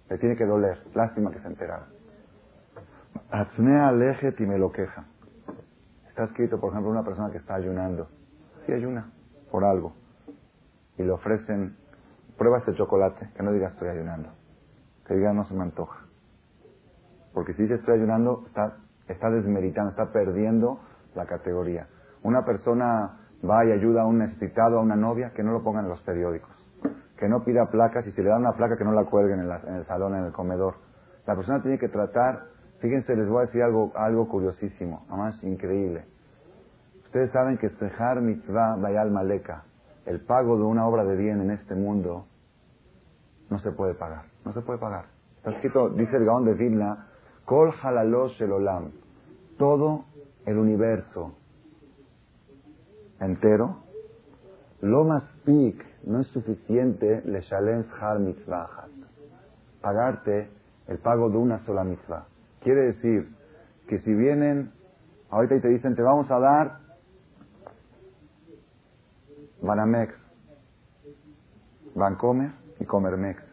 le 0.08 0.18
tiene 0.20 0.36
que 0.36 0.46
doler. 0.46 0.78
Lástima 0.94 1.32
que 1.32 1.40
se 1.40 1.48
enteraran. 1.48 1.90
Atznea 3.32 3.92
lejet 3.92 4.40
y 4.40 4.46
me 4.46 4.60
lo 4.60 4.72
queja. 4.72 5.06
Está 6.10 6.26
escrito, 6.26 6.60
por 6.60 6.74
ejemplo, 6.74 6.92
una 6.92 7.04
persona 7.04 7.32
que 7.32 7.40
está 7.40 7.56
ayunando. 7.56 8.08
Sí 8.68 8.74
ayuna, 8.74 9.12
por 9.50 9.64
algo. 9.64 9.96
Y 11.00 11.02
le 11.02 11.10
ofrecen, 11.10 11.78
prueba 12.38 12.60
este 12.60 12.76
chocolate, 12.76 13.32
que 13.36 13.42
no 13.42 13.52
diga 13.52 13.70
estoy 13.70 13.90
ayunando. 13.90 14.30
Que 15.08 15.16
diga 15.16 15.34
no 15.34 15.44
se 15.46 15.56
me 15.56 15.64
antoja. 15.64 16.06
Porque 17.34 17.56
si 17.56 17.64
dice 17.64 17.74
estoy 17.74 17.96
ayunando, 17.96 18.44
está, 18.46 18.78
está 19.08 19.32
desmeritando, 19.32 19.90
está 19.90 20.12
perdiendo 20.12 20.82
la 21.16 21.26
categoría. 21.26 21.88
Una 22.26 22.44
persona 22.44 23.18
va 23.48 23.66
y 23.66 23.72
ayuda 23.72 24.02
a 24.02 24.06
un 24.06 24.18
necesitado, 24.18 24.80
a 24.80 24.82
una 24.82 24.96
novia, 24.96 25.32
que 25.36 25.44
no 25.44 25.52
lo 25.52 25.64
pongan 25.64 25.86
en 25.86 25.92
los 25.92 26.02
periódicos. 26.02 26.52
Que 27.18 27.30
no 27.30 27.44
pida 27.44 27.70
placas 27.70 28.06
y 28.08 28.12
si 28.12 28.22
le 28.22 28.30
dan 28.30 28.42
una 28.42 28.54
placa 28.54 28.78
que 28.78 28.84
no 28.84 28.92
la 28.92 29.06
cuelguen 29.06 29.40
en, 29.40 29.52
en 29.52 29.76
el 29.76 29.86
salón, 29.86 30.16
en 30.16 30.26
el 30.26 30.34
comedor. 30.34 30.76
La 31.28 31.36
persona 31.36 31.62
tiene 31.62 31.78
que 31.78 31.88
tratar 31.88 32.56
Fíjense, 32.80 33.16
les 33.16 33.28
voy 33.28 33.40
a 33.40 33.46
decir 33.46 33.64
algo, 33.64 33.92
algo 33.96 34.28
curiosísimo, 34.28 35.06
además 35.10 35.42
increíble. 35.44 36.06
Ustedes 37.06 37.32
saben 37.32 37.58
que 37.58 37.70
Sehar 37.70 38.22
Mitzvah 38.22 38.76
Bayal 38.76 39.12
Maleka, 39.12 39.64
el 40.06 40.22
pago 40.22 40.58
de 40.58 40.64
una 40.64 40.86
obra 40.86 41.04
de 41.04 41.16
bien 41.16 41.42
en 41.42 41.52
este 41.52 41.74
mundo, 41.74 42.28
no 43.50 43.60
se 43.60 43.72
puede 43.72 43.96
pagar. 43.96 44.26
No 44.44 44.54
se 44.54 44.62
puede 44.62 44.80
pagar. 44.80 45.06
Está 45.38 45.52
escrito, 45.52 45.90
dice 45.90 46.18
el 46.18 46.26
Gaón 46.26 46.46
de 46.46 46.54
Vilna, 46.54 47.08
Kol 47.46 47.74
el 47.84 48.92
todo 49.58 50.06
el 50.46 50.58
universo 50.58 51.36
entero, 53.26 53.84
lo 54.82 55.04
más 55.04 55.24
pik 55.46 55.84
no 56.06 56.22
es 56.22 56.28
suficiente 56.28 57.22
le 57.26 57.42
shalem 57.42 57.86
har 58.00 58.20
mitzvah 58.20 58.88
pagarte 59.86 60.50
el 60.88 60.98
pago 60.98 61.30
de 61.30 61.38
una 61.38 61.60
sola 61.60 61.84
mitzvah. 61.84 62.26
Quiere 62.62 62.88
decir 62.88 63.30
que 63.88 64.00
si 64.00 64.12
vienen 64.12 64.72
ahorita 65.30 65.56
y 65.56 65.62
te 65.62 65.68
dicen, 65.68 65.96
te 65.96 66.02
vamos 66.02 66.30
a 66.32 66.40
dar 66.40 66.80
Banamex, 69.62 70.14
Bancomer 71.94 72.52
y 72.80 72.86
Comermex. 72.86 73.44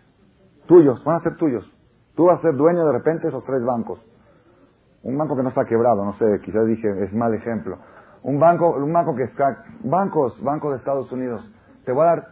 Tuyos, 0.67 1.05
van 1.05 1.17
a 1.17 1.23
ser 1.23 1.37
tuyos. 1.37 1.71
Tú 2.15 2.25
vas 2.25 2.39
a 2.39 2.43
ser 2.43 2.55
dueño 2.55 2.87
de 2.87 2.93
repente 2.93 3.25
de 3.25 3.29
esos 3.29 3.45
tres 3.45 3.63
bancos. 3.63 4.01
Un 5.03 5.19
banco 5.19 5.37
que 5.37 5.43
no 5.43 5.51
está 5.51 5.67
quebrado, 5.67 6.03
no 6.03 6.15
sé, 6.15 6.41
quizás 6.43 6.67
dije, 6.67 7.05
es 7.05 7.13
mal 7.13 7.35
ejemplo. 7.35 7.79
Un 8.23 8.39
banco, 8.39 8.77
un 8.77 8.93
banco 8.93 9.17
que 9.17 9.25
está, 9.25 9.65
bancos, 9.83 10.41
bancos 10.43 10.73
de 10.73 10.79
Estados 10.79 11.11
Unidos. 11.11 11.43
Te 11.85 11.93
voy 11.93 12.03
a 12.03 12.07
dar, 12.07 12.29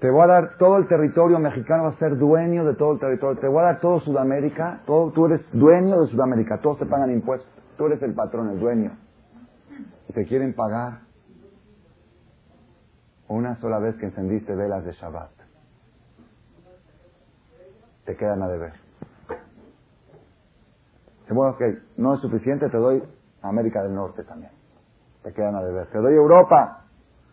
te 0.00 0.10
voy 0.10 0.22
a 0.22 0.26
dar 0.26 0.56
todo 0.58 0.76
el 0.76 0.86
territorio 0.86 1.38
mexicano, 1.38 1.84
va 1.84 1.88
a 1.90 1.98
ser 1.98 2.16
dueño 2.16 2.64
de 2.64 2.74
todo 2.74 2.92
el 2.92 3.00
territorio. 3.00 3.40
Te 3.40 3.48
voy 3.48 3.60
a 3.60 3.64
dar 3.64 3.80
todo 3.80 4.00
Sudamérica, 4.00 4.82
todo, 4.86 5.10
tú 5.10 5.26
eres 5.26 5.40
dueño 5.52 6.00
de 6.02 6.06
Sudamérica, 6.08 6.58
todos 6.58 6.78
te 6.78 6.86
pagan 6.86 7.10
impuestos. 7.10 7.50
Tú 7.76 7.86
eres 7.86 8.00
el 8.02 8.14
patrón, 8.14 8.50
el 8.50 8.60
dueño. 8.60 8.96
Y 10.08 10.12
te 10.12 10.24
quieren 10.24 10.54
pagar 10.54 11.00
una 13.28 13.56
sola 13.56 13.78
vez 13.78 13.96
que 13.96 14.06
encendiste 14.06 14.54
velas 14.54 14.84
de 14.84 14.92
Shabbat. 14.92 15.30
Te 18.04 18.16
quedan 18.16 18.42
a 18.42 18.48
deber. 18.48 18.72
Bueno, 21.28 21.56
que 21.56 21.78
no 21.96 22.14
es 22.14 22.20
suficiente, 22.20 22.68
te 22.68 22.76
doy 22.76 23.02
América 23.48 23.82
del 23.82 23.94
Norte 23.94 24.24
también. 24.24 24.52
Te 25.22 25.32
quedan 25.32 25.56
a 25.56 25.62
deber. 25.62 25.86
Te 25.88 25.98
doy 25.98 26.14
Europa, 26.14 26.84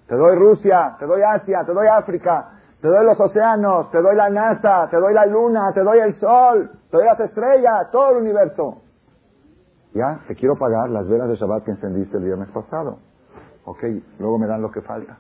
te 0.08 0.16
doy 0.16 0.36
Rusia, 0.36 0.96
te 1.00 1.06
doy 1.06 1.22
Asia, 1.22 1.64
te 1.66 1.74
doy 1.74 1.88
África, 1.88 2.52
te 2.82 2.88
doy 2.88 3.06
los 3.06 3.20
océanos, 3.20 3.90
te 3.92 4.02
doy 4.02 4.16
la 4.16 4.30
NASA, 4.30 4.88
te 4.90 4.98
doy 4.98 5.14
la 5.14 5.26
luna, 5.26 5.72
te 5.74 5.82
doy 5.82 6.00
el 6.00 6.16
sol, 6.16 6.72
te 6.90 6.98
doy 6.98 7.06
las 7.06 7.20
estrellas, 7.20 7.90
todo 7.92 8.12
el 8.12 8.18
universo. 8.18 8.82
Ya, 9.94 10.20
te 10.28 10.36
quiero 10.36 10.56
pagar 10.56 10.90
las 10.90 11.08
velas 11.08 11.30
de 11.30 11.36
Shabbat 11.36 11.64
que 11.64 11.72
encendiste 11.72 12.18
el 12.18 12.24
viernes 12.24 12.50
pasado. 12.50 12.98
Ok, 13.66 13.84
luego 14.20 14.38
me 14.40 14.48
dan 14.48 14.62
lo 14.62 14.72
que 14.72 14.82
falta. 14.82 15.20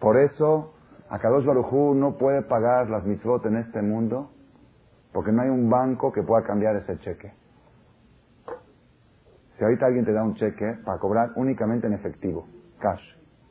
Por 0.00 0.16
eso, 0.16 0.72
Akadosh 1.10 1.44
Barujú 1.44 1.94
no 1.94 2.16
puede 2.16 2.42
pagar 2.42 2.88
las 2.88 3.04
mitzvot 3.04 3.44
en 3.46 3.56
este 3.56 3.82
mundo, 3.82 4.30
porque 5.12 5.32
no 5.32 5.42
hay 5.42 5.48
un 5.48 5.68
banco 5.68 6.12
que 6.12 6.22
pueda 6.22 6.44
cambiar 6.44 6.76
ese 6.76 6.98
cheque. 7.00 7.32
Si 9.58 9.64
ahorita 9.64 9.86
alguien 9.86 10.04
te 10.04 10.12
da 10.12 10.22
un 10.22 10.34
cheque 10.34 10.78
para 10.84 10.98
cobrar 10.98 11.30
únicamente 11.34 11.88
en 11.88 11.92
efectivo, 11.92 12.46
cash, 12.78 13.02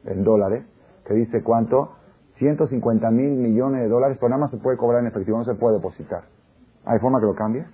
en 0.06 0.24
dólares, 0.24 0.63
que 1.06 1.13
dice 1.13 1.43
cuánto, 1.43 1.96
150 2.38 3.12
mil 3.12 3.32
millones 3.32 3.82
de 3.82 3.89
dólares, 3.89 4.17
pero 4.17 4.30
nada 4.30 4.41
más 4.41 4.52
se 4.52 4.58
puede 4.58 4.78
cobrar 4.78 5.02
en 5.02 5.08
efectivo, 5.08 5.38
no 5.38 5.43
se 5.43 5.56
puede 5.56 5.76
depositar. 5.76 6.24
¿Hay 6.86 7.00
forma 7.00 7.20
que 7.20 7.26
lo 7.26 7.36
cambies? 7.36 7.67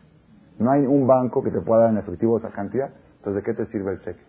No 0.57 0.71
hay 0.71 0.85
un 0.85 1.05
banco 1.05 1.43
que 1.43 1.51
te 1.51 1.61
pueda 1.61 1.81
dar 1.81 1.91
en 1.91 1.99
efectivo 1.99 2.39
esa 2.39 2.49
cantidad. 2.49 2.89
Entonces, 3.17 3.43
¿de 3.43 3.43
qué 3.43 3.53
te 3.53 3.65
sirve 3.71 3.91
el 3.91 3.99
cheque? 4.01 4.23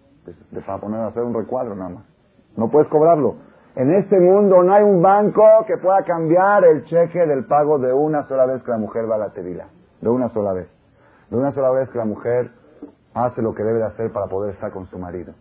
De, 0.51 0.61
para 0.61 0.79
poner 0.79 1.01
a 1.01 1.07
hacer 1.07 1.23
un 1.23 1.33
recuadro 1.33 1.75
nada 1.75 1.91
más. 1.91 2.05
No 2.57 2.71
puedes 2.71 2.89
cobrarlo. 2.89 3.37
En 3.75 3.91
este 3.95 4.21
mundo 4.21 4.63
no 4.63 4.73
hay 4.75 4.85
un 4.85 5.01
banco 5.01 5.43
que 5.67 5.79
pueda 5.79 6.03
cambiar 6.05 6.65
el 6.65 6.85
cheque 6.85 7.27
del 7.27 7.47
pago 7.47 7.79
de 7.79 7.93
una 7.93 8.25
sola 8.25 8.45
vez 8.45 8.63
que 8.63 8.71
la 8.71 8.79
mujer 8.79 9.11
va 9.11 9.15
a 9.15 9.19
la 9.19 9.31
tevila. 9.31 9.69
De 10.03 10.11
una 10.11 10.29
sola 10.29 10.53
vez. 10.53 10.69
De 11.31 11.37
una 11.37 11.53
sola 11.53 11.71
vez 11.71 11.89
que 11.89 11.99
la 11.99 12.05
mujer 12.05 12.51
hace 13.15 13.43
lo 13.43 13.55
que 13.55 13.63
debe 13.63 13.79
de 13.79 13.87
hacer 13.87 14.13
para 14.13 14.27
poder 14.27 14.55
estar 14.55 14.73
con 14.73 14.87
su 14.89 14.99
marido. 14.99 15.35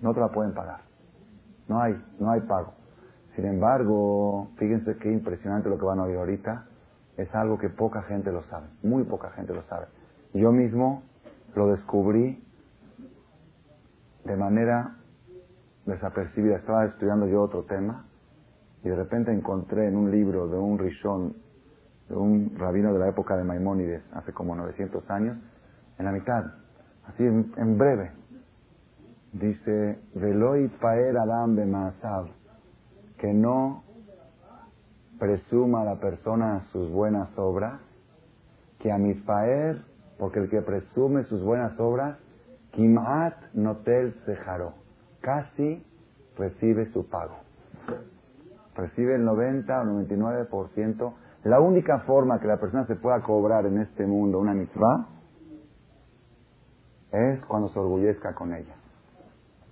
No 0.00 0.12
te 0.12 0.20
la 0.20 0.28
pueden 0.28 0.52
pagar. 0.52 0.80
No 1.68 1.80
hay, 1.80 1.94
no 2.18 2.30
hay 2.30 2.40
pago. 2.42 2.74
Sin 3.36 3.46
embargo, 3.46 4.48
fíjense 4.56 4.96
qué 4.96 5.12
impresionante 5.12 5.68
lo 5.68 5.78
que 5.78 5.84
van 5.84 6.00
a 6.00 6.04
oír 6.04 6.16
ahorita. 6.16 6.66
Es 7.16 7.32
algo 7.34 7.58
que 7.58 7.68
poca 7.68 8.02
gente 8.02 8.32
lo 8.32 8.42
sabe. 8.44 8.66
Muy 8.82 9.04
poca 9.04 9.30
gente 9.30 9.54
lo 9.54 9.62
sabe. 9.64 9.86
Yo 10.34 10.52
mismo 10.52 11.02
lo 11.54 11.68
descubrí 11.68 12.44
de 14.24 14.36
manera 14.36 14.96
desapercibida. 15.86 16.56
Estaba 16.56 16.84
estudiando 16.86 17.26
yo 17.26 17.42
otro 17.42 17.64
tema 17.64 18.04
y 18.82 18.88
de 18.88 18.96
repente 18.96 19.32
encontré 19.32 19.88
en 19.88 19.96
un 19.96 20.10
libro 20.10 20.48
de 20.48 20.58
un 20.58 20.78
rishon, 20.78 21.36
de 22.08 22.16
un 22.16 22.54
rabino 22.56 22.92
de 22.92 22.98
la 22.98 23.08
época 23.08 23.36
de 23.36 23.44
Maimónides, 23.44 24.02
hace 24.12 24.32
como 24.32 24.54
900 24.54 25.08
años, 25.10 25.36
en 25.98 26.04
la 26.04 26.12
mitad, 26.12 26.44
así 27.08 27.24
en, 27.24 27.78
breve, 27.78 28.10
dice, 29.32 29.98
Veloy 30.14 30.68
paer 30.80 31.16
adam 31.16 31.56
bemasav, 31.56 32.28
que 33.18 33.32
no 33.32 33.82
presuma 35.18 35.84
la 35.84 35.96
persona 35.96 36.64
sus 36.72 36.90
buenas 36.90 37.36
obras, 37.36 37.80
que 38.78 38.92
a 38.92 38.98
paer 39.26 39.82
porque 40.18 40.40
el 40.40 40.50
que 40.50 40.62
presume 40.62 41.24
sus 41.24 41.42
buenas 41.42 41.78
obras, 41.78 42.18
Kimat 42.72 43.34
Notel 43.54 44.14
Sejaro, 44.26 44.74
casi 45.20 45.84
recibe 46.36 46.90
su 46.92 47.08
pago. 47.08 47.36
Recibe 48.76 49.16
el 49.16 49.24
90 49.24 49.80
o 49.80 49.84
99%. 49.84 51.12
La 51.44 51.60
única 51.60 52.00
forma 52.00 52.38
que 52.40 52.46
la 52.46 52.58
persona 52.58 52.86
se 52.86 52.96
pueda 52.96 53.20
cobrar 53.22 53.66
en 53.66 53.78
este 53.78 54.06
mundo 54.06 54.38
una 54.38 54.54
mitzvah 54.54 55.17
es 57.12 57.44
cuando 57.46 57.68
se 57.68 57.78
orgullezca 57.78 58.34
con 58.34 58.54
ella, 58.54 58.74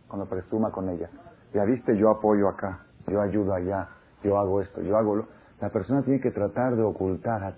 cuando 0.09 0.27
presuma 0.29 0.70
con 0.70 0.88
ella. 0.88 1.09
Ya 1.53 1.64
viste, 1.64 1.96
yo 1.96 2.11
apoyo 2.11 2.49
acá, 2.49 2.81
yo 3.07 3.20
ayudo 3.20 3.55
allá, 3.55 3.88
yo 4.22 4.38
hago 4.38 4.61
esto, 4.61 4.81
yo 4.83 4.96
hago 4.96 5.16
lo... 5.16 5.27
La 5.61 5.70
persona 5.70 6.03
tiene 6.03 6.20
que 6.20 6.31
tratar 6.31 6.77
de 6.77 6.83
ocultar, 6.83 7.55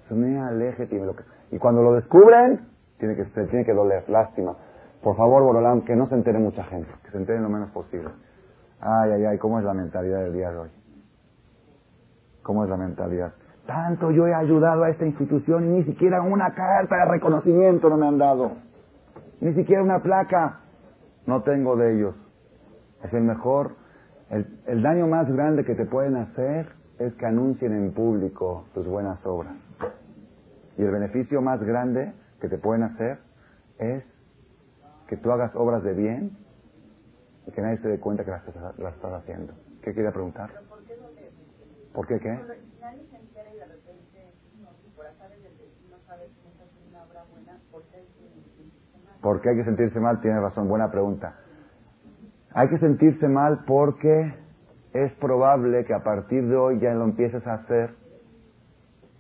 y 1.51 1.59
cuando 1.59 1.83
lo 1.83 1.95
descubren, 1.95 2.69
tiene 2.99 3.17
que, 3.17 3.25
se 3.25 3.45
tiene 3.47 3.65
que 3.65 3.73
doler, 3.73 4.09
lástima. 4.09 4.55
Por 5.03 5.17
favor, 5.17 5.43
Borolán, 5.43 5.83
que 5.83 5.97
no 5.97 6.07
se 6.07 6.15
entere 6.15 6.39
mucha 6.39 6.63
gente, 6.65 6.89
que 7.05 7.11
se 7.11 7.17
entere 7.17 7.41
lo 7.41 7.49
menos 7.49 7.71
posible. 7.71 8.11
Ay, 8.81 9.13
ay, 9.13 9.25
ay, 9.25 9.39
¿cómo 9.39 9.59
es 9.59 9.65
la 9.65 9.75
mentalidad 9.75 10.21
del 10.21 10.33
día 10.33 10.51
de 10.51 10.59
hoy? 10.59 10.71
¿Cómo 12.43 12.65
es 12.65 12.71
la 12.71 12.77
mentalidad? 12.77 13.33
Tanto 13.67 14.11
yo 14.11 14.27
he 14.27 14.35
ayudado 14.35 14.85
a 14.85 14.91
esta 14.91 15.05
institución 15.05 15.67
y 15.67 15.69
ni 15.79 15.85
siquiera 15.85 16.23
una 16.23 16.55
carta 16.55 16.97
de 16.97 17.05
reconocimiento 17.05 17.91
no 17.91 17.97
me 17.97 18.07
han 18.07 18.19
dado. 18.19 18.53
Ni 19.41 19.55
siquiera 19.55 19.83
una 19.83 20.03
placa. 20.03 20.61
No 21.27 21.43
tengo 21.43 21.77
de 21.77 21.95
ellos. 21.95 22.15
Es 23.05 23.13
el 23.13 23.23
mejor, 23.23 23.77
el, 24.31 24.47
el 24.67 24.83
daño 24.83 25.07
más 25.07 25.31
grande 25.31 25.65
que 25.65 25.75
te 25.75 25.85
pueden 25.85 26.17
hacer 26.17 26.73
es 26.99 27.15
que 27.15 27.27
anuncien 27.27 27.73
en 27.73 27.93
público 27.93 28.67
tus 28.75 28.87
buenas 28.87 29.25
obras. 29.25 29.55
Y 30.77 30.83
el 30.83 30.91
beneficio 30.91 31.41
más 31.41 31.63
grande 31.63 32.13
que 32.41 32.49
te 32.49 32.59
pueden 32.59 32.83
hacer 32.83 33.19
es 33.79 34.05
que 35.09 35.17
tú 35.17 35.31
hagas 35.31 35.55
obras 35.55 35.83
de 35.83 35.95
bien 35.95 36.37
y 37.47 37.53
que 37.53 37.63
nadie 37.63 37.79
se 37.79 37.89
dé 37.89 37.99
cuenta 37.99 38.25
que 38.25 38.31
las, 38.31 38.47
estás 38.47 39.13
haciendo. 39.13 39.55
¿Qué 39.83 39.95
quería 39.95 40.13
preguntar? 40.13 40.51
¿Por 40.69 40.85
qué 40.85 40.95
qué? 40.95 41.09
¿Por 41.93 42.07
qué 42.07 42.59
hay 49.23 49.57
que 49.57 49.65
sentirse 49.65 50.01
mal? 50.01 50.21
Tiene 50.21 50.41
razón, 50.41 50.69
buena 50.69 50.91
pregunta. 50.91 51.35
Hay 52.53 52.69
que 52.69 52.79
sentirse 52.79 53.29
mal 53.29 53.65
porque 53.67 54.35
es 54.93 55.13
probable 55.15 55.85
que 55.85 55.95
a 55.95 56.03
partir 56.03 56.49
de 56.49 56.57
hoy 56.57 56.79
ya 56.81 56.95
lo 56.95 57.05
empieces 57.05 57.47
a 57.47 57.55
hacer 57.55 57.95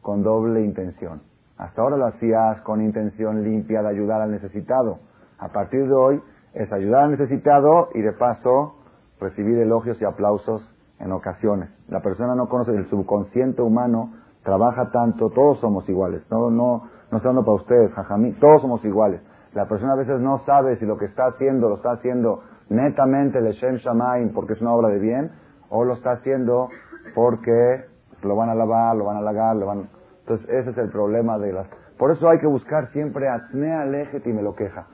con 0.00 0.22
doble 0.22 0.62
intención. 0.62 1.22
Hasta 1.56 1.82
ahora 1.82 1.96
lo 1.96 2.06
hacías 2.06 2.60
con 2.62 2.80
intención 2.80 3.42
limpia 3.42 3.82
de 3.82 3.88
ayudar 3.88 4.22
al 4.22 4.30
necesitado. 4.30 5.00
A 5.38 5.48
partir 5.48 5.86
de 5.86 5.94
hoy 5.94 6.22
es 6.54 6.72
ayudar 6.72 7.04
al 7.04 7.10
necesitado 7.10 7.88
y 7.94 8.00
de 8.00 8.12
paso 8.12 8.76
recibir 9.20 9.58
elogios 9.58 10.00
y 10.00 10.04
aplausos 10.04 10.62
en 11.00 11.12
ocasiones. 11.12 11.68
La 11.88 12.00
persona 12.00 12.34
no 12.34 12.48
conoce 12.48 12.72
el 12.72 12.88
subconsciente 12.88 13.62
humano, 13.62 14.14
trabaja 14.44 14.90
tanto, 14.90 15.30
todos 15.30 15.60
somos 15.60 15.88
iguales. 15.88 16.22
No, 16.30 16.50
no, 16.50 16.88
no 17.10 17.16
estoy 17.16 17.30
hablando 17.30 17.44
para 17.44 17.56
ustedes, 17.56 17.92
jajamí, 17.92 18.32
todos 18.34 18.62
somos 18.62 18.84
iguales. 18.84 19.20
La 19.58 19.66
persona 19.66 19.94
a 19.94 19.96
veces 19.96 20.20
no 20.20 20.38
sabe 20.46 20.76
si 20.76 20.86
lo 20.86 20.96
que 20.98 21.06
está 21.06 21.26
haciendo 21.26 21.68
lo 21.68 21.78
está 21.78 21.90
haciendo 21.90 22.44
netamente 22.68 23.42
de 23.42 23.50
Shem 23.54 23.78
Shamaim 23.78 24.32
porque 24.32 24.52
es 24.52 24.60
una 24.60 24.72
obra 24.72 24.86
de 24.86 25.00
bien 25.00 25.32
o 25.68 25.82
lo 25.82 25.94
está 25.94 26.12
haciendo 26.12 26.68
porque 27.12 27.84
lo 28.22 28.36
van 28.36 28.50
a 28.50 28.54
lavar, 28.54 28.94
lo 28.94 29.06
van 29.06 29.16
a 29.16 29.18
halagar, 29.18 29.56
lo 29.56 29.66
van... 29.66 29.88
Entonces 30.20 30.48
ese 30.48 30.70
es 30.70 30.78
el 30.78 30.90
problema 30.90 31.38
de 31.38 31.52
las... 31.52 31.66
Por 31.98 32.12
eso 32.12 32.28
hay 32.28 32.38
que 32.38 32.46
buscar 32.46 32.92
siempre 32.92 33.28
Atnea 33.28 33.84
Lejet 33.84 34.24
y 34.28 34.32
me 34.32 34.42
lo 34.42 34.54
queja. 34.54 34.86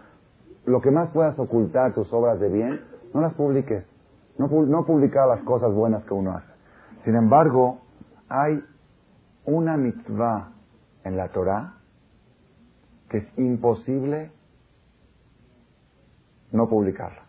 Lo 0.65 0.81
que 0.81 0.91
más 0.91 1.11
puedas 1.11 1.39
ocultar 1.39 1.93
tus 1.93 2.11
obras 2.15 2.41
de 2.41 2.49
bien, 2.49 2.81
no 3.13 3.21
las 3.21 3.35
publiques. 3.35 3.87
No, 4.39 4.49
no 4.49 4.87
publicar 4.87 5.29
las 5.29 5.43
cosas 5.43 5.75
buenas 5.75 6.05
que 6.05 6.15
uno 6.15 6.33
hace. 6.33 6.51
Sin 7.05 7.17
embargo, 7.17 7.83
hay 8.31 8.65
una 9.45 9.77
mitzvah 9.77 10.53
en 11.05 11.19
la 11.19 11.29
Torah 11.29 11.75
que 13.11 13.19
es 13.19 13.39
imposible 13.39 14.33
no 16.55 16.69
publicarla. 16.69 17.23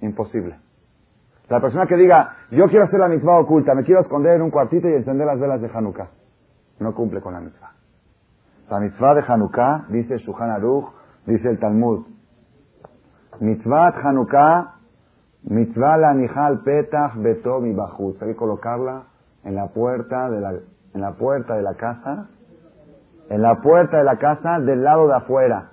Imposible. 0.00 0.58
La 1.48 1.60
persona 1.60 1.86
que 1.86 1.96
diga, 1.96 2.36
yo 2.50 2.66
quiero 2.66 2.84
hacer 2.84 2.98
la 2.98 3.08
mitzvah 3.08 3.38
oculta, 3.38 3.74
me 3.74 3.84
quiero 3.84 4.00
esconder 4.00 4.36
en 4.36 4.42
un 4.42 4.50
cuartito 4.50 4.88
y 4.88 4.94
encender 4.94 5.26
las 5.26 5.38
velas 5.38 5.60
de 5.60 5.68
Hanukkah, 5.68 6.08
no 6.80 6.94
cumple 6.94 7.20
con 7.20 7.34
la 7.34 7.40
mitzvah. 7.40 7.72
La 8.70 8.80
mitzvah 8.80 9.14
de 9.14 9.22
Hanukkah, 9.28 9.86
dice 9.90 10.16
Shuhan 10.18 10.50
Aruch, 10.50 10.88
dice 11.26 11.50
el 11.50 11.58
Talmud. 11.58 12.06
Mitzvah 13.40 13.92
Hanukkah, 14.02 14.76
mitzvah 15.44 15.98
la 15.98 16.14
nihal 16.14 16.62
petach 16.62 17.16
betom 17.16 17.66
y 17.66 17.74
bajut. 17.74 18.22
Hay 18.22 18.28
que 18.28 18.36
colocarla 18.36 19.04
en 19.44 19.54
la 19.54 19.66
puerta 19.68 20.30
de 20.30 20.40
la, 20.40 20.52
en 20.94 21.00
la 21.00 21.12
puerta 21.12 21.54
de 21.54 21.62
la 21.62 21.74
casa, 21.74 22.28
en 23.28 23.42
la 23.42 23.60
puerta 23.60 23.98
de 23.98 24.04
la 24.04 24.16
casa 24.16 24.58
del 24.58 24.82
lado 24.82 25.06
de 25.06 25.16
afuera. 25.16 25.71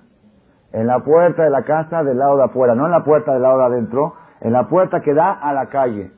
En 0.72 0.86
la 0.86 1.00
puerta 1.00 1.42
de 1.42 1.50
la 1.50 1.62
casa 1.62 2.02
del 2.02 2.18
lado 2.18 2.36
de 2.36 2.44
afuera, 2.44 2.74
no 2.74 2.86
en 2.86 2.92
la 2.92 3.04
puerta 3.04 3.32
del 3.32 3.42
lado 3.42 3.58
de 3.58 3.64
adentro, 3.64 4.14
en 4.40 4.52
la 4.52 4.68
puerta 4.68 5.00
que 5.00 5.14
da 5.14 5.32
a 5.32 5.52
la 5.52 5.66
calle. 5.66 6.12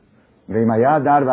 Reimayá 0.49 1.01
dar 1.01 1.25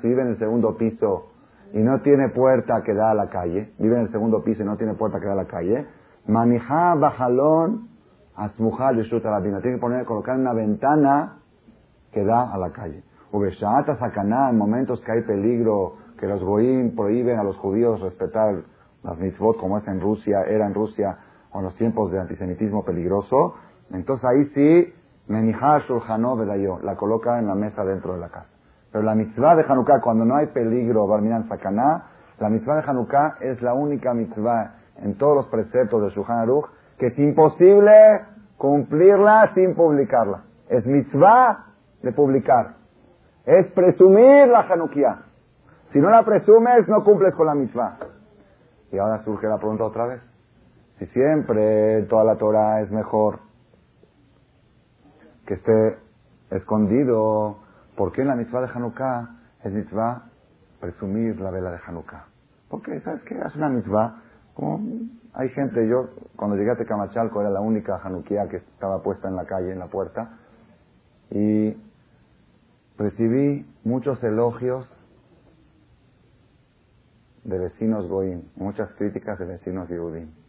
si 0.00 0.08
vive 0.08 0.22
en 0.22 0.28
el 0.28 0.38
segundo 0.38 0.76
piso 0.76 1.30
y 1.72 1.78
no 1.78 2.00
tiene 2.00 2.28
puerta 2.30 2.82
que 2.82 2.94
da 2.94 3.10
a 3.10 3.14
la 3.14 3.28
calle, 3.28 3.72
vive 3.78 3.96
en 3.96 4.02
el 4.02 4.10
segundo 4.10 4.42
piso 4.42 4.62
y 4.62 4.66
no 4.66 4.76
tiene 4.76 4.94
puerta 4.94 5.20
que 5.20 5.26
da 5.26 5.32
a 5.32 5.36
la 5.36 5.46
calle, 5.46 5.86
manija 6.26 6.94
bajalón 6.94 7.88
asmujar 8.36 8.94
la 8.96 9.42
Tiene 9.42 9.60
que 9.60 9.78
poner, 9.78 10.04
colocar 10.04 10.36
una 10.36 10.52
ventana 10.52 11.36
que 12.12 12.24
da 12.24 12.52
a 12.52 12.58
la 12.58 12.70
calle. 12.70 13.02
Ubeshata 13.32 13.96
sacaná, 13.96 14.50
en 14.50 14.58
momentos 14.58 15.00
que 15.02 15.12
hay 15.12 15.22
peligro, 15.22 15.96
que 16.18 16.26
los 16.26 16.42
goyim 16.42 16.94
prohíben 16.94 17.38
a 17.38 17.44
los 17.44 17.56
judíos 17.56 18.00
respetar 18.00 18.62
las 19.02 19.18
mitzvot 19.18 19.58
como 19.58 19.78
es 19.78 19.86
en 19.88 20.00
Rusia, 20.00 20.42
era 20.48 20.66
en 20.66 20.74
Rusia, 20.74 21.18
o 21.54 21.58
en 21.58 21.64
los 21.64 21.76
tiempos 21.76 22.10
de 22.10 22.18
antisemitismo 22.18 22.84
peligroso, 22.84 23.54
entonces 23.92 24.24
ahí 24.24 24.44
sí, 24.54 24.92
menijá 25.28 25.78
shulchanó 25.78 26.36
la 26.82 26.96
coloca 26.96 27.38
en 27.38 27.46
la 27.46 27.54
mesa 27.54 27.84
dentro 27.84 28.14
de 28.14 28.20
la 28.20 28.28
casa. 28.28 28.50
Pero 28.90 29.04
la 29.04 29.14
mitzvah 29.14 29.56
de 29.56 29.64
Hanukkah, 29.66 30.00
cuando 30.00 30.24
no 30.24 30.36
hay 30.36 30.48
peligro, 30.48 31.06
Barminan 31.06 31.48
Sakaná, 31.48 32.06
la 32.38 32.48
mitzvah 32.48 32.76
de 32.76 32.90
Hanukkah 32.90 33.36
es 33.40 33.62
la 33.62 33.72
única 33.72 34.12
mitzvah 34.14 34.74
en 34.98 35.16
todos 35.16 35.36
los 35.36 35.46
preceptos 35.46 36.02
de 36.02 36.10
Shulchan 36.10 36.38
Aruch 36.38 36.66
que 36.98 37.06
es 37.06 37.18
imposible 37.18 37.92
cumplirla 38.56 39.52
sin 39.54 39.74
publicarla. 39.74 40.42
Es 40.68 40.84
mitzvah 40.86 41.66
de 42.02 42.12
publicar. 42.12 42.74
Es 43.46 43.66
presumir 43.72 44.48
la 44.48 44.60
Hanukkah. 44.60 45.22
Si 45.92 46.00
no 46.00 46.10
la 46.10 46.24
presumes, 46.24 46.88
no 46.88 47.04
cumples 47.04 47.34
con 47.34 47.46
la 47.46 47.54
mitzvah. 47.54 47.98
Y 48.90 48.98
ahora 48.98 49.22
surge 49.24 49.46
la 49.46 49.58
pregunta 49.58 49.84
otra 49.84 50.06
vez. 50.06 50.33
Si 50.98 51.06
siempre 51.06 52.02
toda 52.02 52.24
la 52.24 52.36
Torah 52.36 52.80
es 52.80 52.90
mejor 52.90 53.40
que 55.46 55.54
esté 55.54 55.98
escondido, 56.50 57.58
¿por 57.96 58.12
qué 58.12 58.22
en 58.22 58.28
la 58.28 58.36
mitzvah 58.36 58.60
de 58.62 58.68
Hanukkah 58.72 59.28
es 59.64 59.72
mitzvah 59.72 60.30
presumir 60.80 61.40
la 61.40 61.50
vela 61.50 61.70
de 61.70 61.78
Hanukkah? 61.84 62.26
Porque, 62.68 63.00
¿sabes 63.00 63.22
qué? 63.22 63.38
Es 63.38 63.54
una 63.56 63.68
mitzvah 63.68 64.22
como 64.54 64.80
hay 65.34 65.48
gente, 65.48 65.86
yo 65.88 66.10
cuando 66.36 66.56
llegué 66.56 66.70
a 66.70 66.76
Tecamachalco 66.76 67.40
era 67.40 67.50
la 67.50 67.60
única 67.60 67.98
januquía 67.98 68.48
que 68.48 68.58
estaba 68.58 69.02
puesta 69.02 69.28
en 69.28 69.34
la 69.34 69.44
calle, 69.44 69.72
en 69.72 69.80
la 69.80 69.88
puerta, 69.88 70.38
y 71.30 71.76
recibí 72.96 73.66
muchos 73.82 74.22
elogios 74.22 74.88
de 77.42 77.58
vecinos 77.58 78.06
goim, 78.06 78.42
muchas 78.54 78.92
críticas 78.92 79.38
de 79.40 79.46
vecinos 79.46 79.88
Yehudim. 79.88 80.43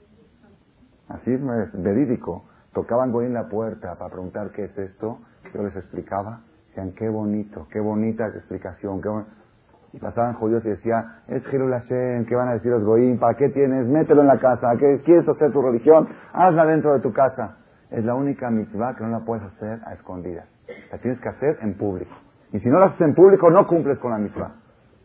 Así 1.09 1.33
es 1.33 1.41
verídico. 1.73 2.45
Tocaban 2.73 3.11
goim 3.11 3.33
la 3.33 3.47
puerta 3.47 3.95
para 3.95 4.11
preguntar 4.11 4.51
qué 4.51 4.65
es 4.65 4.77
esto, 4.77 5.19
yo 5.53 5.63
les 5.63 5.75
explicaba, 5.75 6.41
decían 6.67 6.91
qué 6.91 7.07
bonito, 7.07 7.67
qué 7.71 7.79
bonita 7.79 8.27
explicación, 8.27 9.01
qué 9.01 9.09
y 9.95 9.99
pasaban 9.99 10.33
judíos 10.33 10.65
y 10.65 10.69
decía, 10.69 11.21
es 11.27 11.45
Jirul 11.47 11.71
Hashem, 11.71 12.25
¿qué 12.25 12.35
van 12.35 12.49
a 12.49 12.53
decir 12.53 12.69
los 12.69 12.83
goyim? 12.83 13.17
¿Para 13.17 13.37
qué 13.37 13.47
tienes? 13.47 13.87
Mételo 13.87 14.21
en 14.21 14.27
la 14.27 14.39
casa. 14.39 14.75
¿Qué 14.77 15.01
quieres 15.05 15.25
hacer 15.25 15.53
tu 15.53 15.61
religión? 15.61 16.09
Hazla 16.33 16.65
dentro 16.65 16.93
de 16.93 16.99
tu 16.99 17.13
casa. 17.13 17.59
Es 17.89 18.03
la 18.03 18.13
única 18.13 18.49
mitzvah 18.49 18.95
que 18.95 19.05
no 19.05 19.09
la 19.09 19.19
puedes 19.21 19.45
hacer 19.45 19.79
a 19.85 19.93
escondidas. 19.93 20.47
La 20.91 20.97
tienes 20.97 21.21
que 21.21 21.29
hacer 21.29 21.59
en 21.61 21.77
público. 21.77 22.13
Y 22.51 22.59
si 22.59 22.67
no 22.67 22.79
la 22.79 22.87
haces 22.87 23.01
en 23.01 23.15
público, 23.15 23.49
no 23.49 23.65
cumples 23.67 23.97
con 23.99 24.11
la 24.11 24.17
mitzvah. 24.17 24.51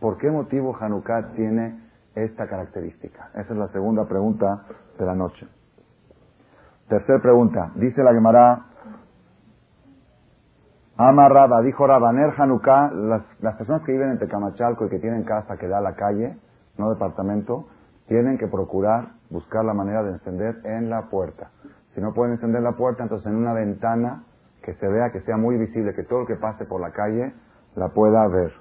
¿Por 0.00 0.18
qué 0.18 0.28
motivo 0.28 0.76
Hanukkah 0.76 1.34
tiene 1.36 1.78
esta 2.16 2.48
característica? 2.48 3.30
Esa 3.34 3.52
es 3.52 3.58
la 3.58 3.68
segunda 3.68 4.08
pregunta 4.08 4.62
de 4.98 5.06
la 5.06 5.14
noche. 5.14 5.46
Tercera 6.90 7.20
pregunta. 7.20 7.70
Dice 7.76 8.02
la 8.02 8.12
Gemara, 8.12 8.64
Ama 10.96 11.28
Raba, 11.28 11.62
dijo 11.62 11.86
Rabaner 11.86 12.34
Hanukkah, 12.36 12.90
las, 12.90 13.22
las 13.40 13.54
personas 13.54 13.82
que 13.82 13.92
viven 13.92 14.10
en 14.10 14.18
Tecamachalco 14.18 14.86
y 14.86 14.88
que 14.88 14.98
tienen 14.98 15.22
casa 15.22 15.56
que 15.56 15.68
da 15.68 15.78
a 15.78 15.80
la 15.80 15.94
calle, 15.94 16.36
no 16.78 16.90
departamento, 16.90 17.68
tienen 18.08 18.38
que 18.38 18.48
procurar 18.48 19.12
buscar 19.30 19.64
la 19.64 19.72
manera 19.72 20.02
de 20.02 20.14
encender 20.14 20.56
en 20.64 20.90
la 20.90 21.02
puerta. 21.02 21.52
Si 21.94 22.00
no 22.00 22.12
pueden 22.12 22.32
encender 22.34 22.60
la 22.60 22.72
puerta, 22.72 23.04
entonces 23.04 23.28
en 23.28 23.36
una 23.36 23.52
ventana 23.52 24.24
que 24.60 24.74
se 24.74 24.88
vea, 24.88 25.12
que 25.12 25.20
sea 25.20 25.36
muy 25.36 25.58
visible, 25.58 25.94
que 25.94 26.02
todo 26.02 26.22
el 26.22 26.26
que 26.26 26.34
pase 26.34 26.64
por 26.64 26.80
la 26.80 26.90
calle 26.90 27.32
la 27.76 27.90
pueda 27.90 28.26
ver. 28.26 28.52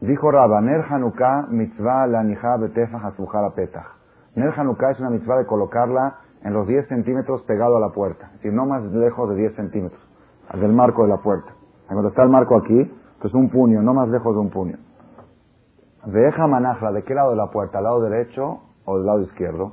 Dijo 0.00 0.32
Raba, 0.32 0.60
Ner 0.60 0.84
Hanukkah 0.90 1.46
mitzvah 1.48 2.08
la 2.08 2.24
nija 2.24 2.56
betefa 2.56 3.12
petach. 3.54 3.86
Ner 4.34 4.52
Hanukkah 4.58 4.90
es 4.90 4.98
una 4.98 5.10
mitzvah 5.10 5.38
de 5.38 5.46
colocarla 5.46 6.21
en 6.44 6.52
los 6.52 6.66
10 6.66 6.88
centímetros 6.88 7.42
pegado 7.42 7.76
a 7.76 7.80
la 7.80 7.90
puerta, 7.90 8.30
decir, 8.34 8.52
no 8.52 8.66
más 8.66 8.82
lejos 8.84 9.28
de 9.30 9.36
10 9.36 9.54
centímetros 9.54 10.00
del 10.54 10.72
marco 10.72 11.02
de 11.02 11.08
la 11.08 11.18
puerta. 11.18 11.52
Cuando 11.86 12.08
está 12.08 12.22
el 12.22 12.30
marco 12.30 12.56
aquí, 12.56 12.90
pues 13.20 13.32
un 13.34 13.48
puño, 13.50 13.82
no 13.82 13.94
más 13.94 14.08
lejos 14.08 14.34
de 14.34 14.40
un 14.40 14.50
puño. 14.50 14.76
Deja 16.06 16.46
manajla, 16.46 16.92
¿de 16.92 17.04
qué 17.04 17.14
lado 17.14 17.30
de 17.30 17.36
la 17.36 17.46
puerta? 17.50 17.78
¿Al 17.78 17.84
lado 17.84 18.00
derecho 18.00 18.60
o 18.84 18.96
del 18.96 19.06
lado 19.06 19.20
izquierdo? 19.20 19.72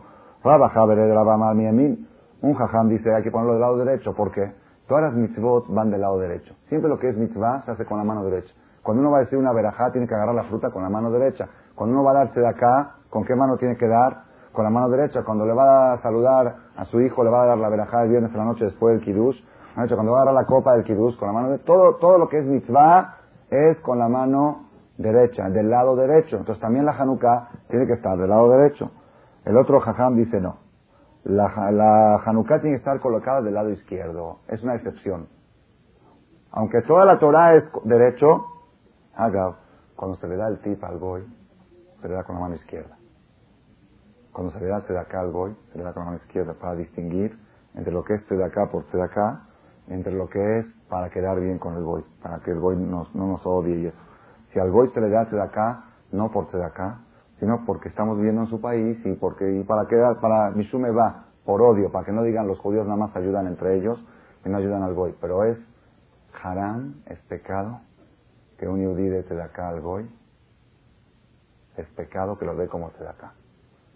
Un 2.41 2.53
jajam 2.53 2.88
dice, 2.88 3.13
hay 3.13 3.23
que 3.23 3.32
ponerlo 3.32 3.53
del 3.53 3.62
lado 3.62 3.77
derecho, 3.77 4.13
¿por 4.13 4.32
qué? 4.32 4.53
Todas 4.88 5.03
las 5.03 5.13
mitzvot 5.13 5.67
van 5.69 5.91
del 5.91 6.01
lado 6.01 6.17
derecho. 6.19 6.55
Siempre 6.67 6.89
lo 6.89 6.97
que 6.97 7.10
es 7.10 7.17
mitzvah 7.17 7.63
se 7.65 7.71
hace 7.71 7.86
con 7.86 7.97
la 7.97 8.03
mano 8.03 8.23
derecha. 8.23 8.53
Cuando 8.82 9.01
uno 9.01 9.12
va 9.12 9.17
a 9.17 9.21
decir 9.21 9.38
una 9.38 9.51
verajá, 9.51 9.91
tiene 9.91 10.08
que 10.08 10.15
agarrar 10.15 10.36
la 10.36 10.43
fruta 10.43 10.69
con 10.69 10.82
la 10.82 10.89
mano 10.89 11.12
derecha. 11.12 11.47
Cuando 11.75 11.95
uno 11.95 12.03
va 12.03 12.12
a 12.12 12.25
darse 12.25 12.39
de 12.39 12.47
acá, 12.47 12.95
¿con 13.10 13.25
qué 13.25 13.36
mano 13.36 13.58
tiene 13.58 13.75
que 13.75 13.88
dar? 13.88 14.29
Con 14.51 14.63
la 14.63 14.69
mano 14.69 14.89
derecha. 14.89 15.23
Cuando 15.23 15.45
le 15.45 15.53
va 15.53 15.93
a 15.93 15.97
saludar 16.01 16.55
a 16.75 16.85
su 16.85 16.99
hijo, 17.01 17.23
le 17.23 17.29
va 17.29 17.43
a 17.43 17.45
dar 17.47 17.57
la 17.57 17.69
verajá 17.69 18.03
el 18.03 18.09
viernes 18.09 18.31
en 18.31 18.38
la 18.38 18.45
noche 18.45 18.65
después 18.65 18.95
del 18.95 19.05
kiddush, 19.05 19.39
cuando 19.88 20.12
va 20.12 20.19
a 20.19 20.21
agarrar 20.23 20.41
la 20.41 20.45
copa 20.45 20.73
del 20.73 20.83
kibuz 20.83 21.15
con 21.17 21.27
la 21.27 21.33
mano 21.33 21.49
derecha, 21.49 21.65
todo, 21.65 21.95
todo 21.95 22.17
lo 22.17 22.27
que 22.27 22.39
es 22.39 22.45
mitzvah 22.45 23.15
es 23.49 23.77
con 23.79 23.97
la 23.97 24.09
mano 24.09 24.69
derecha, 24.97 25.49
del 25.49 25.69
lado 25.69 25.95
derecho. 25.95 26.38
Entonces 26.38 26.62
también 26.62 26.85
la 26.85 26.91
Hanukkah 26.91 27.49
tiene 27.69 27.88
que 27.88 27.93
estar 27.93 28.17
del 28.17 28.29
lado 28.29 28.49
derecho. 28.49 28.91
El 29.45 29.55
otro 29.57 29.79
jajam 29.79 30.15
dice 30.15 30.41
no. 30.41 30.57
La, 31.23 31.71
la 31.71 32.15
Hanukkah 32.25 32.59
tiene 32.59 32.75
que 32.75 32.79
estar 32.79 32.99
colocada 32.99 33.41
del 33.41 33.53
lado 33.53 33.69
izquierdo. 33.69 34.39
Es 34.47 34.62
una 34.63 34.75
excepción. 34.75 35.27
Aunque 36.51 36.81
toda 36.81 37.05
la 37.05 37.19
Torah 37.19 37.55
es 37.55 37.63
derecho, 37.83 38.45
haga, 39.15 39.55
cuando 39.95 40.17
se 40.17 40.27
le 40.27 40.35
da 40.35 40.47
el 40.47 40.59
tip 40.59 40.83
al 40.83 40.97
goy, 40.97 41.23
se 42.01 42.07
le 42.07 42.15
da 42.15 42.23
con 42.23 42.35
la 42.35 42.41
mano 42.41 42.55
izquierda. 42.55 42.98
Cuando 44.34 44.54
se 44.54 44.60
le 44.60 44.68
da 44.68 44.78
acá 44.78 45.22
al 45.22 45.32
goy, 45.32 45.56
se 45.72 45.78
le 45.78 45.84
da 45.84 45.94
con 45.94 46.04
la 46.04 46.12
mano 46.12 46.22
izquierda 46.24 46.54
para 46.54 46.76
distinguir 46.76 47.38
entre 47.76 47.92
lo 47.92 48.04
que 48.04 48.15
es 48.15 48.32
acá 48.32 48.70
por 48.70 48.86
acá 49.02 49.50
entre 49.89 50.13
lo 50.13 50.30
que 50.30 50.60
es 50.60 50.65
para 50.88 51.10
quedar 51.10 51.39
bien 51.39 51.58
con 51.58 51.76
el 51.76 51.84
goy, 51.84 52.04
para 52.22 52.39
que 52.39 52.52
el 52.52 52.60
goy 52.60 52.76
no 52.78 53.08
nos 53.13 53.46
odie 53.46 53.76
y 53.76 53.86
eso. 53.88 53.98
Si 54.54 54.60
al 54.60 54.72
goy 54.72 54.89
se 54.89 55.02
le 55.02 55.10
da 55.10 55.22
acá, 55.22 55.84
no 56.12 56.32
por 56.32 56.48
acá, 56.63 57.02
sino 57.39 57.63
porque 57.65 57.89
estamos 57.89 58.18
viviendo 58.18 58.42
en 58.42 58.48
su 58.48 58.62
país 58.62 58.98
y 59.06 59.13
porque 59.13 59.52
y 59.52 59.63
para 59.63 59.88
quedar, 59.88 60.20
para 60.20 60.52
Mishume 60.52 60.92
va, 60.92 61.26
por 61.46 61.62
odio, 61.62 61.92
para 61.92 62.06
que 62.06 62.12
no 62.12 62.24
digan 62.24 62.48
los 62.48 62.60
judíos 62.60 62.86
nada 62.86 62.98
más 62.98 63.15
ayudan 63.15 63.48
entre 63.48 63.78
ellos 63.78 64.04
y 64.46 64.50
no 64.50 64.58
ayudan 64.58 64.84
al 64.84 64.94
goy. 64.94 65.15
Pero 65.20 65.44
es 65.44 65.58
haram, 66.44 67.02
es 67.06 67.20
pecado 67.22 67.82
que 68.58 68.68
un 68.68 68.82
yudí 68.82 69.08
de 69.08 69.42
acá 69.42 69.70
al 69.70 69.82
goy, 69.82 70.10
es 71.78 71.88
pecado 71.92 72.38
que 72.38 72.46
lo 72.46 72.56
dé 72.56 72.68
como 72.68 72.88
acá. 72.88 73.34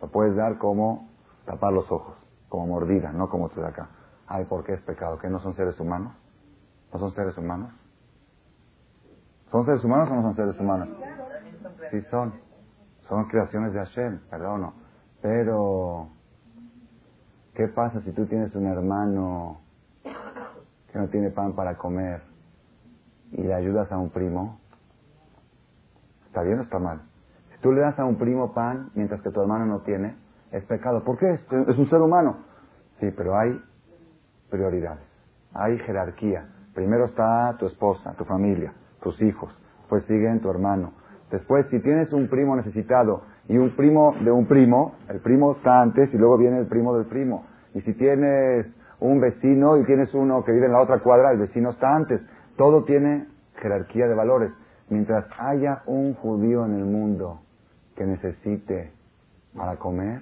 Lo 0.04 0.10
puedes 0.10 0.36
dar 0.36 0.58
como 0.58 1.08
tapar 1.46 1.72
los 1.72 1.90
ojos, 1.90 2.18
como 2.50 2.68
mordida, 2.68 3.14
no 3.14 3.30
como 3.30 3.46
acá. 3.46 3.88
Ay, 4.28 4.44
¿por 4.44 4.66
qué 4.66 4.74
es 4.74 4.82
pecado? 4.82 5.18
¿Que 5.18 5.30
no 5.30 5.40
son 5.40 5.54
seres 5.54 5.80
humanos? 5.80 6.12
¿No 6.92 7.00
son 7.00 7.14
seres 7.14 7.38
humanos? 7.38 7.72
¿Son 9.50 9.66
seres 9.66 9.82
humanos 9.82 10.10
o 10.12 10.16
no 10.16 10.22
son 10.24 10.36
seres 10.36 10.60
humanos? 10.60 10.90
Sí 11.90 12.02
son. 12.12 12.34
Son 13.08 13.30
creaciones 13.30 13.72
de 13.72 13.80
Hashem, 13.80 14.20
perdón. 14.30 14.74
Pero, 15.22 16.10
¿qué 17.54 17.70
pasa 17.70 18.02
si 18.02 18.12
tú 18.12 18.26
tienes 18.26 18.54
un 18.56 18.66
hermano 18.66 19.62
que 20.92 21.00
no 21.00 21.08
tiene 21.08 21.30
pan 21.30 21.54
para 21.54 21.78
comer 21.78 22.24
y 23.32 23.42
le 23.42 23.54
ayudas 23.54 23.90
a 23.90 23.98
un 23.98 24.10
primo? 24.10 24.60
¿Está 26.26 26.42
bien 26.42 26.60
o 26.60 26.64
está 26.64 26.78
mal? 26.78 27.13
Tú 27.64 27.72
le 27.72 27.80
das 27.80 27.98
a 27.98 28.04
un 28.04 28.18
primo 28.18 28.54
pan 28.54 28.90
mientras 28.94 29.22
que 29.22 29.30
tu 29.30 29.42
hermano 29.42 29.66
no 29.66 29.80
tiene, 29.80 30.18
es 30.52 30.66
pecado. 30.66 31.02
¿Por 31.06 31.18
qué? 31.18 31.32
Es 31.32 31.78
un 31.78 31.90
ser 31.90 32.02
humano. 32.02 32.40
Sí, 33.00 33.10
pero 33.16 33.38
hay 33.38 33.58
prioridades. 34.50 35.06
Hay 35.54 35.78
jerarquía. 35.80 36.46
Primero 36.76 37.06
está 37.06 37.56
tu 37.58 37.68
esposa, 37.68 38.16
tu 38.18 38.26
familia, 38.26 38.74
tus 39.02 39.22
hijos. 39.22 39.58
Después 39.80 40.04
siguen 40.08 40.42
tu 40.42 40.50
hermano. 40.52 40.92
Después, 41.32 41.66
si 41.72 41.80
tienes 41.80 42.12
un 42.12 42.28
primo 42.28 42.54
necesitado 42.58 43.22
y 43.48 43.58
un 43.58 43.70
primo 43.78 44.14
de 44.20 44.30
un 44.30 44.46
primo, 44.46 44.96
el 45.08 45.22
primo 45.22 45.54
está 45.54 45.82
antes 45.82 46.14
y 46.14 46.18
luego 46.18 46.38
viene 46.38 46.60
el 46.60 46.68
primo 46.68 46.94
del 46.98 47.06
primo. 47.06 47.46
Y 47.74 47.80
si 47.82 47.94
tienes 47.94 48.68
un 49.00 49.22
vecino 49.22 49.78
y 49.78 49.86
tienes 49.86 50.14
uno 50.14 50.44
que 50.44 50.52
vive 50.52 50.66
en 50.66 50.74
la 50.74 50.82
otra 50.82 51.00
cuadra, 51.00 51.32
el 51.32 51.40
vecino 51.40 51.70
está 51.70 51.96
antes. 51.96 52.20
Todo 52.58 52.84
tiene 52.84 53.26
jerarquía 53.56 54.08
de 54.08 54.16
valores. 54.16 54.52
Mientras 54.90 55.26
haya 55.40 55.82
un 55.86 56.14
judío 56.16 56.66
en 56.66 56.74
el 56.74 56.84
mundo 56.84 57.40
que 57.96 58.06
necesite 58.06 58.92
para 59.56 59.78
comer, 59.78 60.22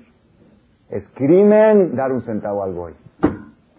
es 0.89 1.03
crimen 1.15 1.95
dar 1.95 2.12
un 2.12 2.21
centavo 2.21 2.63
al 2.63 2.73
goy. 2.73 2.93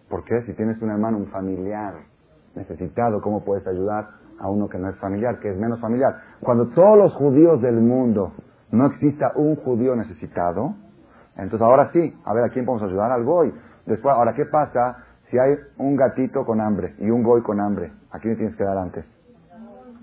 ¿Por 0.08 0.24
qué? 0.24 0.42
Si 0.42 0.54
tienes 0.54 0.80
un 0.82 0.90
hermano, 0.90 1.18
un 1.18 1.26
familiar 1.26 1.94
necesitado, 2.54 3.20
¿cómo 3.20 3.44
puedes 3.44 3.66
ayudar 3.66 4.08
a 4.38 4.48
uno 4.48 4.68
que 4.68 4.78
no 4.78 4.88
es 4.88 4.96
familiar, 4.96 5.38
que 5.40 5.50
es 5.50 5.56
menos 5.56 5.80
familiar? 5.80 6.16
Cuando 6.40 6.68
todos 6.68 6.98
los 6.98 7.14
judíos 7.14 7.60
del 7.60 7.80
mundo 7.80 8.32
no 8.70 8.86
exista 8.86 9.32
un 9.36 9.56
judío 9.56 9.94
necesitado, 9.94 10.74
entonces 11.36 11.62
ahora 11.62 11.90
sí, 11.92 12.14
a 12.24 12.34
ver 12.34 12.44
a 12.44 12.48
quién 12.50 12.64
podemos 12.64 12.88
ayudar 12.88 13.12
al 13.12 13.24
goy. 13.24 13.52
Después, 13.86 14.14
ahora, 14.14 14.34
¿qué 14.34 14.44
pasa 14.46 15.04
si 15.30 15.38
hay 15.38 15.56
un 15.78 15.96
gatito 15.96 16.44
con 16.44 16.60
hambre 16.60 16.94
y 16.98 17.10
un 17.10 17.22
goy 17.22 17.42
con 17.42 17.60
hambre? 17.60 17.92
¿A 18.10 18.18
quién 18.18 18.34
le 18.34 18.38
tienes 18.38 18.56
que 18.56 18.64
dar 18.64 18.76
antes? 18.76 19.04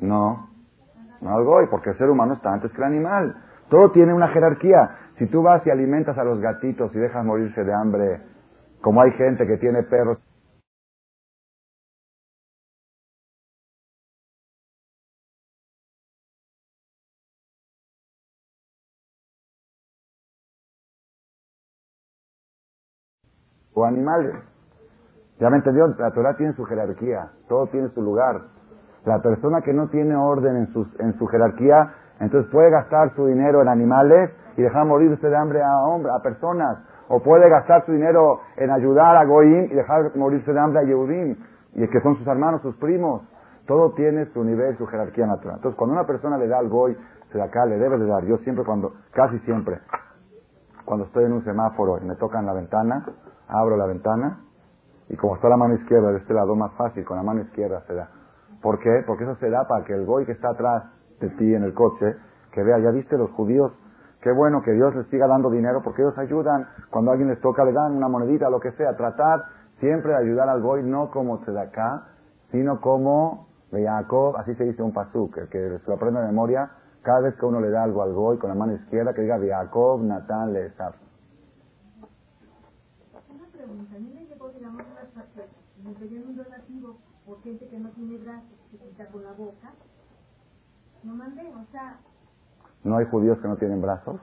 No, 0.01 0.49
no 1.21 1.37
al 1.37 1.43
goy, 1.43 1.67
porque 1.69 1.91
el 1.91 1.97
ser 1.97 2.09
humano 2.09 2.33
está 2.33 2.51
antes 2.51 2.71
que 2.71 2.77
el 2.77 2.83
animal. 2.83 3.35
Todo 3.69 3.91
tiene 3.91 4.13
una 4.13 4.29
jerarquía. 4.29 4.97
Si 5.17 5.27
tú 5.27 5.43
vas 5.43 5.65
y 5.65 5.69
alimentas 5.69 6.17
a 6.17 6.23
los 6.23 6.39
gatitos 6.39 6.93
y 6.95 6.99
dejas 6.99 7.25
morirse 7.25 7.63
de 7.63 7.73
hambre 7.73 8.21
como 8.81 9.01
hay 9.01 9.11
gente 9.11 9.45
que 9.45 9.57
tiene 9.57 9.83
perros. 9.83 10.17
O 23.73 23.85
animales. 23.85 24.35
Ya 25.39 25.49
me 25.49 25.57
entendió, 25.57 25.87
la 25.87 26.11
Torah 26.11 26.35
tiene 26.35 26.53
su 26.53 26.65
jerarquía, 26.65 27.31
todo 27.47 27.67
tiene 27.67 27.89
su 27.89 28.01
lugar. 28.01 28.41
La 29.05 29.21
persona 29.21 29.61
que 29.61 29.73
no 29.73 29.87
tiene 29.87 30.13
orden 30.15 30.57
en, 30.57 30.73
sus, 30.73 30.87
en 30.99 31.17
su 31.17 31.25
jerarquía, 31.27 31.93
entonces 32.19 32.51
puede 32.51 32.69
gastar 32.69 33.13
su 33.15 33.25
dinero 33.25 33.61
en 33.61 33.67
animales 33.67 34.31
y 34.57 34.61
dejar 34.61 34.85
morirse 34.85 35.27
de 35.27 35.37
hambre 35.37 35.61
a, 35.61 35.83
hombres, 35.83 36.13
a 36.13 36.21
personas 36.21 36.79
o 37.09 37.21
puede 37.21 37.49
gastar 37.49 37.85
su 37.85 37.91
dinero 37.91 38.41
en 38.55 38.69
ayudar 38.69 39.15
a 39.17 39.25
Goim 39.25 39.65
y 39.65 39.73
dejar 39.73 40.15
morirse 40.15 40.53
de 40.53 40.59
hambre 40.59 40.79
a 40.79 40.83
Yehudim, 40.83 41.35
y 41.73 41.87
que 41.87 42.01
son 42.01 42.15
sus 42.17 42.27
hermanos, 42.27 42.61
sus 42.61 42.75
primos. 42.77 43.23
Todo 43.65 43.93
tiene 43.93 44.25
su 44.33 44.43
nivel, 44.43 44.77
su 44.77 44.85
jerarquía 44.87 45.25
natural. 45.25 45.57
Entonces, 45.57 45.77
cuando 45.77 45.93
una 45.93 46.05
persona 46.05 46.37
le 46.37 46.47
da 46.47 46.59
al 46.59 46.69
Goy, 46.69 46.95
se 47.31 47.37
da 47.37 47.45
acá, 47.45 47.65
le 47.65 47.77
debe 47.77 47.97
de 47.97 48.05
dar. 48.05 48.23
Yo 48.25 48.37
siempre 48.39 48.63
cuando, 48.63 48.93
casi 49.11 49.39
siempre, 49.39 49.79
cuando 50.85 51.05
estoy 51.05 51.25
en 51.25 51.33
un 51.33 51.43
semáforo 51.43 51.97
y 51.99 52.05
me 52.05 52.15
tocan 52.15 52.45
la 52.45 52.53
ventana, 52.53 53.05
abro 53.47 53.77
la 53.77 53.85
ventana, 53.85 54.41
y 55.07 55.15
como 55.17 55.35
está 55.35 55.49
la 55.49 55.57
mano 55.57 55.75
izquierda 55.75 56.11
de 56.11 56.17
este 56.17 56.33
lado, 56.33 56.55
más 56.55 56.73
fácil, 56.73 57.03
con 57.05 57.17
la 57.17 57.23
mano 57.23 57.41
izquierda 57.41 57.81
se 57.87 57.95
da. 57.95 58.09
¿Por 58.61 58.79
qué? 58.79 59.03
Porque 59.05 59.23
eso 59.23 59.35
se 59.35 59.49
da 59.49 59.67
para 59.67 59.83
que 59.85 59.93
el 59.93 60.05
Goy 60.05 60.25
que 60.25 60.33
está 60.33 60.49
atrás 60.49 60.83
de 61.19 61.29
ti 61.29 61.53
en 61.53 61.63
el 61.63 61.73
coche, 61.73 62.15
que 62.51 62.63
vea, 62.63 62.79
ya 62.79 62.91
viste 62.91 63.17
los 63.17 63.31
judíos 63.31 63.71
Qué 64.21 64.33
bueno 64.33 64.61
que 64.61 64.73
Dios 64.73 64.93
les 64.95 65.07
siga 65.07 65.27
dando 65.27 65.49
dinero 65.49 65.81
porque 65.81 66.01
ellos 66.01 66.17
ayudan. 66.17 66.67
Cuando 66.89 67.11
alguien 67.11 67.29
les 67.29 67.39
toca, 67.39 67.63
le 67.63 67.71
dan 67.71 67.95
una 67.95 68.09
monedita, 68.09 68.49
lo 68.49 68.59
que 68.59 68.73
sea. 68.73 68.95
Tratar 68.97 69.45
siempre 69.79 70.11
de 70.11 70.17
ayudar 70.17 70.49
al 70.49 70.61
goy, 70.61 70.83
no 70.83 71.09
como 71.09 71.35
acá, 71.35 72.07
sino 72.51 72.81
como 72.81 73.47
Jacob, 73.71 74.35
así 74.35 74.55
se 74.55 74.65
dice 74.65 74.83
un 74.83 74.91
pasuk, 74.91 75.37
el 75.37 75.47
que 75.47 75.79
se 75.79 75.87
lo 75.87 75.93
aprende 75.93 76.19
de 76.19 76.27
memoria. 76.27 76.69
Cada 77.01 77.21
vez 77.21 77.35
que 77.35 77.45
uno 77.45 77.61
le 77.61 77.69
da 77.69 77.83
algo 77.83 78.03
al 78.03 78.13
goy 78.13 78.37
con 78.39 78.49
la 78.49 78.55
mano 78.55 78.73
izquierda, 78.73 79.13
que 79.13 79.21
diga 79.21 79.39
Jacob, 79.39 80.01
Natán, 80.03 80.51
Leesaf. 80.51 80.95
Una. 83.29 83.95
A 83.95 83.99
mí 83.99 84.11
me 84.13 84.25
llegó. 84.25 84.51
Me 85.81 85.93
pedían 85.93 86.27
un 86.27 86.35
donativo 86.35 86.97
por 87.25 87.41
gente 87.41 87.69
que 87.69 87.79
no 87.79 87.89
tiene 87.91 88.17
brazos, 88.17 88.59
que 88.69 88.77
quita 88.77 89.05
con 89.05 89.23
la 89.23 89.31
boca. 89.31 89.71
No 91.03 91.15
mandé, 91.15 91.41
o 91.55 91.65
sea, 91.71 91.97
¿No 92.83 92.97
hay 92.97 93.05
judíos 93.07 93.37
que 93.39 93.47
no 93.47 93.57
tienen 93.57 93.81
brazos? 93.81 94.21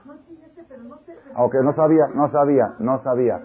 Aunque 1.35 1.61
no 1.61 1.73
sabía, 1.75 2.07
no 2.13 2.31
sabía, 2.31 2.73
no 2.79 3.03
sabía. 3.03 3.39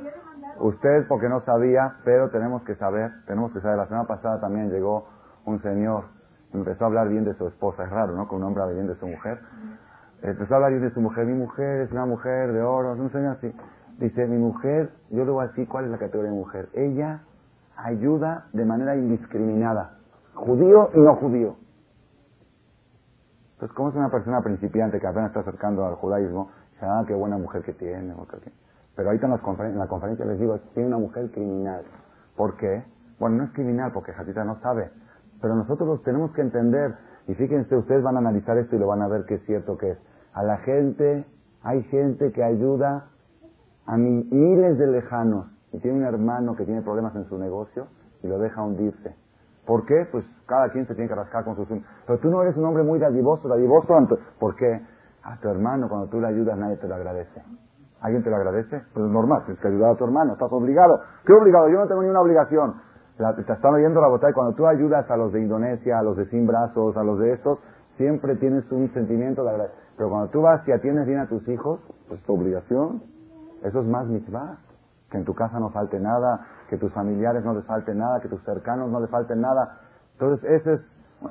Usted 0.59 1.07
porque 1.09 1.29
no 1.29 1.43
sabía, 1.45 1.97
pero 2.05 2.31
tenemos 2.31 2.63
que 2.63 2.75
saber, 2.77 3.11
tenemos 3.27 3.53
que 3.53 3.61
saber. 3.61 3.77
La 3.77 3.87
semana 3.87 4.07
pasada 4.07 4.41
también 4.41 4.71
llegó 4.71 5.07
un 5.45 5.61
señor, 5.61 6.05
empezó 6.55 6.85
a 6.85 6.87
hablar 6.87 7.09
bien 7.09 7.25
de 7.25 7.35
su 7.35 7.47
esposa, 7.47 7.85
es 7.85 7.91
raro, 7.91 8.15
¿no? 8.15 8.29
Que 8.29 8.35
un 8.35 8.43
hombre 8.45 8.63
hable 8.63 8.75
bien 8.75 8.87
de 8.87 8.97
su 8.97 9.07
mujer. 9.07 9.39
Empezó 10.23 10.55
a 10.55 10.57
hablar 10.57 10.71
bien 10.71 10.83
de 10.83 10.95
su 10.95 11.01
mujer, 11.01 11.27
mi 11.27 11.35
mujer 11.35 11.83
es 11.83 11.93
una 11.93 12.07
mujer 12.07 12.53
de 12.53 12.63
oro, 12.63 12.93
un 12.93 13.11
señor 13.13 13.37
así. 13.37 13.55
Dice, 13.99 14.27
mi 14.27 14.39
mujer, 14.39 14.91
yo 15.11 15.25
le 15.25 15.31
voy 15.31 15.45
a 15.45 15.49
decir 15.49 15.69
cuál 15.69 15.87
es 15.87 15.91
la 15.91 15.99
categoría 15.99 16.31
de 16.31 16.37
mujer. 16.37 16.69
Ella 16.73 17.21
ayuda 17.77 18.47
de 18.53 18.65
manera 18.65 18.97
indiscriminada, 18.97 19.99
judío 20.35 20.91
y 20.95 21.01
no 21.01 21.17
judío. 21.17 21.57
Entonces, 23.63 23.77
¿cómo 23.77 23.91
es 23.91 23.95
una 23.95 24.11
persona 24.11 24.41
principiante 24.43 24.99
que 24.99 25.07
apenas 25.07 25.29
está 25.29 25.39
acercando 25.39 25.87
al 25.87 25.95
judaísmo? 25.95 26.51
Dice, 26.73 26.85
ah, 26.85 27.05
qué 27.07 27.15
buena 27.15 27.39
mujer 27.39 27.63
que 27.63 27.73
tiene. 27.73 28.13
Pero 28.97 29.09
ahorita 29.09 29.27
en, 29.29 29.67
en 29.67 29.79
la 29.79 29.87
conferencia 29.87 30.25
les 30.25 30.41
digo, 30.41 30.59
tiene 30.75 30.89
una 30.89 30.99
mujer 30.99 31.31
criminal. 31.31 31.85
¿Por 32.37 32.57
qué? 32.57 32.83
Bueno, 33.21 33.37
no 33.37 33.45
es 33.45 33.53
criminal 33.53 33.93
porque 33.95 34.13
Jatita 34.15 34.43
no 34.43 34.59
sabe. 34.63 34.91
Pero 35.41 35.55
nosotros 35.55 35.89
los 35.89 36.03
tenemos 36.03 36.33
que 36.33 36.41
entender. 36.41 36.97
Y 37.29 37.35
fíjense, 37.35 37.77
ustedes 37.77 38.03
van 38.03 38.17
a 38.17 38.19
analizar 38.19 38.59
esto 38.59 38.75
y 38.75 38.81
lo 38.81 38.89
van 38.89 39.01
a 39.01 39.07
ver 39.07 39.27
que 39.27 39.35
es 39.35 39.47
cierto 39.47 39.79
que 39.79 39.93
es. 39.93 39.99
A 40.33 40.43
la 40.43 40.57
gente, 40.57 41.25
hay 41.63 41.85
gente 41.85 42.33
que 42.33 42.43
ayuda 42.43 43.11
a 43.87 43.97
miles 43.97 44.77
de 44.77 44.89
lejanos 44.89 45.47
y 45.71 45.79
tiene 45.79 45.99
un 45.99 46.05
hermano 46.05 46.57
que 46.57 46.65
tiene 46.65 46.83
problemas 46.83 47.15
en 47.15 47.29
su 47.29 47.39
negocio 47.39 47.87
y 48.25 48.27
lo 48.27 48.41
deja 48.41 48.61
hundirse. 48.61 49.15
¿Por 49.67 49.87
qué? 49.87 50.07
Pues 50.11 50.25
cada 50.47 50.69
quien 50.71 50.87
se 50.87 50.95
tiene 50.95 51.09
que 51.09 51.15
rascar 51.15 51.45
con 51.45 51.57
sus... 51.57 51.69
Pero 51.69 52.19
tú 52.19 52.31
no 52.31 52.43
eres 52.43 52.57
un 52.57 52.65
hombre 52.65 52.83
muy 52.83 52.99
dadivoso, 52.99 53.49
dadivoso. 53.49 53.95
¿Por 54.39 54.57
qué? 54.57 54.81
A 55.23 55.37
tu 55.37 55.49
hermano, 55.49 55.89
cuando 55.89 56.09
tú 56.09 56.21
le 56.21 56.27
ayudas, 56.27 56.59
nadie 56.59 56.77
te 56.79 56.89
lo 56.89 56.97
agradece. 56.97 57.43
¿Alguien 58.01 58.25
te 58.25 58.31
lo 58.31 58.37
agradece? 58.37 58.83
Pues 58.93 59.07
es 59.07 59.13
normal, 59.13 59.45
tienes 59.45 59.63
que 59.63 59.69
ayudar 59.69 59.93
a 59.93 59.95
tu 59.95 60.05
hermano, 60.05 60.33
estás 60.33 60.51
obligado. 60.51 61.01
¿Qué 61.25 61.33
obligado? 61.33 61.69
Yo 61.69 61.79
no 61.79 61.87
tengo 61.87 62.03
ni 62.03 62.09
una 62.09 62.21
obligación. 62.21 62.75
te 63.17 63.53
están 63.53 63.75
oyendo 63.75 64.01
la 64.01 64.09
botella. 64.09 64.33
Cuando 64.35 64.55
tú 64.55 64.67
ayudas 64.67 65.09
a 65.09 65.17
los 65.17 65.33
de 65.33 65.41
Indonesia, 65.41 66.01
a 66.01 66.03
los 66.03 66.17
de 66.17 66.27
sin 66.27 66.45
brazos, 66.45 66.97
a 66.97 67.05
los 67.05 67.21
de 67.21 67.35
estos, 67.35 67.61
siempre 67.97 68.35
tienes 68.37 68.71
un 68.73 68.93
sentimiento 68.93 69.45
de 69.45 69.51
agradecimiento. 69.51 69.83
Pero 69.97 70.09
cuando 70.11 70.29
tú 70.31 70.43
vas 70.43 70.67
y 70.67 70.73
atiendes 70.73 71.07
bien 71.07 71.21
a 71.21 71.29
tus 71.29 71.47
hijos, 71.49 71.81
pues 72.09 72.21
tu 72.23 72.35
obligación, 72.35 73.03
eso 73.63 73.81
es 73.81 73.87
más 73.87 74.07
mitzvah. 74.09 74.59
Que 75.13 75.19
en 75.19 75.25
tu 75.27 75.35
casa 75.35 75.61
no 75.61 75.69
falte 75.69 76.01
nada, 76.01 76.41
que 76.71 76.79
tus 76.79 76.91
familiares 76.95 77.45
no 77.45 77.53
les 77.53 77.67
falte 77.67 77.95
nada, 77.95 78.19
que 78.21 78.29
tus 78.29 78.43
cercanos 78.45 78.91
no 78.91 78.99
les 78.99 79.11
falte 79.11 79.37
nada. 79.37 79.79
Entonces, 80.15 80.43
ese 80.51 80.73
es, 80.73 80.81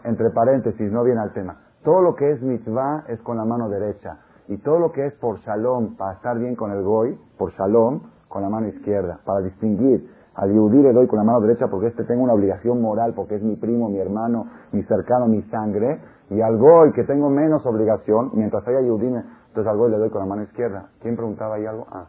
entre 0.04 0.30
paréntesis, 0.30 0.92
no 0.92 1.04
viene 1.04 1.20
al 1.20 1.34
tema. 1.34 1.58
Todo 1.84 2.02
lo 2.02 2.14
que 2.14 2.30
es 2.30 2.42
mitzvah 2.44 3.06
es 3.08 3.20
con 3.22 3.38
la 3.38 3.44
mano 3.44 3.70
derecha. 3.70 4.20
Y 4.50 4.58
todo 4.58 4.78
lo 4.78 4.92
que 4.92 5.08
es 5.08 5.14
por 5.16 5.40
shalom, 5.40 5.98
para 5.98 6.14
estar 6.14 6.38
bien 6.38 6.56
con 6.56 6.72
el 6.72 6.84
goy, 6.84 7.20
por 7.40 7.52
shalom, 7.54 8.02
con 8.28 8.44
la 8.44 8.50
mano 8.50 8.68
izquierda. 8.68 9.20
Para 9.26 9.40
distinguir. 9.42 10.08
Al 10.36 10.54
yudí 10.54 10.80
le 10.80 10.94
doy 10.94 11.08
con 11.08 11.18
la 11.18 11.26
mano 11.26 11.42
derecha 11.42 11.68
porque 11.68 11.88
este 11.88 12.04
tengo 12.04 12.24
una 12.24 12.34
obligación 12.34 12.80
moral, 12.80 13.14
porque 13.16 13.36
es 13.36 13.42
mi 13.42 13.56
primo, 13.56 13.90
mi 13.90 13.98
hermano, 13.98 14.46
mi 14.74 14.84
cercano, 14.84 15.26
mi 15.26 15.42
sangre. 15.50 16.00
Y 16.30 16.40
al 16.40 16.58
goy, 16.58 16.92
que 16.94 17.04
tengo 17.04 17.32
menos 17.32 17.66
obligación, 17.66 18.30
mientras 18.36 18.66
haya 18.68 18.82
yudí, 18.82 19.08
entonces 19.08 19.66
al 19.66 19.78
goy 19.78 19.90
le 19.90 19.98
doy 19.98 20.12
con 20.12 20.22
la 20.22 20.28
mano 20.28 20.44
izquierda. 20.44 20.90
¿Quién 21.02 21.16
preguntaba 21.16 21.56
ahí 21.56 21.66
algo? 21.66 21.88
Ah. 21.92 22.06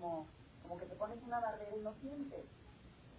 Como, 0.00 0.26
como 0.62 0.78
que 0.78 0.86
te 0.86 0.96
pones 0.96 1.18
una 1.26 1.40
barrera 1.40 1.76
y 1.76 1.82
no 1.82 1.92
sientes. 2.00 2.44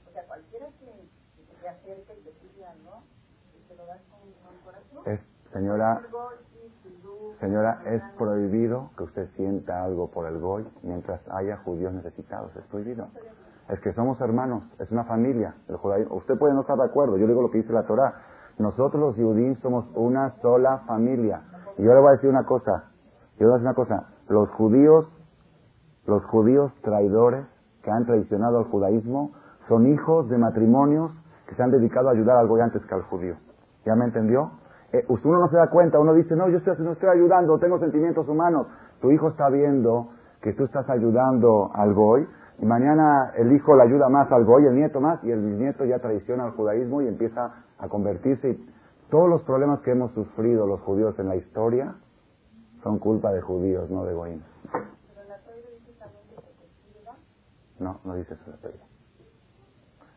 O 0.07 0.11
sea, 0.11 0.23
cualquiera 0.25 0.67
que, 0.79 1.45
que 1.47 1.53
te 1.61 1.69
acerque 1.69 2.13
y 2.19 2.23
te 2.23 2.31
pide 2.31 2.65
algo, 2.65 3.03
y 3.55 3.67
te 3.67 3.75
lo 3.75 3.85
das 3.85 4.01
con, 4.09 4.19
con 4.43 4.57
corazón. 4.63 5.03
Es, 5.05 5.19
señora, 5.53 6.01
señora, 7.39 7.81
es 7.85 8.01
prohibido 8.17 8.89
que 8.97 9.03
usted 9.03 9.29
sienta 9.35 9.83
algo 9.83 10.09
por 10.09 10.27
el 10.27 10.39
goy 10.39 10.67
mientras 10.81 11.21
haya 11.29 11.57
judíos 11.57 11.93
necesitados. 11.93 12.55
Es 12.55 12.65
prohibido. 12.65 13.07
Es 13.69 13.79
que 13.79 13.93
somos 13.93 14.19
hermanos, 14.19 14.63
es 14.79 14.91
una 14.91 15.05
familia. 15.05 15.55
El 15.69 15.75
usted 16.09 16.37
puede 16.37 16.53
no 16.53 16.61
estar 16.61 16.77
de 16.77 16.85
acuerdo, 16.85 17.17
yo 17.17 17.27
digo 17.27 17.41
lo 17.41 17.51
que 17.51 17.59
dice 17.59 17.71
la 17.71 17.85
Torah. 17.85 18.13
Nosotros 18.57 19.01
los 19.01 19.15
judíos 19.15 19.57
somos 19.61 19.85
una 19.95 20.35
sola 20.41 20.79
familia. 20.87 21.41
Y 21.77 21.83
yo 21.83 21.93
le 21.93 21.99
voy 21.99 22.09
a 22.09 22.11
decir 22.13 22.29
una 22.29 22.45
cosa, 22.45 22.91
yo 23.39 23.45
le 23.45 23.45
voy 23.45 23.53
a 23.53 23.57
decir 23.57 23.67
una 23.67 23.75
cosa, 23.75 24.09
los 24.27 24.49
judíos 24.51 25.07
los 26.05 26.23
judíos 26.25 26.71
traidores 26.81 27.45
que 27.83 27.91
han 27.91 28.05
traicionado 28.05 28.59
al 28.59 28.65
judaísmo 28.65 29.31
son 29.67 29.87
hijos 29.87 30.29
de 30.29 30.37
matrimonios 30.37 31.11
que 31.47 31.55
se 31.55 31.63
han 31.63 31.71
dedicado 31.71 32.09
a 32.09 32.11
ayudar 32.11 32.37
al 32.37 32.47
goy 32.47 32.61
antes 32.61 32.85
que 32.85 32.93
al 32.93 33.03
judío. 33.03 33.35
¿Ya 33.85 33.95
me 33.95 34.05
entendió? 34.05 34.51
Eh, 34.93 35.05
uno 35.07 35.39
no 35.39 35.49
se 35.49 35.57
da 35.57 35.69
cuenta, 35.69 35.99
uno 35.99 36.13
dice, 36.13 36.35
no, 36.35 36.49
yo 36.49 36.57
estoy, 36.57 36.75
no 36.79 36.91
estoy 36.91 37.09
ayudando, 37.09 37.57
tengo 37.59 37.79
sentimientos 37.79 38.27
humanos. 38.27 38.67
Tu 38.99 39.11
hijo 39.11 39.29
está 39.29 39.49
viendo 39.49 40.09
que 40.41 40.53
tú 40.53 40.65
estás 40.65 40.89
ayudando 40.89 41.71
al 41.73 41.93
goy, 41.93 42.27
y 42.59 42.65
mañana 42.65 43.31
el 43.37 43.51
hijo 43.53 43.75
le 43.75 43.83
ayuda 43.83 44.09
más 44.09 44.31
al 44.31 44.45
goy, 44.45 44.65
el 44.65 44.75
nieto 44.75 44.99
más, 44.99 45.23
y 45.23 45.31
el 45.31 45.41
bisnieto 45.41 45.85
ya 45.85 45.99
traiciona 45.99 46.45
al 46.45 46.51
judaísmo 46.51 47.01
y 47.01 47.07
empieza 47.07 47.51
a 47.79 47.87
convertirse. 47.87 48.59
Todos 49.09 49.29
los 49.29 49.43
problemas 49.43 49.81
que 49.81 49.91
hemos 49.91 50.11
sufrido 50.11 50.67
los 50.67 50.81
judíos 50.81 51.17
en 51.19 51.27
la 51.27 51.35
historia 51.35 51.95
son 52.83 52.99
culpa 52.99 53.31
de 53.31 53.41
judíos, 53.41 53.89
no 53.89 54.05
de 54.05 54.13
goyim. 54.13 54.41
No, 57.81 57.99
no 58.05 58.15
dice 58.15 58.33
eso 58.33 58.43
la 58.49 58.57
Toire. 58.57 58.79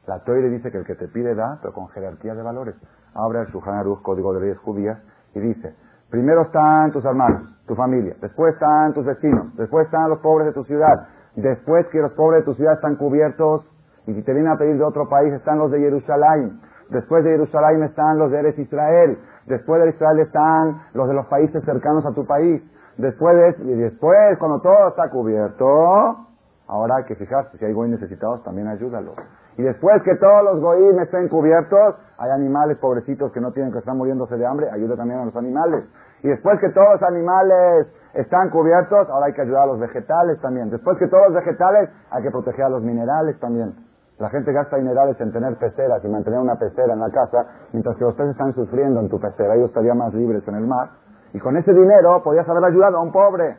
La 0.06 0.18
Toire 0.24 0.50
dice 0.50 0.70
que 0.70 0.78
el 0.78 0.84
que 0.84 0.94
te 0.94 1.08
pide 1.08 1.34
da, 1.34 1.58
pero 1.60 1.72
con 1.72 1.88
jerarquía 1.88 2.34
de 2.34 2.42
valores. 2.42 2.76
Abre 3.14 3.40
el 3.40 3.46
Shulchan 3.46 3.74
Aruch, 3.74 4.02
Código 4.02 4.32
de 4.34 4.40
Leyes 4.40 4.58
Judías, 4.58 4.98
y 5.34 5.40
dice, 5.40 5.74
primero 6.10 6.42
están 6.42 6.92
tus 6.92 7.04
hermanos, 7.04 7.42
tu 7.66 7.74
familia, 7.74 8.14
después 8.20 8.54
están 8.54 8.92
tus 8.92 9.04
vecinos, 9.04 9.54
después 9.56 9.86
están 9.86 10.10
los 10.10 10.20
pobres 10.20 10.46
de 10.46 10.52
tu 10.52 10.64
ciudad, 10.64 11.08
Después 11.36 11.86
que 11.88 11.98
los 11.98 12.12
pobres 12.12 12.40
de 12.40 12.44
tu 12.44 12.54
ciudad 12.54 12.74
están 12.74 12.96
cubiertos 12.96 13.64
y 14.06 14.14
si 14.14 14.22
te 14.22 14.32
vienen 14.32 14.52
a 14.52 14.56
pedir 14.56 14.76
de 14.76 14.84
otro 14.84 15.08
país 15.08 15.32
están 15.32 15.58
los 15.58 15.70
de 15.70 15.80
Jerusalén. 15.80 16.60
Después 16.90 17.24
de 17.24 17.30
Jerusalén 17.30 17.82
están 17.82 18.18
los 18.18 18.30
de 18.30 18.38
Eres 18.38 18.58
Israel. 18.58 19.18
Después 19.46 19.82
de 19.82 19.90
Israel 19.90 20.20
están 20.20 20.82
los 20.92 21.08
de 21.08 21.14
los 21.14 21.26
países 21.26 21.64
cercanos 21.64 22.06
a 22.06 22.12
tu 22.12 22.24
país. 22.24 22.62
Después 22.98 23.34
de, 23.34 23.64
y 23.64 23.74
después, 23.74 24.38
cuando 24.38 24.60
todo 24.60 24.88
está 24.88 25.10
cubierto, 25.10 26.28
ahora 26.66 26.96
hay 26.96 27.04
que 27.04 27.14
fijarse, 27.16 27.56
si 27.58 27.64
hay 27.64 27.72
goyim 27.72 27.92
necesitados, 27.92 28.42
también 28.42 28.68
ayúdalo. 28.68 29.14
Y 29.56 29.62
después 29.62 30.02
que 30.02 30.16
todos 30.16 30.44
los 30.44 30.60
goyim 30.60 30.98
estén 31.00 31.28
cubiertos, 31.28 31.96
hay 32.18 32.30
animales 32.30 32.78
pobrecitos 32.78 33.32
que 33.32 33.40
no 33.40 33.52
tienen 33.52 33.72
que 33.72 33.78
estar 33.78 33.94
muriéndose 33.94 34.36
de 34.36 34.46
hambre, 34.46 34.68
ayuda 34.70 34.96
también 34.96 35.20
a 35.20 35.24
los 35.26 35.36
animales. 35.36 35.84
Y 36.22 36.28
después 36.28 36.58
que 36.58 36.70
todos 36.70 37.00
los 37.00 37.02
animales 37.02 37.86
están 38.14 38.50
cubiertos, 38.50 39.08
ahora 39.10 39.26
hay 39.26 39.32
que 39.34 39.42
ayudar 39.42 39.64
a 39.64 39.66
los 39.66 39.78
vegetales 39.78 40.40
también. 40.40 40.70
Después 40.70 40.96
que 40.98 41.06
todos 41.06 41.24
los 41.28 41.34
vegetales, 41.34 41.90
hay 42.10 42.22
que 42.22 42.30
proteger 42.30 42.64
a 42.64 42.68
los 42.70 42.82
minerales 42.82 43.38
también. 43.40 43.74
La 44.18 44.30
gente 44.30 44.52
gasta 44.52 44.76
minerales 44.76 45.20
en 45.20 45.32
tener 45.32 45.56
peceras 45.56 46.02
y 46.04 46.08
mantener 46.08 46.38
una 46.38 46.56
pecera 46.56 46.94
en 46.94 47.00
la 47.00 47.10
casa, 47.10 47.46
mientras 47.72 47.96
que 47.96 48.04
los 48.04 48.14
peces 48.14 48.30
están 48.30 48.54
sufriendo 48.54 49.00
en 49.00 49.08
tu 49.08 49.20
pecera. 49.20 49.54
Ellos 49.54 49.68
estarían 49.68 49.98
más 49.98 50.14
libres 50.14 50.46
en 50.46 50.54
el 50.54 50.66
mar. 50.66 50.90
Y 51.32 51.40
con 51.40 51.56
ese 51.56 51.72
dinero 51.72 52.22
podías 52.22 52.48
haber 52.48 52.64
ayudado 52.64 52.98
a 52.98 53.02
un 53.02 53.10
pobre. 53.10 53.56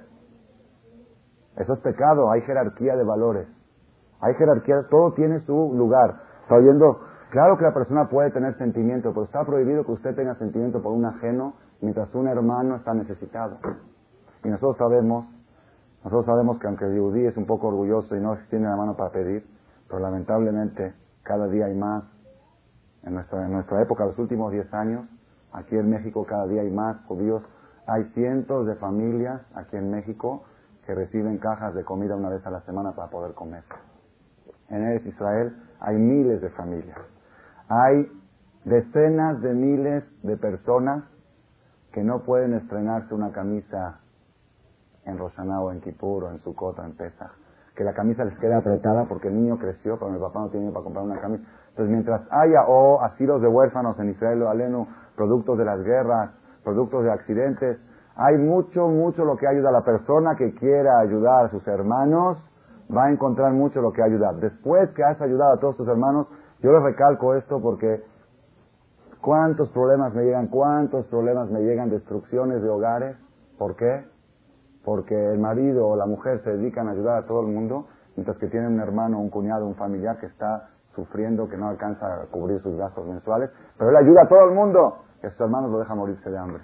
Eso 1.57 1.73
es 1.73 1.79
pecado, 1.79 2.31
hay 2.31 2.41
jerarquía 2.41 2.95
de 2.95 3.03
valores. 3.03 3.47
Hay 4.21 4.33
jerarquía, 4.35 4.87
todo 4.89 5.13
tiene 5.13 5.39
su 5.41 5.73
lugar. 5.75 6.15
Está 6.41 6.55
oyendo, 6.55 6.99
claro 7.29 7.57
que 7.57 7.63
la 7.63 7.73
persona 7.73 8.09
puede 8.09 8.31
tener 8.31 8.57
sentimiento, 8.57 9.11
pero 9.13 9.25
está 9.25 9.43
prohibido 9.45 9.85
que 9.85 9.91
usted 9.93 10.15
tenga 10.15 10.35
sentimiento 10.35 10.81
por 10.81 10.91
un 10.91 11.05
ajeno 11.05 11.53
mientras 11.81 12.13
un 12.13 12.27
hermano 12.27 12.75
está 12.75 12.93
necesitado. 12.93 13.57
Y 14.43 14.49
nosotros 14.49 14.77
sabemos, 14.77 15.25
nosotros 16.03 16.25
sabemos 16.25 16.59
que 16.59 16.67
aunque 16.67 16.85
el 16.85 16.95
yudí 16.95 17.25
es 17.25 17.37
un 17.37 17.45
poco 17.45 17.67
orgulloso 17.67 18.15
y 18.15 18.19
no 18.19 18.33
extiende 18.33 18.67
la 18.67 18.75
mano 18.75 18.95
para 18.95 19.11
pedir, 19.11 19.45
pero 19.87 19.99
lamentablemente 19.99 20.93
cada 21.23 21.47
día 21.47 21.65
hay 21.65 21.75
más. 21.75 22.03
En 23.03 23.13
nuestra, 23.13 23.45
en 23.45 23.53
nuestra 23.53 23.81
época, 23.83 24.05
los 24.05 24.17
últimos 24.17 24.51
10 24.51 24.73
años, 24.73 25.05
aquí 25.53 25.75
en 25.75 25.89
México 25.89 26.25
cada 26.25 26.47
día 26.47 26.61
hay 26.61 26.71
más 26.71 26.97
judíos. 27.05 27.43
Hay 27.87 28.03
cientos 28.15 28.65
de 28.65 28.75
familias 28.75 29.41
aquí 29.53 29.77
en 29.77 29.91
México 29.91 30.43
que 30.85 30.93
reciben 30.93 31.37
cajas 31.39 31.73
de 31.73 31.83
comida 31.83 32.15
una 32.15 32.29
vez 32.29 32.45
a 32.45 32.51
la 32.51 32.61
semana 32.61 32.93
para 32.93 33.09
poder 33.09 33.33
comer. 33.33 33.63
En 34.69 34.83
Eres 34.83 35.05
Israel 35.05 35.55
hay 35.79 35.95
miles 35.95 36.41
de 36.41 36.49
familias. 36.49 36.97
Hay 37.69 38.11
decenas 38.63 39.41
de 39.41 39.53
miles 39.53 40.03
de 40.23 40.37
personas 40.37 41.03
que 41.91 42.03
no 42.03 42.23
pueden 42.23 42.53
estrenarse 42.53 43.13
una 43.13 43.31
camisa 43.31 43.99
en 45.05 45.17
Roshaná 45.17 45.59
en 45.71 45.81
Kippur 45.81 46.25
o 46.25 46.31
en 46.31 46.39
Sukkot 46.41 46.79
en 46.79 46.95
Pesach. 46.95 47.31
Que 47.75 47.83
la 47.83 47.93
camisa 47.93 48.23
les 48.23 48.37
quede 48.39 48.53
apretada 48.53 49.05
porque 49.05 49.27
el 49.27 49.35
niño 49.35 49.57
creció, 49.57 49.97
pero 49.99 50.11
mi 50.11 50.19
papá 50.19 50.39
no 50.39 50.49
tiene 50.49 50.71
para 50.71 50.83
comprar 50.83 51.05
una 51.05 51.19
camisa. 51.19 51.43
Entonces, 51.69 51.91
mientras 51.91 52.21
haya 52.31 52.63
o 52.67 53.01
asilos 53.01 53.41
de 53.41 53.47
huérfanos 53.47 53.99
en 53.99 54.09
Israel 54.09 54.43
o 54.43 54.49
Alenu, 54.49 54.87
productos 55.15 55.57
de 55.57 55.65
las 55.65 55.83
guerras, 55.83 56.31
productos 56.63 57.03
de 57.03 57.11
accidentes, 57.11 57.77
hay 58.15 58.37
mucho, 58.37 58.87
mucho 58.87 59.25
lo 59.25 59.37
que 59.37 59.47
ayuda 59.47 59.69
a 59.69 59.73
la 59.73 59.83
persona 59.83 60.35
que 60.35 60.53
quiera 60.55 60.99
ayudar 60.99 61.45
a 61.45 61.49
sus 61.49 61.67
hermanos, 61.67 62.37
va 62.95 63.05
a 63.05 63.11
encontrar 63.11 63.51
mucho 63.53 63.81
lo 63.81 63.91
que 63.91 64.01
ayudar. 64.01 64.35
Después 64.35 64.89
que 64.91 65.03
has 65.03 65.19
ayudado 65.21 65.53
a 65.53 65.59
todos 65.59 65.77
tus 65.77 65.87
hermanos, 65.87 66.27
yo 66.61 66.71
les 66.71 66.83
recalco 66.83 67.35
esto 67.35 67.61
porque 67.61 68.03
¿Cuántos 69.25 69.69
problemas 69.69 70.13
me 70.13 70.23
llegan? 70.23 70.45
¿Cuántos 70.49 71.07
problemas 71.07 71.49
me 71.49 71.61
llegan? 71.61 71.89
Destrucciones 71.89 72.61
de 72.61 72.69
hogares. 72.69 73.17
¿Por 73.57 73.75
qué? 73.75 74.05
Porque 74.83 75.15
el 75.15 75.39
marido 75.39 75.87
o 75.87 75.95
la 75.95 76.05
mujer 76.05 76.43
se 76.43 76.51
dedican 76.51 76.87
a 76.87 76.91
ayudar 76.91 77.23
a 77.23 77.25
todo 77.25 77.41
el 77.41 77.47
mundo, 77.47 77.87
mientras 78.15 78.37
que 78.37 78.45
tiene 78.45 78.67
un 78.67 78.79
hermano, 78.79 79.19
un 79.19 79.31
cuñado, 79.31 79.65
un 79.65 79.73
familiar 79.73 80.19
que 80.19 80.27
está 80.27 80.69
sufriendo, 80.93 81.49
que 81.49 81.57
no 81.57 81.69
alcanza 81.69 82.05
a 82.05 82.25
cubrir 82.27 82.61
sus 82.61 82.77
gastos 82.77 83.03
mensuales, 83.07 83.49
pero 83.79 83.89
él 83.89 83.95
ayuda 83.95 84.25
a 84.25 84.27
todo 84.27 84.47
el 84.47 84.53
mundo, 84.53 84.97
que 85.19 85.31
sus 85.31 85.41
hermanos 85.41 85.71
lo 85.71 85.79
dejan 85.79 85.97
morirse 85.97 86.29
de 86.29 86.37
hambre. 86.37 86.63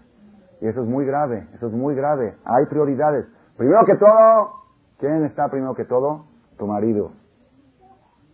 Y 0.61 0.67
eso 0.67 0.81
es 0.81 0.87
muy 0.87 1.05
grave, 1.05 1.47
eso 1.55 1.67
es 1.67 1.73
muy 1.73 1.95
grave. 1.95 2.35
Hay 2.45 2.67
prioridades. 2.67 3.25
Primero 3.57 3.83
que 3.85 3.95
todo, 3.95 4.51
¿quién 4.99 5.25
está 5.25 5.49
primero 5.49 5.73
que 5.73 5.85
todo? 5.85 6.25
Tu 6.57 6.67
marido. 6.67 7.11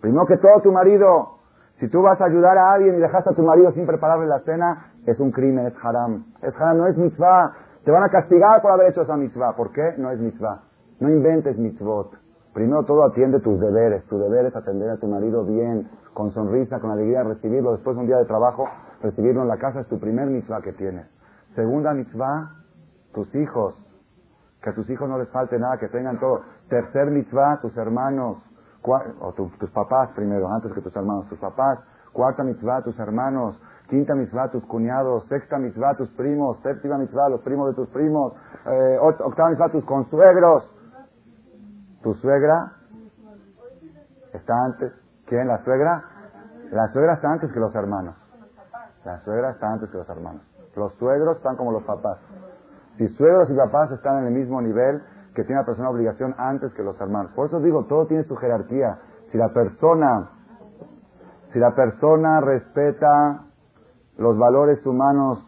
Primero 0.01 0.25
que 0.25 0.38
todo, 0.38 0.61
tu 0.61 0.71
marido. 0.71 1.38
Si 1.80 1.88
tú 1.88 2.01
vas 2.01 2.19
a 2.19 2.25
ayudar 2.25 2.57
a 2.57 2.73
alguien 2.73 2.95
y 2.95 2.99
dejas 2.99 3.25
a 3.25 3.34
tu 3.34 3.43
marido 3.43 3.71
sin 3.71 3.86
prepararle 3.86 4.28
la 4.28 4.39
cena, 4.39 4.91
es 5.05 5.19
un 5.19 5.32
crimen, 5.32 5.67
es 5.67 5.73
haram. 5.82 6.25
Es 6.41 6.53
haram, 6.55 6.78
no 6.78 6.88
es 6.88 6.97
mitzvah. 6.97 7.53
Te 7.86 7.91
van 7.91 8.03
a 8.03 8.09
castigar 8.09 8.61
por 8.61 8.71
haber 8.71 8.89
hecho 8.89 9.03
esa 9.03 9.15
mitzvah. 9.15 9.55
¿Por 9.55 9.71
qué? 9.71 9.93
No 9.97 10.11
es 10.11 10.19
mitzvah. 10.19 10.63
No 10.99 11.09
inventes 11.09 11.57
mitzvot. 11.57 12.11
Primero 12.53 12.84
todo 12.84 13.05
atiende 13.05 13.39
tus 13.39 13.59
deberes. 13.59 14.03
Tu 14.07 14.17
deber 14.17 14.47
es 14.47 14.55
atender 14.55 14.89
a 14.89 14.97
tu 14.97 15.07
marido 15.07 15.45
bien, 15.45 15.88
con 16.13 16.34
sonrisa, 16.34 16.80
con 16.80 16.91
alegría, 16.91 17.23
recibirlo 17.23 17.71
después 17.71 17.95
de 17.95 18.01
un 18.01 18.07
día 18.07 18.17
de 18.17 18.25
trabajo, 18.25 18.67
recibirlo 19.01 19.43
en 19.43 19.47
la 19.47 19.57
casa 19.57 19.82
es 19.82 19.88
tu 19.88 19.99
primer 19.99 20.28
mitzvah 20.28 20.61
que 20.61 20.73
tienes. 20.73 21.05
Segunda 21.58 21.91
mitzvah, 21.91 22.51
tus 23.16 23.34
hijos. 23.34 23.74
Que 24.62 24.70
a 24.70 24.76
tus 24.76 24.88
hijos 24.91 25.10
no 25.10 25.18
les 25.18 25.28
falte 25.30 25.58
nada, 25.58 25.80
que 25.80 25.88
tengan 25.88 26.20
todo. 26.20 26.43
Tercer 26.70 27.10
mitzvah, 27.10 27.60
tus 27.62 27.76
hermanos 27.76 28.38
o 28.84 29.34
tus 29.34 29.72
papás 29.72 30.12
primero, 30.16 30.47
antes 30.49 30.72
que 30.72 30.82
tus 30.82 30.95
hermanos, 30.95 31.28
tus 31.30 31.39
papás, 31.39 31.80
cuarta 32.14 32.43
mitzvah, 32.43 32.84
tus 32.84 32.97
hermanos, 32.99 33.60
quinta 33.89 34.14
mitzvah, 34.14 34.51
tus 34.51 34.64
cuñados, 34.66 35.26
sexta 35.30 35.58
mitzvah, 35.58 35.95
tus 35.95 36.10
primos, 36.12 36.60
séptima 36.62 36.99
mitzvah, 36.99 37.28
los 37.28 37.41
primos 37.41 37.70
de 37.70 37.74
tus 37.74 37.89
primos, 37.89 38.34
eh, 38.68 38.99
octava 39.01 39.49
mitzvah, 39.49 39.70
tus 39.70 39.84
consuegros. 39.84 40.64
Tu 42.03 42.14
suegra 42.14 42.74
está 44.32 44.53
antes, 44.64 44.93
¿quién? 45.26 45.47
¿La 45.47 45.58
suegra? 45.64 46.03
La 46.70 46.88
suegra 46.89 47.14
está 47.14 47.32
antes 47.32 47.51
que 47.51 47.60
los 47.60 47.74
hermanos. 47.74 48.16
La 49.03 49.20
suegra 49.22 49.49
está 49.49 49.74
antes 49.74 49.89
que 49.89 49.97
los 49.97 50.08
hermanos. 50.08 50.57
Los 50.78 50.93
suegros 50.93 51.38
están 51.38 51.55
como 51.55 51.71
los 51.71 51.84
papás. 51.84 52.19
Si 52.97 53.07
suegros 53.09 53.49
y 53.49 53.55
papás 53.55 53.91
están 53.91 54.19
en 54.19 54.28
el 54.28 54.34
mismo 54.34 54.61
nivel, 54.61 55.01
que 55.34 55.43
tiene 55.43 55.61
la 55.61 55.65
persona 55.65 55.89
obligación 55.89 56.34
antes 56.38 56.73
que 56.73 56.84
los 56.84 56.99
hermanos. 56.99 57.32
Por 57.36 57.47
eso 57.47 57.59
digo, 57.59 57.86
todo 57.86 58.07
tiene 58.07 58.23
su 58.23 58.36
jerarquía. 58.36 58.99
Si 59.32 59.38
la 59.38 59.49
persona, 59.49 60.32
si 61.53 61.59
la 61.59 61.75
persona 61.75 62.41
respeta 62.41 63.45
los 64.17 64.38
valores 64.38 64.84
humanos 64.86 65.45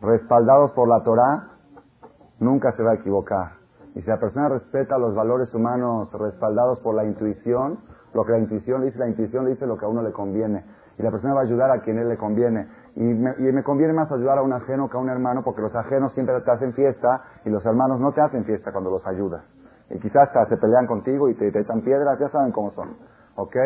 respaldados 0.00 0.72
por 0.72 0.88
la 0.88 1.02
Torah, 1.02 1.48
nunca 2.38 2.72
se 2.72 2.82
va 2.82 2.92
a 2.92 2.94
equivocar. 2.94 3.52
Y 3.94 4.00
si 4.00 4.08
la 4.08 4.18
persona 4.18 4.48
respeta 4.48 4.96
los 4.96 5.14
valores 5.14 5.52
humanos 5.54 6.10
respaldados 6.12 6.80
por 6.80 6.94
la 6.94 7.04
intuición, 7.04 7.78
lo 8.14 8.24
que 8.24 8.32
la 8.32 8.38
intuición 8.38 8.80
le 8.80 8.86
dice, 8.86 8.98
la 8.98 9.08
intuición 9.08 9.44
le 9.44 9.50
dice 9.50 9.66
lo 9.66 9.76
que 9.76 9.84
a 9.84 9.88
uno 9.88 10.02
le 10.02 10.12
conviene. 10.12 10.64
Y 10.98 11.02
la 11.02 11.10
persona 11.10 11.34
va 11.34 11.40
a 11.40 11.44
ayudar 11.44 11.70
a 11.70 11.80
quien 11.80 11.98
él 11.98 12.08
le 12.08 12.16
conviene. 12.16 12.68
Y 12.96 13.02
me, 13.02 13.62
conviene 13.62 13.92
más 13.92 14.10
ayudar 14.10 14.38
a 14.38 14.42
un 14.42 14.52
ajeno 14.52 14.90
que 14.90 14.96
a 14.96 15.00
un 15.00 15.08
hermano 15.08 15.42
porque 15.44 15.62
los 15.62 15.74
ajenos 15.74 16.12
siempre 16.12 16.40
te 16.40 16.50
hacen 16.50 16.72
fiesta 16.74 17.22
y 17.44 17.50
los 17.50 17.64
hermanos 17.64 18.00
no 18.00 18.12
te 18.12 18.20
hacen 18.20 18.44
fiesta 18.44 18.72
cuando 18.72 18.90
los 18.90 19.06
ayudas. 19.06 19.44
Y 19.90 19.98
quizás 20.00 20.28
hasta 20.28 20.46
se 20.46 20.56
pelean 20.56 20.86
contigo 20.86 21.28
y 21.28 21.34
te, 21.34 21.50
te 21.52 21.60
echan 21.60 21.82
piedras, 21.82 22.18
ya 22.18 22.28
saben 22.30 22.52
cómo 22.52 22.72
son. 22.72 22.96
¿Ok? 23.36 23.56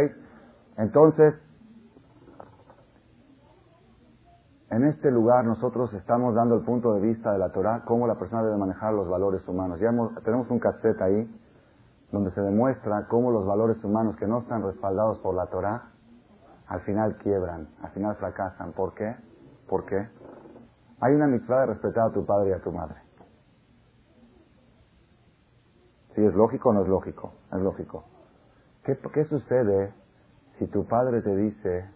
Entonces, 0.76 1.34
en 4.70 4.84
este 4.84 5.10
lugar 5.10 5.44
nosotros 5.44 5.92
estamos 5.94 6.34
dando 6.34 6.56
el 6.56 6.62
punto 6.62 6.94
de 6.94 7.00
vista 7.00 7.32
de 7.32 7.38
la 7.38 7.50
Torah, 7.50 7.82
cómo 7.86 8.06
la 8.06 8.16
persona 8.16 8.42
debe 8.42 8.56
manejar 8.56 8.92
los 8.92 9.08
valores 9.08 9.46
humanos. 9.48 9.80
Ya 9.80 9.90
tenemos 10.22 10.50
un 10.50 10.58
cassette 10.58 11.00
ahí 11.00 11.40
donde 12.12 12.30
se 12.32 12.40
demuestra 12.40 13.06
cómo 13.08 13.30
los 13.30 13.46
valores 13.46 13.82
humanos 13.82 14.16
que 14.16 14.26
no 14.26 14.40
están 14.40 14.62
respaldados 14.62 15.18
por 15.18 15.34
la 15.34 15.46
Torah 15.46 15.93
al 16.68 16.80
final 16.82 17.16
quiebran, 17.18 17.68
al 17.82 17.90
final 17.90 18.16
fracasan. 18.16 18.72
¿Por 18.72 18.94
qué? 18.94 19.14
¿Por 19.68 19.84
qué? 19.86 20.08
Hay 21.00 21.14
una 21.14 21.26
mitzvah 21.26 21.60
de 21.60 21.66
respetar 21.66 22.08
a 22.08 22.12
tu 22.12 22.24
padre 22.24 22.50
y 22.50 22.52
a 22.52 22.60
tu 22.60 22.72
madre. 22.72 22.96
¿Sí 26.14 26.24
es 26.24 26.34
lógico 26.34 26.70
o 26.70 26.72
no 26.72 26.82
es 26.82 26.88
lógico? 26.88 27.32
Es 27.52 27.60
lógico. 27.60 28.04
¿Qué, 28.84 28.96
¿Qué 29.12 29.24
sucede 29.24 29.92
si 30.58 30.66
tu 30.68 30.86
padre 30.86 31.22
te 31.22 31.34
dice 31.34 31.90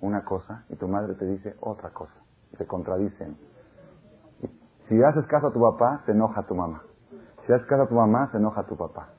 una 0.00 0.24
cosa 0.24 0.64
y 0.68 0.76
tu 0.76 0.86
madre 0.88 1.14
te 1.14 1.24
dice 1.24 1.56
otra 1.60 1.90
cosa? 1.90 2.14
Se 2.58 2.66
contradicen. 2.66 3.36
Si 4.88 5.02
haces 5.02 5.26
caso 5.26 5.48
a 5.48 5.52
tu 5.52 5.60
papá, 5.60 6.02
se 6.06 6.12
enoja 6.12 6.42
tu 6.46 6.54
mamá. 6.54 6.82
Si 7.46 7.52
haces 7.52 7.66
caso 7.66 7.82
a 7.82 7.88
tu 7.88 7.94
mamá, 7.94 8.30
se 8.30 8.36
enoja 8.36 8.64
tu 8.64 8.76
papá. 8.76 9.15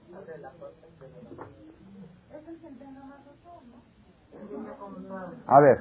A 5.48 5.60
ver, 5.60 5.80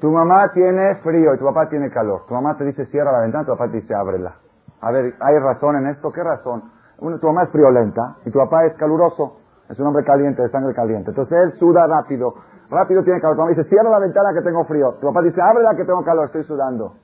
tu 0.00 0.10
mamá 0.10 0.52
tiene 0.52 0.96
frío 0.96 1.34
y 1.34 1.38
tu 1.38 1.44
papá 1.44 1.68
tiene 1.68 1.90
calor. 1.90 2.26
Tu 2.26 2.34
mamá 2.34 2.56
te 2.56 2.64
dice 2.64 2.86
cierra 2.86 3.12
la 3.12 3.20
ventana, 3.20 3.44
tu 3.44 3.52
papá 3.52 3.70
te 3.70 3.78
dice 3.78 3.94
ábrela. 3.94 4.34
A 4.80 4.90
ver, 4.90 5.14
¿hay 5.20 5.38
razón 5.38 5.76
en 5.76 5.86
esto? 5.88 6.12
¿Qué 6.12 6.22
razón? 6.22 6.70
Tu 6.98 7.26
mamá 7.26 7.44
es 7.44 7.50
friolenta 7.50 8.16
y 8.24 8.30
tu 8.30 8.38
papá 8.38 8.66
es 8.66 8.74
caluroso. 8.74 9.38
Es 9.68 9.78
un 9.80 9.86
hombre 9.86 10.04
caliente, 10.04 10.42
de 10.42 10.48
sangre 10.48 10.74
caliente. 10.74 11.10
Entonces 11.10 11.36
él 11.38 11.52
suda 11.58 11.86
rápido. 11.86 12.34
Rápido 12.70 13.02
tiene 13.02 13.20
calor. 13.20 13.36
Tu 13.36 13.42
mamá 13.42 13.50
dice, 13.50 13.68
cierra 13.68 13.90
la 13.90 13.98
ventana 13.98 14.32
que 14.32 14.42
tengo 14.42 14.64
frío. 14.64 14.94
Tu 15.00 15.06
papá 15.06 15.22
dice, 15.22 15.40
ábrela 15.40 15.74
que 15.74 15.84
tengo 15.84 16.04
calor, 16.04 16.26
estoy 16.26 16.44
sudando. 16.44 16.94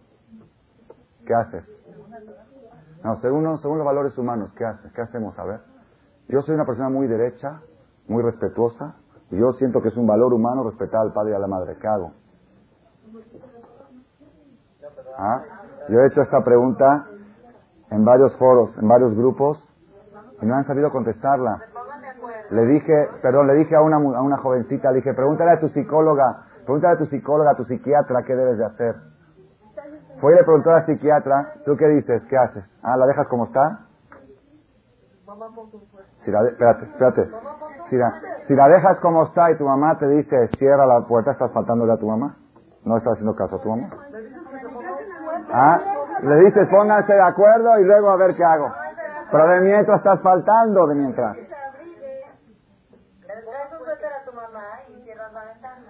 ¿Qué 1.27 1.35
haces? 1.35 1.65
No, 3.05 3.17
según, 3.17 3.59
según 3.59 3.79
los 3.79 3.87
valores 3.87 4.17
humanos, 4.17 4.53
¿qué 4.57 4.65
haces? 4.65 4.93
¿Qué 4.93 5.01
hacemos? 5.01 5.37
A 5.39 5.45
ver. 5.45 5.61
Yo 6.29 6.41
soy 6.43 6.55
una 6.55 6.65
persona 6.65 6.89
muy 6.89 7.09
derecha, 7.09 7.61
muy 8.07 8.23
respetuosa, 8.23 8.95
y 9.33 9.39
yo 9.39 9.53
siento 9.53 9.80
que 9.80 9.89
es 9.89 9.97
un 9.97 10.07
valor 10.07 10.35
humano 10.35 10.62
respetar 10.62 11.01
al 11.01 11.12
padre 11.12 11.33
y 11.33 11.35
a 11.35 11.39
la 11.39 11.47
madre. 11.47 11.76
¿Qué 11.80 11.89
hago? 11.89 12.12
¿Ah? 15.16 15.43
Yo 15.89 16.01
he 16.01 16.07
hecho 16.07 16.20
esta 16.20 16.45
pregunta 16.45 17.07
en 17.91 18.05
varios 18.05 18.37
foros, 18.37 18.70
en 18.78 18.87
varios 18.87 19.16
grupos, 19.16 19.59
y 20.43 20.47
no 20.47 20.55
han 20.55 20.66
sabido 20.66 20.91
contestarla. 20.91 21.62
Le 22.51 22.66
dije, 22.66 23.09
perdón, 23.22 23.47
le 23.47 23.55
dije 23.55 23.74
a 23.74 23.80
una, 23.80 23.97
a 23.97 24.22
una 24.22 24.37
jovencita, 24.37 24.91
le 24.91 24.97
dije, 24.97 25.14
pregúntale 25.14 25.53
a 25.53 25.61
tu 25.61 25.68
psicóloga, 25.70 26.45
pregúntale 26.66 26.95
a 26.95 26.99
tu 26.99 27.07
psicóloga, 27.07 27.53
a 27.53 27.57
tu 27.57 27.64
psiquiatra, 27.64 28.24
¿qué 28.24 28.37
debes 28.37 28.59
de 28.59 28.66
hacer? 28.66 28.97
Fue 30.20 30.35
y 30.35 30.37
le 30.37 30.45
preguntó 30.45 30.70
a 30.70 30.80
la 30.80 30.87
psiquiatra, 30.87 31.55
¿tú 31.64 31.74
qué 31.76 31.89
dices? 31.89 32.22
¿Qué 32.28 32.37
haces? 32.37 32.64
Ah, 32.83 32.99
¿la 32.99 33.07
dejas 33.07 33.26
como 33.28 33.47
está? 33.47 33.87
Si 36.24 36.30
la 36.30 36.47
espérate, 36.47 36.85
espérate. 36.85 37.30
Si 37.93 37.99
la, 37.99 38.11
si 38.49 38.55
la 38.55 38.68
dejas 38.68 38.99
como 39.01 39.24
está 39.24 39.51
y 39.51 39.59
tu 39.59 39.66
mamá 39.66 39.99
te 39.99 40.09
dice, 40.09 40.49
cierra 40.57 40.86
la 40.86 41.03
puerta, 41.07 41.32
¿estás 41.32 41.53
faltándole 41.53 41.93
a 41.93 41.99
tu 41.99 42.09
mamá? 42.09 42.36
¿No 42.86 42.97
estás 42.97 43.12
haciendo 43.12 43.36
caso 43.36 43.57
a 43.57 43.61
tu 43.61 43.68
mamá? 43.68 43.90
¿Ah? 45.53 45.78
Le 46.22 46.36
dices, 46.36 46.68
pónganse 46.70 47.12
de 47.12 47.20
acuerdo 47.20 47.78
y 47.80 47.84
luego 47.84 48.09
a 48.09 48.16
ver 48.16 48.34
qué 48.34 48.43
hago. 48.43 48.72
Pero 49.30 49.47
de 49.47 49.61
mientras 49.61 49.99
estás 49.99 50.22
faltando, 50.22 50.86
de 50.86 50.95
mientras. 50.95 51.36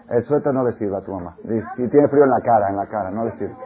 El 0.09 0.25
suéter 0.25 0.53
no 0.53 0.65
le 0.65 0.73
sirve 0.73 0.97
a 0.97 1.03
tu 1.03 1.13
mamá. 1.13 1.37
Si 1.77 1.89
tiene 1.89 2.09
frío 2.09 2.25
en 2.25 2.31
la 2.31 2.41
cara, 2.41 2.69
en 2.69 2.79
la 2.79 2.87
cara, 2.87 3.13
no 3.13 3.27
le 3.27 3.31
sirve. 3.39 3.57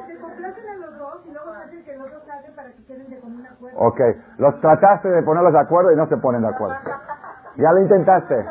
Ok, 3.76 4.00
los 4.36 4.60
trataste 4.60 5.08
de 5.08 5.22
ponerlos 5.22 5.54
de 5.54 5.60
acuerdo 5.60 5.90
y 5.90 5.96
no 5.96 6.06
se 6.06 6.18
ponen 6.18 6.42
de 6.42 6.48
acuerdo. 6.48 6.76
Ya 7.56 7.72
lo 7.72 7.80
intentaste. 7.80 8.44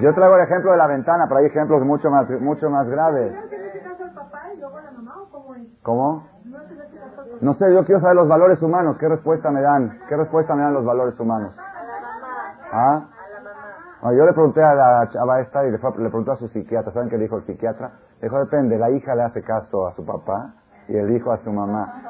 Yo 0.00 0.14
traigo 0.14 0.36
el 0.36 0.42
ejemplo 0.42 0.72
de 0.72 0.76
la 0.76 0.86
ventana, 0.86 1.24
pero 1.28 1.40
hay 1.40 1.46
ejemplos 1.46 1.82
mucho 1.84 2.10
más, 2.10 2.28
mucho 2.40 2.70
más 2.70 2.88
graves. 2.88 3.34
¿Cómo? 5.82 6.26
No 7.40 7.54
sé, 7.54 7.72
yo 7.72 7.84
quiero 7.84 8.00
saber 8.00 8.16
los 8.16 8.28
valores 8.28 8.60
humanos. 8.62 8.96
¿Qué 8.98 9.08
respuesta 9.08 9.50
me 9.50 9.60
dan? 9.60 9.98
¿Qué 10.08 10.16
respuesta 10.16 10.54
me 10.54 10.62
dan 10.62 10.74
los 10.74 10.84
valores 10.84 11.18
humanos? 11.18 11.54
¿Ah? 12.72 13.06
yo 14.02 14.24
le 14.24 14.32
pregunté 14.32 14.62
a 14.62 14.74
la 14.74 15.08
chava 15.08 15.40
esta 15.40 15.64
y 15.66 15.70
le, 15.70 15.78
le 15.78 16.08
pregunté 16.08 16.30
a 16.32 16.36
su 16.36 16.48
psiquiatra. 16.48 16.92
¿Saben 16.92 17.08
qué 17.08 17.16
dijo 17.18 17.36
el 17.36 17.44
psiquiatra? 17.44 17.92
Dijo, 18.20 18.38
depende, 18.38 18.78
la 18.78 18.90
hija 18.90 19.14
le 19.14 19.22
hace 19.22 19.42
caso 19.42 19.86
a 19.86 19.92
su 19.94 20.04
papá 20.04 20.54
y 20.88 20.96
el 20.96 21.10
hijo 21.16 21.32
a 21.32 21.38
su 21.38 21.52
mamá. 21.52 22.02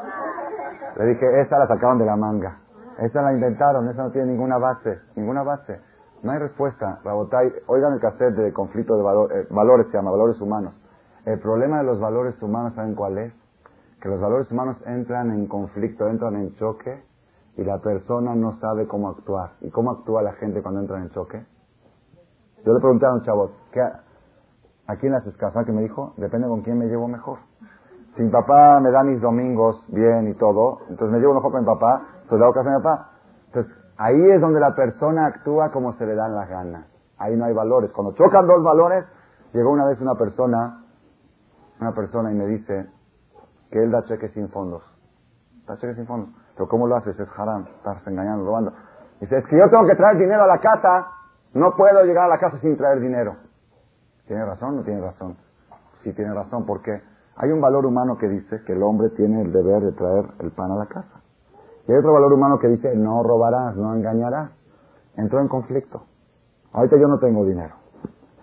Le 0.96 1.06
dije, 1.06 1.40
esta 1.40 1.58
la 1.58 1.66
sacaron 1.66 1.98
de 1.98 2.06
la 2.06 2.16
manga. 2.16 2.58
Esta 2.98 3.22
la 3.22 3.32
inventaron, 3.32 3.88
esa 3.88 4.02
no 4.02 4.10
tiene 4.10 4.32
ninguna 4.32 4.58
base, 4.58 4.98
ninguna 5.14 5.42
base. 5.42 5.80
No 6.22 6.32
hay 6.32 6.38
respuesta. 6.38 7.00
Rabotay, 7.04 7.52
oigan 7.66 7.94
el 7.94 8.00
cassette 8.00 8.34
de 8.34 8.52
conflicto 8.52 8.96
de 8.96 9.02
eh, 9.02 9.46
valores, 9.50 9.86
se 9.86 9.92
llama, 9.92 10.10
valores 10.10 10.40
humanos. 10.40 10.74
El 11.24 11.38
problema 11.40 11.78
de 11.78 11.84
los 11.84 12.00
valores 12.00 12.40
humanos, 12.42 12.74
¿saben 12.74 12.94
cuál 12.94 13.18
es? 13.18 13.32
Que 14.00 14.08
los 14.08 14.20
valores 14.20 14.50
humanos 14.50 14.76
entran 14.86 15.30
en 15.30 15.46
conflicto, 15.46 16.08
entran 16.08 16.36
en 16.36 16.54
choque 16.54 17.02
y 17.56 17.64
la 17.64 17.78
persona 17.78 18.34
no 18.34 18.58
sabe 18.60 18.86
cómo 18.86 19.10
actuar. 19.10 19.50
¿Y 19.60 19.70
cómo 19.70 19.90
actúa 19.90 20.22
la 20.22 20.32
gente 20.34 20.62
cuando 20.62 20.80
entra 20.80 20.98
en 20.98 21.10
choque? 21.10 21.44
Yo 22.64 22.72
le 22.72 22.80
pregunté 22.80 23.06
a 23.06 23.12
un 23.12 23.22
chavo, 23.22 23.50
¿qué, 23.72 23.80
¿a 23.80 24.96
quién 24.96 25.12
las 25.12 25.26
escasas? 25.26 25.66
que 25.66 25.72
me 25.72 25.82
dijo? 25.82 26.14
Depende 26.16 26.48
con 26.48 26.62
quién 26.62 26.78
me 26.78 26.86
llevo 26.86 27.08
mejor. 27.08 27.38
Si 28.16 28.22
mi 28.22 28.30
papá 28.30 28.80
me 28.80 28.90
da 28.90 29.04
mis 29.04 29.20
domingos 29.20 29.84
bien 29.88 30.28
y 30.28 30.34
todo, 30.34 30.78
entonces 30.88 31.12
me 31.12 31.20
llevo 31.20 31.34
mejor 31.34 31.52
con 31.52 31.60
mi 31.60 31.66
papá, 31.66 32.02
entonces 32.22 32.38
le 32.38 32.44
hago 32.44 32.54
caso 32.54 32.68
a 32.68 32.72
mi 32.72 32.82
papá. 32.82 33.10
Ahí 33.98 34.30
es 34.30 34.40
donde 34.40 34.60
la 34.60 34.74
persona 34.76 35.26
actúa 35.26 35.72
como 35.72 35.92
se 35.94 36.06
le 36.06 36.14
dan 36.14 36.34
las 36.34 36.48
ganas. 36.48 36.86
Ahí 37.18 37.36
no 37.36 37.46
hay 37.46 37.52
valores. 37.52 37.90
Cuando 37.92 38.14
chocan 38.14 38.46
dos 38.46 38.62
valores, 38.62 39.04
llegó 39.52 39.72
una 39.72 39.84
vez 39.86 40.00
una 40.00 40.14
persona, 40.14 40.84
una 41.80 41.92
persona 41.92 42.30
y 42.30 42.36
me 42.36 42.46
dice 42.46 42.86
que 43.72 43.82
él 43.82 43.90
da 43.90 44.04
cheques 44.04 44.32
sin 44.32 44.48
fondos. 44.50 44.84
Da 45.66 45.76
cheques 45.78 45.96
sin 45.96 46.06
fondos. 46.06 46.30
Pero 46.54 46.68
¿cómo 46.68 46.86
lo 46.86 46.94
haces? 46.94 47.18
Es 47.18 47.28
haram, 47.36 47.66
estás 47.76 48.06
engañando, 48.06 48.44
robando. 48.44 48.72
Dice, 49.20 49.36
es 49.36 49.46
que 49.46 49.58
yo 49.58 49.68
tengo 49.68 49.84
que 49.84 49.96
traer 49.96 50.16
dinero 50.16 50.44
a 50.44 50.46
la 50.46 50.58
casa, 50.58 51.08
no 51.54 51.74
puedo 51.74 52.04
llegar 52.04 52.26
a 52.26 52.28
la 52.28 52.38
casa 52.38 52.56
sin 52.58 52.76
traer 52.76 53.00
dinero. 53.00 53.34
¿Tiene 54.28 54.44
razón 54.44 54.70
o 54.70 54.72
no 54.78 54.82
tiene 54.84 55.00
razón? 55.00 55.36
Sí 56.04 56.12
tiene 56.12 56.32
razón, 56.32 56.64
¿por 56.66 56.82
qué? 56.82 57.02
Hay 57.36 57.50
un 57.50 57.60
valor 57.60 57.84
humano 57.84 58.16
que 58.16 58.28
dice 58.28 58.62
que 58.64 58.74
el 58.74 58.82
hombre 58.82 59.10
tiene 59.10 59.42
el 59.42 59.52
deber 59.52 59.82
de 59.82 59.92
traer 59.92 60.24
el 60.38 60.52
pan 60.52 60.70
a 60.70 60.76
la 60.76 60.86
casa. 60.86 61.20
Y 61.88 61.92
hay 61.92 61.98
otro 61.98 62.12
valor 62.12 62.34
humano 62.34 62.58
que 62.58 62.68
dice 62.68 62.94
no 62.94 63.22
robarás, 63.22 63.74
no 63.74 63.94
engañarás. 63.94 64.50
Entró 65.16 65.40
en 65.40 65.48
conflicto. 65.48 66.02
Ahorita 66.72 66.96
yo 66.98 67.08
no 67.08 67.18
tengo 67.18 67.44
dinero. 67.46 67.74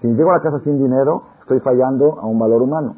Si 0.02 0.08
llego 0.08 0.32
a 0.32 0.38
la 0.38 0.42
casa 0.42 0.60
sin 0.64 0.78
dinero, 0.80 1.24
estoy 1.42 1.60
fallando 1.60 2.20
a 2.20 2.26
un 2.26 2.40
valor 2.40 2.64
humano. 2.64 2.96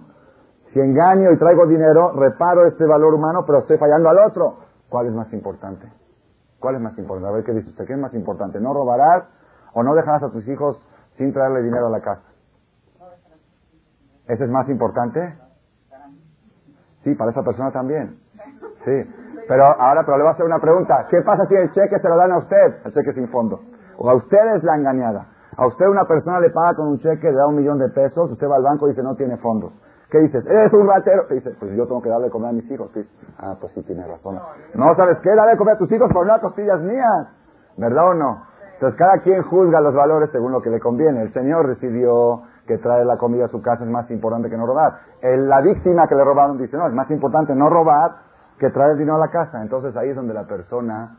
Si 0.71 0.79
engaño 0.79 1.31
y 1.31 1.37
traigo 1.37 1.67
dinero, 1.67 2.13
reparo 2.13 2.65
este 2.65 2.85
valor 2.85 3.13
humano, 3.13 3.43
pero 3.45 3.59
estoy 3.59 3.77
fallando 3.77 4.09
al 4.09 4.19
otro. 4.19 4.55
¿Cuál 4.89 5.07
es 5.07 5.13
más 5.13 5.31
importante? 5.33 5.91
¿Cuál 6.59 6.75
es 6.75 6.81
más 6.81 6.97
importante? 6.97 7.29
A 7.29 7.35
ver 7.35 7.43
qué 7.43 7.51
dice 7.51 7.69
usted. 7.69 7.85
¿Qué 7.85 7.93
es 7.93 7.99
más 7.99 8.13
importante? 8.13 8.59
¿No 8.61 8.73
robarás 8.73 9.25
o 9.73 9.83
no 9.83 9.95
dejarás 9.95 10.23
a 10.23 10.31
tus 10.31 10.47
hijos 10.47 10.81
sin 11.17 11.33
traerle 11.33 11.61
dinero 11.61 11.87
a 11.87 11.89
la 11.89 11.99
casa? 11.99 12.23
¿Ese 14.27 14.45
es 14.45 14.49
más 14.49 14.67
importante? 14.69 15.37
Sí, 17.03 17.13
para 17.15 17.31
esa 17.31 17.43
persona 17.43 17.71
también. 17.71 18.17
Sí. 18.85 19.26
Pero 19.47 19.63
ahora, 19.63 20.03
pero 20.05 20.17
le 20.17 20.23
voy 20.23 20.31
a 20.31 20.33
hacer 20.33 20.45
una 20.45 20.59
pregunta. 20.59 21.07
¿Qué 21.09 21.21
pasa 21.21 21.45
si 21.47 21.55
el 21.55 21.71
cheque 21.71 21.99
se 21.99 22.09
lo 22.09 22.17
dan 22.17 22.31
a 22.31 22.37
usted? 22.39 22.85
El 22.85 22.91
cheque 22.91 23.13
sin 23.13 23.29
fondo. 23.29 23.61
O 23.97 24.09
a 24.09 24.15
usted 24.15 24.55
es 24.55 24.63
la 24.63 24.75
engañada. 24.75 25.27
A 25.55 25.65
usted 25.67 25.87
una 25.87 26.05
persona 26.05 26.39
le 26.39 26.49
paga 26.49 26.75
con 26.75 26.87
un 26.87 26.99
cheque, 26.99 27.31
le 27.31 27.37
da 27.37 27.47
un 27.47 27.55
millón 27.55 27.79
de 27.79 27.89
pesos, 27.89 28.29
usted 28.31 28.47
va 28.47 28.57
al 28.57 28.63
banco 28.63 28.87
y 28.87 28.91
dice 28.91 29.01
no 29.01 29.15
tiene 29.15 29.37
fondos. 29.37 29.71
¿Qué 30.09 30.19
dices? 30.19 30.45
Eres 30.45 30.71
un 30.73 30.87
ratero. 30.87 31.25
dice, 31.29 31.51
pues 31.59 31.75
yo 31.75 31.85
tengo 31.85 32.01
que 32.01 32.09
darle 32.09 32.25
de 32.25 32.31
comer 32.31 32.49
a 32.49 32.53
mis 32.53 32.69
hijos. 32.71 32.89
Ah, 33.39 33.55
pues 33.59 33.73
sí, 33.73 33.83
tiene 33.83 34.05
razón. 34.07 34.39
No, 34.75 34.95
¿sabes 34.95 35.17
qué? 35.21 35.35
Dale 35.35 35.51
de 35.51 35.57
comer 35.57 35.75
a 35.75 35.77
tus 35.77 35.91
hijos 35.91 36.09
por 36.13 36.23
unas 36.23 36.39
costillas 36.39 36.79
mías. 36.81 37.27
¿Verdad 37.75 38.09
o 38.09 38.13
no? 38.13 38.43
Entonces 38.73 38.97
cada 38.97 39.19
quien 39.19 39.41
juzga 39.43 39.81
los 39.81 39.93
valores 39.93 40.29
según 40.31 40.51
lo 40.51 40.61
que 40.61 40.69
le 40.69 40.79
conviene. 40.79 41.23
El 41.23 41.33
Señor 41.33 41.67
decidió 41.67 42.43
que 42.67 42.77
trae 42.77 43.03
la 43.03 43.17
comida 43.17 43.45
a 43.45 43.47
su 43.49 43.61
casa 43.61 43.83
es 43.83 43.89
más 43.89 44.09
importante 44.11 44.49
que 44.49 44.57
no 44.57 44.65
robar. 44.65 44.99
la 45.21 45.61
víctima 45.61 46.07
que 46.07 46.15
le 46.15 46.23
robaron 46.23 46.57
dice, 46.57 46.77
no, 46.77 46.87
es 46.87 46.93
más 46.93 47.09
importante 47.09 47.55
no 47.55 47.69
robar 47.69 48.27
que 48.59 48.69
traer 48.69 48.91
el 48.91 48.97
dinero 48.97 49.15
a 49.15 49.19
la 49.19 49.29
casa. 49.29 49.61
Entonces 49.61 49.95
ahí 49.95 50.09
es 50.09 50.15
donde 50.15 50.33
la 50.33 50.45
persona 50.45 51.17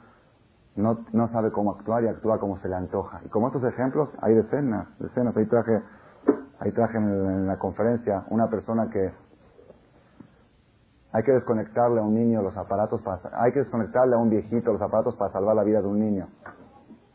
no, 0.76 0.98
no 1.12 1.28
sabe 1.28 1.50
cómo 1.50 1.72
actuar 1.72 2.04
y 2.04 2.08
actúa 2.08 2.38
como 2.38 2.56
se 2.58 2.68
le 2.68 2.76
antoja. 2.76 3.20
Y 3.24 3.28
como 3.28 3.48
estos 3.48 3.64
ejemplos, 3.64 4.08
hay 4.20 4.34
decenas, 4.34 4.88
decenas. 4.98 5.36
Ahí 5.36 5.46
traje, 5.46 5.82
ahí 6.60 6.72
traje 6.72 6.98
en, 6.98 7.46
la 7.46 7.58
conferencia 7.58 8.24
una 8.30 8.48
persona 8.48 8.88
que 8.90 9.12
hay 11.10 11.22
que 11.22 11.32
desconectarle 11.32 12.00
a 12.00 12.02
un 12.02 12.14
niño 12.14 12.42
los 12.42 12.56
aparatos 12.56 13.00
para, 13.02 13.20
hay 13.32 13.52
que 13.52 13.60
desconectarle 13.60 14.14
a 14.14 14.18
un 14.18 14.28
viejito 14.28 14.72
los 14.72 14.82
aparatos 14.82 15.16
para 15.16 15.32
salvar 15.32 15.56
la 15.56 15.64
vida 15.64 15.80
de 15.80 15.88
un 15.88 15.98
niño. 15.98 16.28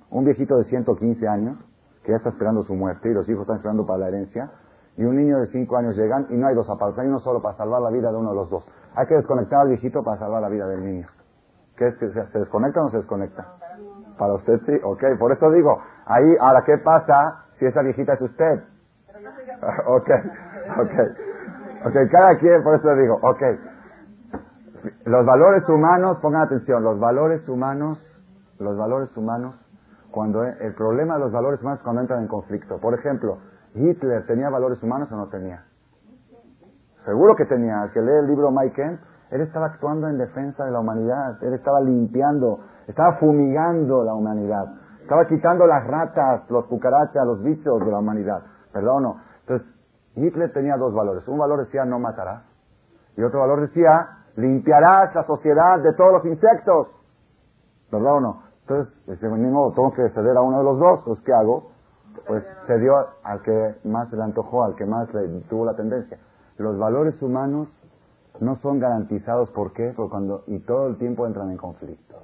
Un 0.10 0.26
viejito 0.26 0.58
de 0.58 0.64
115 0.66 1.28
años 1.28 1.58
que 2.04 2.12
ya 2.12 2.18
está 2.18 2.30
esperando 2.30 2.64
su 2.64 2.74
muerte 2.74 3.10
y 3.10 3.14
los 3.14 3.28
hijos 3.30 3.42
están 3.42 3.58
esperando 3.58 3.86
para 3.86 4.00
la 4.00 4.08
herencia, 4.10 4.52
y 4.98 5.04
un 5.04 5.16
niño 5.16 5.40
de 5.40 5.48
5 5.48 5.78
años 5.78 5.96
llegan 5.96 6.28
y 6.30 6.36
no 6.36 6.48
hay 6.48 6.56
dos 6.56 6.70
aparatos, 6.70 7.00
hay 7.00 7.08
uno 7.08 7.20
solo 7.20 7.42
para 7.42 7.56
salvar 7.58 7.82
la 7.82 7.90
vida 7.90 8.12
de 8.12 8.18
uno 8.18 8.30
de 8.30 8.36
los 8.36 8.50
dos. 8.50 8.64
Hay 8.96 9.08
que 9.08 9.16
desconectar 9.16 9.62
al 9.62 9.70
viejito 9.70 10.04
para 10.04 10.18
salvar 10.18 10.42
la 10.42 10.50
vida 10.50 10.68
del 10.68 10.84
niño. 10.84 11.08
¿Qué 11.76 11.88
es 11.88 11.96
que 11.98 12.10
se 12.10 12.40
desconecta 12.40 12.80
o 12.80 12.84
no 12.84 12.90
se 12.90 12.98
desconecta? 12.98 13.46
Para 14.18 14.34
usted 14.34 14.60
sí, 14.66 14.80
ok, 14.84 15.04
por 15.18 15.32
eso 15.32 15.50
digo, 15.52 15.82
ahí, 16.06 16.36
ahora, 16.40 16.64
¿qué 16.66 16.78
pasa 16.78 17.46
si 17.58 17.66
esa 17.66 17.82
viejita 17.82 18.14
es 18.14 18.22
usted? 18.22 18.64
ok, 19.88 20.10
ok, 20.80 20.92
ok, 21.86 21.96
cada 22.12 22.38
quien, 22.38 22.64
por 22.64 22.76
eso 22.76 22.96
digo, 22.96 23.16
ok. 23.22 23.42
Los 25.06 25.26
valores 25.26 25.68
humanos, 25.68 26.20
pongan 26.22 26.44
atención, 26.44 26.84
los 26.84 27.00
valores 27.00 27.48
humanos, 27.48 27.98
los 28.60 28.78
valores 28.78 29.16
humanos 29.18 29.56
cuando 30.14 30.46
eh, 30.46 30.56
el 30.62 30.76
problema 30.76 31.16
de 31.16 31.22
los 31.22 31.32
valores 31.32 31.60
humanos 31.62 31.80
es 31.80 31.84
cuando 31.84 32.02
entran 32.02 32.22
en 32.22 32.28
conflicto. 32.28 32.80
Por 32.80 32.94
ejemplo, 32.94 33.40
¿Hitler 33.74 34.26
tenía 34.28 34.50
valores 34.50 34.82
humanos 34.84 35.12
o 35.12 35.16
no 35.16 35.28
tenía? 35.28 35.66
Seguro 37.06 37.36
que 37.36 37.46
tenía. 37.46 37.84
El 37.84 37.92
que 37.92 38.02
lee 38.02 38.20
el 38.20 38.28
libro 38.28 38.52
Mike 38.52 39.00
él 39.34 39.42
estaba 39.42 39.66
actuando 39.66 40.08
en 40.08 40.20
defensa 40.20 40.64
de 40.64 40.70
la 40.70 40.80
humanidad. 40.80 41.42
Él 41.42 41.56
estaba 41.56 41.82
limpiando, 41.82 42.60
estaba 42.88 43.14
fumigando 43.14 44.04
la 44.04 44.14
humanidad. 44.14 44.66
Estaba 45.02 45.26
quitando 45.26 45.66
las 45.66 45.88
ratas, 45.88 46.48
los 46.52 46.66
cucarachas, 46.68 47.26
los 47.26 47.42
bichos 47.42 47.80
de 47.84 47.92
la 47.92 47.98
humanidad. 47.98 48.44
¿Verdad 48.72 49.00
no? 49.00 49.18
Entonces, 49.42 49.68
Hitler 50.16 50.54
tenía 50.54 50.78
dos 50.78 50.94
valores. 50.94 51.28
Un 51.28 51.40
valor 51.40 51.66
decía 51.66 51.84
no 51.84 51.98
matarás. 51.98 52.44
Y 53.18 53.24
otro 53.24 53.40
valor 53.40 53.62
decía 53.62 54.20
limpiarás 54.36 55.16
la 55.16 55.24
sociedad 55.24 55.80
de 55.80 55.94
todos 55.94 56.14
los 56.14 56.26
insectos. 56.26 56.90
¿Verdad 57.92 58.14
o 58.14 58.20
no? 58.20 58.44
Entonces, 58.62 58.94
ni 59.24 59.50
modo, 59.50 59.74
tengo 59.74 59.92
que 59.94 60.10
ceder 60.10 60.38
a 60.38 60.42
uno 60.42 60.60
de 60.60 60.64
los 60.64 60.78
dos. 60.78 61.02
Pues, 61.06 61.20
¿qué 61.22 61.34
hago? 61.34 61.72
Pues 62.28 62.44
cedió 62.68 62.94
al 63.24 63.42
que 63.42 63.76
más 63.84 64.12
le 64.14 64.22
antojó, 64.22 64.64
al 64.64 64.76
que 64.76 64.86
más 64.86 65.12
le 65.12 65.28
tuvo 65.50 65.66
la 65.66 65.76
tendencia. 65.76 66.20
Los 66.64 66.80
valores 66.80 67.22
humanos 67.22 67.70
no 68.40 68.56
son 68.58 68.80
garantizados. 68.80 69.50
¿Por 69.50 69.74
qué? 69.74 69.94
Porque 69.96 70.12
cuando, 70.12 70.44
y 70.48 70.60
todo 70.60 70.88
el 70.88 70.98
tiempo 70.98 71.28
entran 71.28 71.52
en 71.52 71.58
conflicto. 71.58 72.16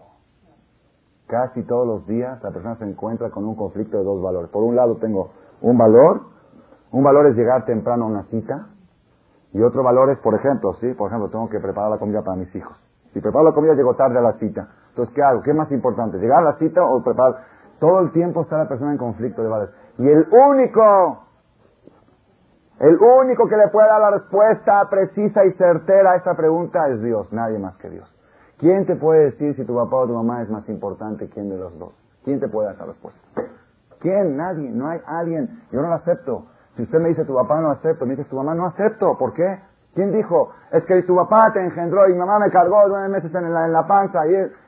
Casi 1.27 1.61
todos 1.63 1.85
los 1.85 2.07
días 2.07 2.41
la 2.41 2.51
persona 2.51 2.75
se 2.77 2.85
encuentra 2.85 3.29
con 3.29 3.45
un 3.45 3.55
conflicto 3.55 3.97
de 3.97 4.03
dos 4.03 4.21
valores. 4.21 4.49
Por 4.49 4.63
un 4.63 4.75
lado 4.75 4.95
tengo 4.97 5.29
un 5.61 5.77
valor, 5.77 6.21
un 6.91 7.03
valor 7.03 7.27
es 7.27 7.35
llegar 7.35 7.65
temprano 7.65 8.05
a 8.05 8.07
una 8.07 8.23
cita, 8.31 8.69
y 9.51 9.61
otro 9.61 9.83
valor 9.83 10.09
es, 10.11 10.19
por 10.19 10.35
ejemplo, 10.35 10.73
sí, 10.79 10.93
por 10.93 11.07
ejemplo, 11.07 11.29
tengo 11.29 11.49
que 11.49 11.59
preparar 11.59 11.91
la 11.91 11.97
comida 11.97 12.21
para 12.21 12.37
mis 12.37 12.53
hijos. 12.55 12.77
Si 13.13 13.19
preparo 13.19 13.45
la 13.45 13.53
comida 13.53 13.73
llego 13.73 13.95
tarde 13.95 14.19
a 14.19 14.21
la 14.21 14.33
cita. 14.33 14.69
Entonces, 14.89 15.13
¿qué 15.15 15.23
hago? 15.23 15.41
¿Qué 15.41 15.51
es 15.51 15.57
más 15.57 15.71
importante? 15.71 16.17
¿Llegar 16.17 16.39
a 16.39 16.51
la 16.51 16.57
cita 16.57 16.83
o 16.85 17.03
preparar? 17.03 17.43
Todo 17.79 17.99
el 18.01 18.11
tiempo 18.11 18.41
está 18.41 18.57
la 18.57 18.67
persona 18.67 18.91
en 18.91 18.97
conflicto 18.97 19.41
de 19.41 19.47
valores. 19.49 19.73
Y 19.97 20.07
el 20.07 20.27
único, 20.31 21.28
el 22.79 22.97
único 22.97 23.47
que 23.47 23.57
le 23.57 23.67
puede 23.67 23.87
dar 23.87 23.99
la 23.99 24.11
respuesta 24.11 24.89
precisa 24.89 25.45
y 25.45 25.51
certera 25.53 26.11
a 26.11 26.15
esta 26.15 26.35
pregunta 26.35 26.87
es 26.87 27.01
Dios, 27.01 27.31
nadie 27.33 27.59
más 27.59 27.75
que 27.77 27.89
Dios. 27.89 28.09
¿Quién 28.57 28.85
te 28.85 28.95
puede 28.95 29.25
decir 29.25 29.55
si 29.55 29.65
tu 29.65 29.75
papá 29.75 29.97
o 29.97 30.07
tu 30.07 30.13
mamá 30.13 30.41
es 30.41 30.49
más 30.49 30.67
importante? 30.69 31.29
¿Quién 31.29 31.49
de 31.49 31.57
los 31.57 31.77
dos? 31.77 31.93
¿Quién 32.23 32.39
te 32.39 32.47
puede 32.47 32.67
dar 32.67 32.75
esa 32.75 32.85
respuesta? 32.85 33.19
¿Quién? 33.99 34.37
Nadie. 34.37 34.69
No 34.69 34.89
hay 34.89 34.99
alguien. 35.05 35.61
Yo 35.71 35.81
no 35.81 35.87
lo 35.87 35.95
acepto. 35.95 36.45
Si 36.75 36.83
usted 36.83 36.99
me 36.99 37.09
dice 37.09 37.25
tu 37.25 37.35
papá 37.35 37.59
no 37.61 37.71
acepto, 37.71 38.05
me 38.05 38.15
dice 38.15 38.29
tu 38.29 38.35
mamá 38.35 38.55
no 38.55 38.65
acepto. 38.65 39.17
¿Por 39.17 39.33
qué? 39.33 39.59
¿Quién 39.93 40.11
dijo? 40.11 40.51
Es 40.71 40.85
que 40.85 41.01
tu 41.03 41.15
papá 41.15 41.51
te 41.53 41.63
engendró 41.63 42.07
y 42.07 42.13
mi 42.13 42.19
mamá 42.19 42.39
me 42.39 42.51
cargó 42.51 42.87
nueve 42.87 43.09
meses 43.09 43.33
en 43.33 43.53
la, 43.53 43.65
en 43.65 43.73
la 43.73 43.87
panza. 43.87 44.21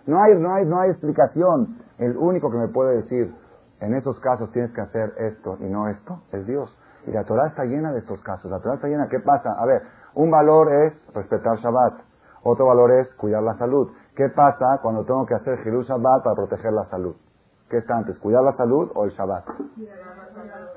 No, 0.06 0.22
hay, 0.22 0.38
no, 0.38 0.54
hay, 0.54 0.66
no 0.66 0.80
hay 0.80 0.90
explicación. 0.90 1.78
El 1.98 2.18
único 2.18 2.50
que 2.52 2.58
me 2.58 2.68
puede 2.68 2.98
decir, 2.98 3.34
en 3.80 3.94
esos 3.94 4.20
casos 4.20 4.52
tienes 4.52 4.72
que 4.72 4.82
hacer 4.82 5.14
esto 5.18 5.58
y 5.60 5.66
no 5.66 5.88
esto, 5.88 6.22
es 6.32 6.46
Dios. 6.48 6.76
Y 7.08 7.12
la 7.12 7.24
Torah 7.24 7.48
está 7.48 7.66
llena 7.66 7.92
de 7.92 8.00
estos 8.00 8.22
casos. 8.22 8.52
La 8.52 8.60
Torah 8.60 8.76
está 8.76 8.88
llena. 8.88 9.08
¿Qué 9.10 9.20
pasa? 9.20 9.54
A 9.58 9.66
ver, 9.66 9.82
un 10.14 10.30
valor 10.30 10.72
es 10.72 10.94
respetar 11.14 11.58
Shabbat. 11.58 11.94
Otro 12.44 12.66
valor 12.66 12.92
es 12.92 13.08
cuidar 13.16 13.44
la 13.44 13.56
salud. 13.56 13.92
¿Qué 14.16 14.30
pasa 14.30 14.80
cuando 14.82 15.06
tengo 15.06 15.26
que 15.26 15.36
hacer 15.36 15.60
Hiru 15.66 15.84
Shabbat 15.84 16.24
para 16.24 16.36
proteger 16.36 16.74
la 16.74 16.86
salud? 16.86 17.16
¿Qué 17.70 17.78
está 17.78 17.96
antes, 17.96 18.20
cuidar 18.20 18.44
la 18.44 18.54
salud 18.54 18.92
o 18.96 19.06
el 19.06 19.12
Shabbat? 19.12 19.46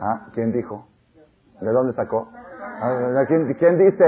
¿Ah? 0.01 0.27
¿Quién 0.33 0.53
dijo? 0.53 0.87
¿De 1.61 1.72
dónde 1.72 1.93
sacó? 1.95 2.29
Ah, 2.61 3.25
¿Quién, 3.27 3.53
¿Quién, 3.55 3.79
dice? 3.79 4.05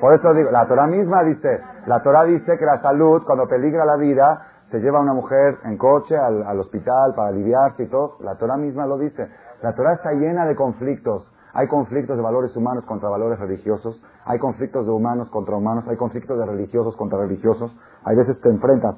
Por 0.00 0.14
eso 0.14 0.32
digo, 0.32 0.50
la 0.50 0.66
Torah 0.66 0.86
misma 0.86 1.22
dice, 1.22 1.60
la 1.86 2.02
Torah 2.02 2.24
dice 2.24 2.58
que 2.58 2.64
la 2.64 2.80
salud, 2.80 3.22
cuando 3.24 3.46
peligra 3.46 3.84
la 3.84 3.96
vida, 3.96 4.46
se 4.70 4.80
lleva 4.80 4.98
a 4.98 5.02
una 5.02 5.12
mujer 5.12 5.58
en 5.64 5.76
coche 5.76 6.16
al, 6.16 6.42
al 6.42 6.58
hospital 6.58 7.14
para 7.14 7.28
aliviarse 7.28 7.84
y 7.84 7.86
todo. 7.86 8.16
La 8.20 8.36
Torah 8.36 8.56
misma 8.56 8.86
lo 8.86 8.98
dice. 8.98 9.28
La 9.62 9.74
Torah 9.74 9.92
está 9.94 10.12
llena 10.12 10.46
de 10.46 10.56
conflictos. 10.56 11.30
Hay 11.54 11.68
conflictos 11.68 12.16
de 12.16 12.22
valores 12.22 12.54
humanos 12.56 12.84
contra 12.84 13.08
valores 13.08 13.38
religiosos, 13.38 14.02
hay 14.24 14.40
conflictos 14.40 14.86
de 14.86 14.92
humanos 14.92 15.28
contra 15.30 15.56
humanos, 15.56 15.84
hay 15.88 15.96
conflictos 15.96 16.36
de 16.36 16.44
religiosos 16.44 16.96
contra 16.96 17.18
religiosos. 17.18 17.70
Hay 18.04 18.16
veces 18.16 18.40
te 18.40 18.48
enfrentas. 18.48 18.96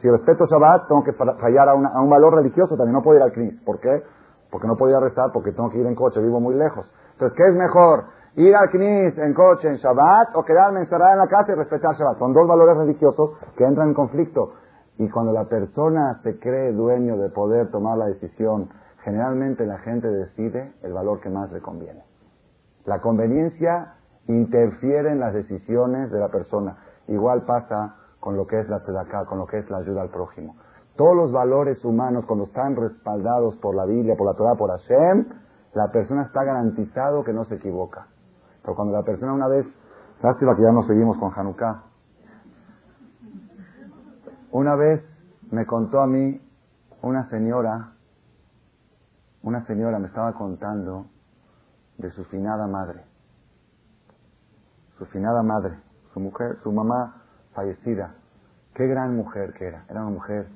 Si 0.00 0.08
respeto 0.08 0.46
Shabbat, 0.46 0.88
tengo 0.88 1.02
que 1.02 1.12
fallar 1.12 1.68
a, 1.68 1.74
un 1.74 2.10
valor 2.10 2.34
religioso, 2.34 2.76
también 2.76 2.94
no 2.94 3.02
puedo 3.02 3.18
ir 3.18 3.22
al 3.22 3.32
CNIS. 3.32 3.62
¿Por 3.64 3.80
qué? 3.80 4.02
Porque 4.50 4.66
no 4.66 4.76
puedo 4.76 4.92
ir 4.92 4.96
a 4.96 5.00
rezar, 5.00 5.30
porque 5.32 5.52
tengo 5.52 5.70
que 5.70 5.78
ir 5.78 5.86
en 5.86 5.94
coche, 5.94 6.20
vivo 6.20 6.40
muy 6.40 6.54
lejos. 6.54 6.86
Entonces, 7.12 7.36
¿qué 7.36 7.46
es 7.48 7.54
mejor? 7.54 8.04
¿Ir 8.36 8.54
al 8.54 8.70
CNIS 8.70 9.18
en 9.18 9.32
coche 9.32 9.68
en 9.68 9.76
Shabbat 9.76 10.36
o 10.36 10.44
quedarme 10.44 10.80
encerrada 10.80 11.12
en 11.12 11.18
la 11.18 11.28
casa 11.28 11.52
y 11.52 11.54
respetar 11.54 11.94
Shabbat? 11.94 12.18
Son 12.18 12.32
dos 12.32 12.46
valores 12.46 12.76
religiosos 12.76 13.30
que 13.56 13.64
entran 13.64 13.88
en 13.88 13.94
conflicto. 13.94 14.54
Y 14.98 15.08
cuando 15.08 15.32
la 15.32 15.44
persona 15.44 16.20
se 16.22 16.38
cree 16.38 16.72
dueño 16.72 17.16
de 17.16 17.30
poder 17.30 17.70
tomar 17.70 17.96
la 17.96 18.06
decisión 18.06 18.68
generalmente 19.04 19.66
la 19.66 19.78
gente 19.78 20.08
decide 20.08 20.72
el 20.82 20.92
valor 20.92 21.20
que 21.20 21.28
más 21.28 21.52
le 21.52 21.60
conviene. 21.60 22.02
La 22.86 23.00
conveniencia 23.00 23.94
interfiere 24.26 25.12
en 25.12 25.20
las 25.20 25.34
decisiones 25.34 26.10
de 26.10 26.18
la 26.18 26.28
persona. 26.28 26.78
Igual 27.08 27.42
pasa 27.42 27.96
con 28.18 28.36
lo 28.36 28.46
que 28.46 28.58
es 28.58 28.68
la 28.68 28.80
tzedakah, 28.80 29.26
con 29.26 29.38
lo 29.38 29.46
que 29.46 29.58
es 29.58 29.70
la 29.70 29.78
ayuda 29.78 30.02
al 30.02 30.08
prójimo. 30.08 30.56
Todos 30.96 31.14
los 31.14 31.32
valores 31.32 31.84
humanos, 31.84 32.24
cuando 32.26 32.46
están 32.46 32.76
respaldados 32.76 33.56
por 33.58 33.74
la 33.74 33.84
Biblia, 33.84 34.16
por 34.16 34.26
la 34.26 34.34
Torah, 34.34 34.54
por 34.54 34.70
Hashem, 34.70 35.26
la 35.74 35.90
persona 35.90 36.22
está 36.22 36.44
garantizado 36.44 37.24
que 37.24 37.32
no 37.32 37.44
se 37.44 37.56
equivoca. 37.56 38.06
Pero 38.62 38.74
cuando 38.74 38.94
la 38.94 39.02
persona 39.02 39.34
una 39.34 39.48
vez, 39.48 39.66
lástima 40.22 40.56
que 40.56 40.62
ya 40.62 40.72
no 40.72 40.82
seguimos 40.84 41.18
con 41.18 41.32
Hanukkah, 41.34 41.82
una 44.52 44.76
vez 44.76 45.04
me 45.50 45.66
contó 45.66 46.00
a 46.00 46.06
mí 46.06 46.40
una 47.02 47.24
señora 47.24 47.93
una 49.44 49.64
señora 49.66 49.98
me 49.98 50.08
estaba 50.08 50.32
contando 50.32 51.06
de 51.98 52.10
su 52.10 52.24
finada 52.24 52.66
madre. 52.66 53.04
Su 54.98 55.04
finada 55.06 55.42
madre, 55.42 55.78
su 56.14 56.20
mujer, 56.20 56.58
su 56.62 56.72
mamá 56.72 57.22
fallecida. 57.52 58.14
Qué 58.74 58.86
gran 58.86 59.14
mujer 59.14 59.52
que 59.52 59.66
era. 59.66 59.84
Era 59.90 60.00
una 60.00 60.10
mujer 60.10 60.48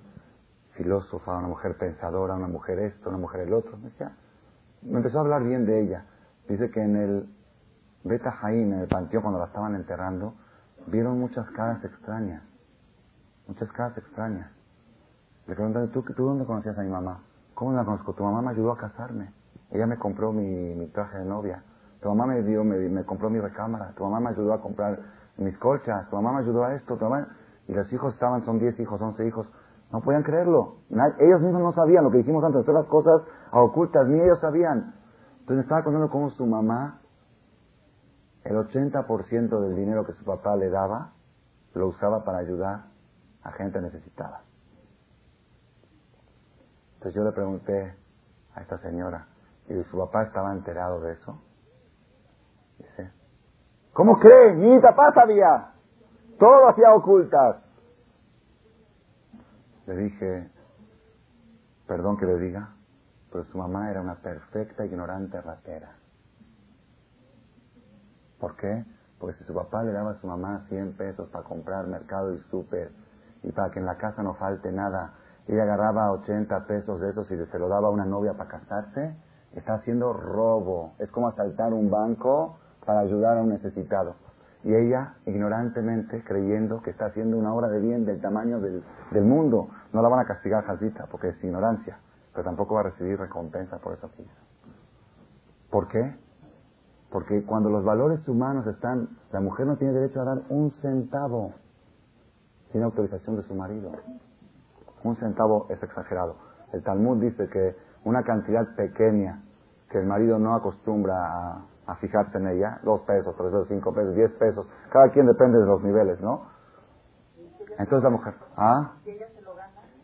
filósofa, 0.73 1.37
una 1.37 1.49
mujer 1.49 1.77
pensadora, 1.77 2.35
una 2.35 2.49
mujer 2.49 2.79
esto, 2.79 3.11
una 3.11 3.19
mujer 3.19 3.43
el 3.43 3.53
otro. 3.53 3.77
Me, 3.77 3.91
decía, 3.91 4.11
me 4.83 4.97
empezó 4.97 5.19
a 5.19 5.21
hablar 5.21 5.45
bien 5.45 5.67
de 5.67 5.83
ella. 5.83 6.07
Dice 6.49 6.71
que 6.71 6.81
en 6.81 6.97
el 6.97 7.29
Beta 8.05 8.33
Jaim, 8.33 8.73
en 8.73 8.81
el 8.81 8.89
panteón, 8.89 9.23
cuando 9.23 9.39
la 9.39 9.47
estaban 9.47 9.75
enterrando, 9.75 10.33
vieron 10.87 11.21
muchas 11.21 11.49
caras 11.51 11.85
extrañas. 11.85 12.43
Muchas 13.47 13.71
caras 13.73 13.99
extrañas. 13.99 14.51
Le 15.47 15.55
preguntan, 15.55 15.91
¿tú, 15.91 16.03
¿tú 16.03 16.25
dónde 16.25 16.47
conocías 16.47 16.79
a 16.79 16.83
mi 16.83 16.91
mamá? 16.91 17.21
¿Cómo 17.59 17.73
la 17.73 17.85
conozco? 17.85 18.13
Tu 18.13 18.23
mamá 18.23 18.41
me 18.41 18.51
ayudó 18.51 18.71
a 18.71 18.77
casarme. 18.77 19.33
Ella 19.73 19.85
me 19.85 19.99
compró 19.99 20.33
mi, 20.33 20.87
traje 20.95 21.19
de 21.19 21.25
novia. 21.25 21.65
Tu 22.01 22.09
mamá 22.09 22.25
me 22.33 22.41
dio, 22.45 22.63
me, 22.63 23.05
compró 23.05 23.31
mi 23.31 23.41
recámara. 23.41 23.95
Tu 23.97 24.05
mamá 24.05 24.21
me 24.21 24.29
ayudó 24.29 24.53
a 24.53 24.61
comprar 24.61 24.97
mis 25.39 25.59
colchas. 25.59 26.09
Tu 26.09 26.15
mamá 26.15 26.35
me 26.35 26.43
ayudó 26.45 26.63
a 26.63 26.75
esto. 26.77 26.97
Tu 26.97 27.05
mamá... 27.05 27.27
Y 27.67 27.73
los 27.73 27.93
hijos 27.93 28.15
estaban, 28.15 28.43
son 28.43 28.61
10 28.61 28.79
hijos, 28.79 29.01
11 29.01 29.27
hijos. 29.27 29.51
No 29.93 30.01
podían 30.03 30.23
creerlo. 30.23 30.77
ellos 31.19 31.41
mismos 31.41 31.61
no 31.61 31.73
sabían 31.73 32.05
lo 32.05 32.13
que 32.13 32.19
dijimos 32.19 32.45
antes. 32.45 32.65
Todas 32.65 32.83
las 32.83 32.91
cosas 32.91 33.23
ocultas, 33.51 34.07
ni 34.07 34.21
ellos 34.21 34.39
sabían. 34.39 34.95
Entonces 35.41 35.65
estaba 35.65 35.83
contando 35.83 36.11
cómo 36.11 36.31
su 36.31 36.47
mamá, 36.47 37.01
el 38.45 38.55
80% 38.55 39.61
del 39.63 39.75
dinero 39.75 40.07
que 40.07 40.13
su 40.13 40.25
papá 40.25 40.55
le 40.55 40.71
daba, 40.71 41.11
lo 41.75 41.89
usaba 41.89 42.23
para 42.23 42.39
ayudar 42.39 42.85
a 43.43 43.51
gente 43.51 43.81
necesitada. 43.81 44.43
Entonces 46.99 47.15
yo 47.15 47.23
le 47.23 47.31
pregunté 47.31 47.95
a 48.57 48.61
esta 48.61 48.77
señora, 48.79 49.29
¿y 49.69 49.85
su 49.85 49.97
papá 49.97 50.25
estaba 50.25 50.53
enterado 50.53 51.01
de 51.01 51.13
eso? 51.13 51.41
Dice, 52.77 53.13
¿cómo 53.93 54.19
cree? 54.19 54.55
Ni 54.57 54.81
papá 54.81 55.13
sabía. 55.15 55.75
Todo 56.41 56.69
hacía 56.69 56.93
ocultas. 56.93 57.63
Le 59.87 59.97
dije, 59.97 60.51
perdón 61.87 62.17
que 62.17 62.27
le 62.27 62.37
diga, 62.39 62.71
pero 63.31 63.45
su 63.45 63.57
mamá 63.57 63.93
era 63.93 64.01
una 64.01 64.17
perfecta 64.17 64.85
ignorante 64.85 65.41
ratera. 65.41 65.93
¿Por 68.41 68.57
qué? 68.57 68.85
Porque 69.21 69.39
si 69.39 69.45
su 69.45 69.55
papá 69.55 69.85
le 69.85 69.93
daba 69.93 70.11
a 70.11 70.21
su 70.21 70.27
mamá 70.27 70.65
100 70.69 70.97
pesos 70.97 71.29
para 71.31 71.45
comprar 71.45 71.87
mercado 71.87 72.35
y 72.35 72.41
súper 72.51 72.91
y 73.45 73.53
para 73.53 73.71
que 73.71 73.79
en 73.79 73.87
la 73.87 73.97
casa 73.99 74.21
no 74.25 74.35
falte 74.35 74.73
nada, 74.73 75.15
ella 75.53 75.63
agarraba 75.63 76.13
80 76.13 76.67
pesos 76.67 77.01
de 77.01 77.11
esos 77.11 77.31
y 77.31 77.37
se 77.37 77.59
lo 77.59 77.69
daba 77.69 77.89
a 77.89 77.91
una 77.91 78.05
novia 78.05 78.35
para 78.35 78.51
casarse, 78.51 79.17
está 79.55 79.75
haciendo 79.75 80.13
robo. 80.13 80.93
Es 80.99 81.11
como 81.11 81.29
asaltar 81.29 81.73
un 81.73 81.91
banco 81.91 82.59
para 82.85 83.01
ayudar 83.01 83.39
a 83.39 83.43
un 83.43 83.51
necesitado. 83.51 84.15
Y 84.65 84.75
ella, 84.75 85.15
ignorantemente, 85.27 86.23
creyendo 86.25 86.83
que 86.83 86.91
está 86.91 87.07
haciendo 87.07 87.39
una 87.39 87.55
obra 87.55 87.69
de 87.69 87.81
bien 87.81 88.05
del 88.05 88.21
tamaño 88.21 88.61
del, 88.61 88.83
mundo, 89.25 89.69
no 89.93 90.03
la 90.03 90.09
van 90.09 90.21
a 90.21 90.25
castigar, 90.25 90.65
Jazita, 90.65 91.07
porque 91.11 91.29
es 91.29 91.45
ignorancia, 91.45 91.99
pero 92.33 92.45
tampoco 92.45 92.75
va 92.75 92.81
a 92.81 92.85
recibir 92.85 93.19
recompensa 93.19 93.79
por 93.79 93.95
eso 93.95 94.11
que. 94.17 94.27
¿Por 95.71 95.89
qué? 95.89 96.17
Porque 97.11 97.45
cuando 97.45 97.71
los 97.71 97.85
valores 97.85 98.27
humanos 98.29 98.67
están, 98.67 99.09
la 99.33 99.41
mujer 99.41 99.67
no 99.67 99.77
tiene 99.77 99.93
derecho 99.93 100.21
a 100.21 100.25
dar 100.25 100.43
un 100.49 100.71
centavo 100.83 101.53
sin 102.73 102.83
autorización 102.83 103.37
de 103.37 103.43
su 103.45 103.55
marido. 103.55 103.93
Un 105.05 105.17
centavo 105.17 105.67
es 105.71 105.83
exagerado. 105.83 106.37
El 106.73 106.83
Talmud 106.83 107.21
dice 107.21 107.49
que 107.49 107.77
una 108.05 108.23
cantidad 108.23 108.65
pequeña 108.77 109.43
que 109.91 109.99
el 109.99 110.07
marido 110.07 110.39
no 110.39 110.55
acostumbra 110.55 111.15
a, 111.87 111.95
fijarse 111.97 112.37
en 112.37 112.49
ella, 112.49 112.79
dos 112.83 113.01
pesos, 113.03 113.35
tres 113.37 113.51
pesos, 113.51 113.69
cinco 113.69 113.95
pesos, 113.95 114.15
diez 114.15 114.31
pesos, 114.33 114.67
cada 114.93 115.11
quien 115.11 115.27
depende 115.27 115.59
de 115.59 115.65
los 115.65 115.83
niveles, 115.83 116.21
¿no? 116.21 116.47
Entonces 117.79 118.05
la 118.05 118.11
mujer, 118.11 118.35
¿ah? 118.57 118.93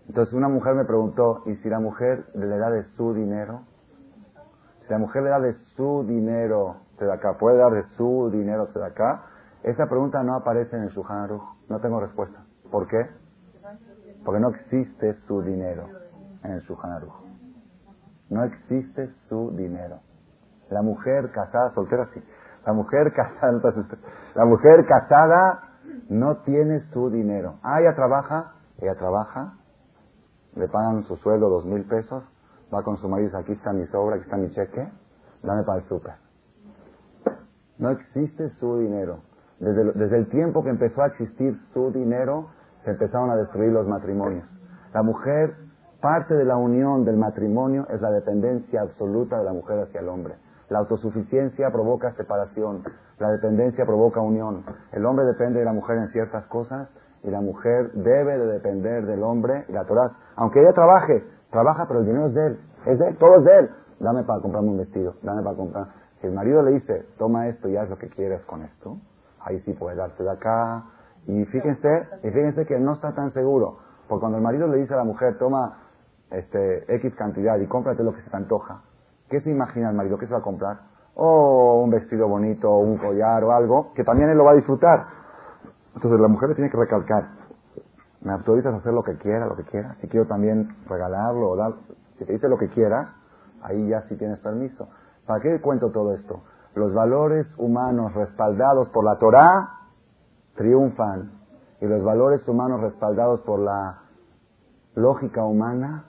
Entonces 0.09 0.33
una 0.33 0.49
mujer 0.49 0.75
me 0.75 0.85
preguntó, 0.85 1.43
¿y 1.45 1.57
si 1.57 1.69
la 1.69 1.81
mujer 1.81 2.25
le 2.35 2.57
da 2.57 2.71
de 2.71 2.85
su 2.97 3.13
dinero? 3.13 3.63
Si 4.87 4.91
la 4.91 4.99
mujer 4.99 5.25
le 5.25 5.31
da 5.31 5.41
de 5.41 5.53
su 5.77 6.05
dinero 6.07 6.77
de 6.99 7.13
acá, 7.13 7.37
puede 7.39 7.59
dar 7.59 7.73
de 7.73 7.83
su 7.97 8.31
dinero 8.33 8.67
de 8.67 8.85
acá, 8.87 9.25
esa 9.65 9.87
pregunta 9.87 10.23
no 10.23 10.37
aparece 10.37 10.77
en 10.77 10.83
el 10.83 10.93
Aruch. 11.09 11.43
No 11.71 11.81
tengo 11.81 11.99
respuesta. 11.99 12.45
¿Por 12.71 12.87
qué? 12.87 13.09
Porque 14.25 14.41
no 14.41 14.49
existe 14.49 15.15
su 15.27 15.43
dinero 15.43 15.89
en 16.43 16.53
el 16.53 16.61
Shulchan. 16.61 17.03
No 18.31 18.45
existe 18.45 19.11
su 19.29 19.51
dinero. 19.51 20.01
La 20.71 20.83
mujer 20.83 21.31
casada, 21.31 21.73
soltera 21.75 22.09
sí. 22.15 22.23
La 22.67 22.73
mujer 22.73 23.13
casada, 23.13 23.53
la 24.35 24.45
mujer 24.45 24.87
casada 24.87 25.63
no 26.09 26.39
tiene 26.39 26.81
su 26.93 27.11
dinero. 27.11 27.59
Ah, 27.63 27.81
ella 27.81 27.95
trabaja, 27.95 28.55
ella 28.79 28.95
trabaja, 28.95 29.55
le 30.55 30.69
pagan 30.69 31.03
su 31.05 31.17
sueldo 31.17 31.49
dos 31.49 31.67
mil 31.67 31.85
pesos, 31.85 32.25
va 32.73 32.83
con 32.83 32.97
su 32.97 33.09
marido, 33.09 33.37
aquí 33.37 33.53
está 33.53 33.73
mi 33.73 33.87
sobra, 33.87 34.17
aquí 34.17 34.25
está 34.25 34.37
mi 34.37 34.51
cheque, 34.51 34.89
dame 35.43 35.63
para 35.65 35.81
el 35.81 35.89
súper. 35.89 36.15
No 37.79 37.91
existe 37.91 38.51
su 38.61 38.79
dinero. 38.79 39.19
Desde, 39.59 39.93
desde 39.93 40.17
el 40.17 40.29
tiempo 40.29 40.63
que 40.63 40.71
empezó 40.71 41.03
a 41.03 41.09
existir 41.09 41.59
su 41.73 41.91
dinero, 41.93 42.49
se 42.85 42.91
empezaron 42.91 43.31
a 43.31 43.37
destruir 43.37 43.73
los 43.73 43.87
matrimonios. 43.87 44.45
La 44.93 45.03
mujer, 45.03 45.55
parte 46.01 46.35
de 46.35 46.45
la 46.45 46.57
unión 46.57 47.05
del 47.05 47.17
matrimonio 47.17 47.87
es 47.91 48.01
la 48.01 48.11
dependencia 48.11 48.83
absoluta 48.83 49.39
de 49.39 49.45
la 49.45 49.53
mujer 49.53 49.81
hacia 49.81 50.01
el 50.01 50.09
hombre. 50.09 50.35
La 50.69 50.79
autosuficiencia 50.79 51.71
provoca 51.71 52.13
separación, 52.15 52.83
la 53.19 53.31
dependencia 53.31 53.85
provoca 53.85 54.21
unión. 54.21 54.65
El 54.93 55.05
hombre 55.05 55.25
depende 55.25 55.59
de 55.61 55.65
la 55.65 55.73
mujer 55.73 55.99
en 55.99 56.09
ciertas 56.11 56.47
cosas 56.47 56.89
y 57.23 57.31
la 57.31 57.41
mujer 57.41 57.93
debe 57.93 58.39
de 58.39 58.47
depender 58.47 59.07
del 59.07 59.23
hombre 59.23 59.65
y 59.69 59.73
la 59.73 59.85
Torah. 59.85 60.13
Aunque 60.37 60.61
ella 60.61 60.73
trabaje, 60.73 61.25
trabaja, 61.51 61.87
pero 61.87 62.01
el 62.01 62.07
dinero 62.07 62.27
es 62.27 62.35
de 62.35 62.47
él, 62.47 62.61
es 62.87 62.99
de 62.99 63.09
él, 63.09 63.17
todo 63.19 63.39
es 63.39 63.45
de 63.45 63.59
él. 63.59 63.71
Dame 64.01 64.25
para 64.25 64.41
comprarme 64.41 64.71
un 64.71 64.79
vestido, 64.79 65.15
dame 65.23 65.43
para 65.43 65.57
comprar. 65.57 65.87
Si 66.21 66.27
el 66.27 66.35
marido 66.35 66.63
le 66.63 66.73
dice, 66.73 67.07
toma 67.19 67.49
esto 67.49 67.69
y 67.69 67.77
haz 67.77 67.89
lo 67.89 67.97
que 67.97 68.09
quieras 68.09 68.43
con 68.43 68.63
esto, 68.63 68.99
ahí 69.41 69.61
sí 69.61 69.73
puede 69.73 69.97
darse 69.97 70.23
de 70.23 70.31
acá. 70.31 70.85
Y 71.27 71.45
fíjense, 71.47 72.09
y 72.23 72.31
fíjense 72.31 72.67
que 72.67 72.79
no 72.79 72.95
está 72.95 73.15
tan 73.15 73.33
seguro. 73.33 73.79
Porque 74.09 74.21
cuando 74.21 74.39
el 74.39 74.45
marido 74.45 74.67
le 74.67 74.79
dice 74.79 74.95
a 74.95 74.99
la 74.99 75.05
mujer, 75.05 75.39
toma 75.39 75.79
este, 76.31 76.85
X 76.97 77.15
cantidad 77.15 77.59
y 77.59 77.67
cómprate 77.67 78.03
lo 78.03 78.13
que 78.13 78.23
se 78.23 78.31
te 78.31 78.37
antoja, 78.37 78.83
¿qué 79.31 79.41
se 79.41 79.51
imagina 79.51 79.91
el 79.91 79.97
marido? 79.97 80.19
¿Qué 80.19 80.27
se 80.27 80.33
va 80.33 80.41
a 80.41 80.43
comprar? 80.43 80.81
O 81.15 81.81
un 81.83 81.91
vestido 81.91 82.29
bonito, 82.29 82.71
o 82.71 82.79
un 82.79 82.99
collar 82.99 83.43
o 83.45 83.53
algo, 83.53 83.93
que 83.95 84.05
también 84.05 84.29
él 84.31 84.37
lo 84.37 84.45
va 84.45 84.53
a 84.53 84.57
disfrutar. 84.57 85.07
Entonces 85.95 86.21
la 86.21 86.29
mujer 86.29 86.51
le 86.51 86.55
tiene 86.57 86.71
que 86.71 86.77
recalcar, 86.77 87.29
me 88.21 88.33
autorizas 88.33 88.75
a 88.75 88.79
hacer 88.79 88.93
lo 88.93 89.03
que 89.03 89.17
quiera, 89.19 89.47
lo 89.47 89.55
que 89.55 89.65
quiera. 89.65 89.97
Si 90.01 90.09
quiero 90.09 90.27
también 90.27 90.75
regalarlo 90.89 91.51
o 91.51 91.57
dar, 91.57 91.75
si 92.19 92.25
te 92.25 92.33
dice 92.33 92.49
lo 92.49 92.59
que 92.59 92.69
quieras, 92.69 93.09
ahí 93.63 93.89
ya 93.89 94.03
sí 94.09 94.17
tienes 94.17 94.41
permiso. 94.41 94.89
¿Para 95.27 95.41
qué 95.41 95.61
cuento 95.61 95.91
todo 95.91 96.15
esto? 96.15 96.43
Los 96.75 96.93
valores 96.93 97.47
humanos 97.57 98.13
respaldados 98.15 98.89
por 98.89 99.05
la 99.05 99.17
Torah 99.19 99.84
triunfan 100.57 101.33
y 101.81 101.87
los 101.87 102.03
valores 102.05 102.47
humanos 102.49 102.81
respaldados 102.81 103.41
por 103.41 103.61
la 103.61 103.99
lógica 104.95 105.45
humana 105.45 106.05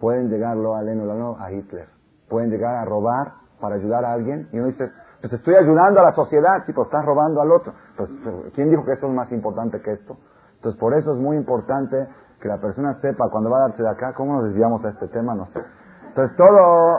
pueden 0.00 0.28
llegarlo 0.28 0.76
a 0.76 0.82
Leno 0.82 1.36
a 1.38 1.50
Hitler. 1.50 1.88
Pueden 2.28 2.50
llegar 2.50 2.76
a 2.76 2.84
robar 2.84 3.32
para 3.60 3.76
ayudar 3.76 4.04
a 4.04 4.12
alguien 4.12 4.48
y 4.52 4.58
uno 4.58 4.68
dice, 4.68 4.90
pues 5.20 5.32
estoy 5.32 5.54
ayudando 5.54 6.00
a 6.00 6.04
la 6.04 6.12
sociedad, 6.12 6.64
tipo, 6.66 6.82
estás 6.82 7.04
robando 7.04 7.40
al 7.40 7.50
otro. 7.50 7.72
Pues, 7.96 8.10
¿quién 8.54 8.70
dijo 8.70 8.84
que 8.84 8.92
eso 8.92 9.06
es 9.06 9.12
más 9.12 9.30
importante 9.32 9.80
que 9.80 9.92
esto? 9.92 10.16
Entonces, 10.56 10.78
por 10.78 10.94
eso 10.94 11.12
es 11.12 11.18
muy 11.18 11.36
importante 11.36 12.06
que 12.40 12.48
la 12.48 12.58
persona 12.58 12.94
sepa 13.00 13.28
cuando 13.30 13.50
va 13.50 13.58
a 13.58 13.68
darse 13.68 13.82
de 13.82 13.88
acá, 13.88 14.12
¿cómo 14.14 14.34
nos 14.34 14.44
desviamos 14.44 14.84
a 14.84 14.90
este 14.90 15.08
tema? 15.08 15.34
No 15.34 15.46
sé. 15.46 15.60
Entonces, 16.08 16.36
todo, 16.36 16.98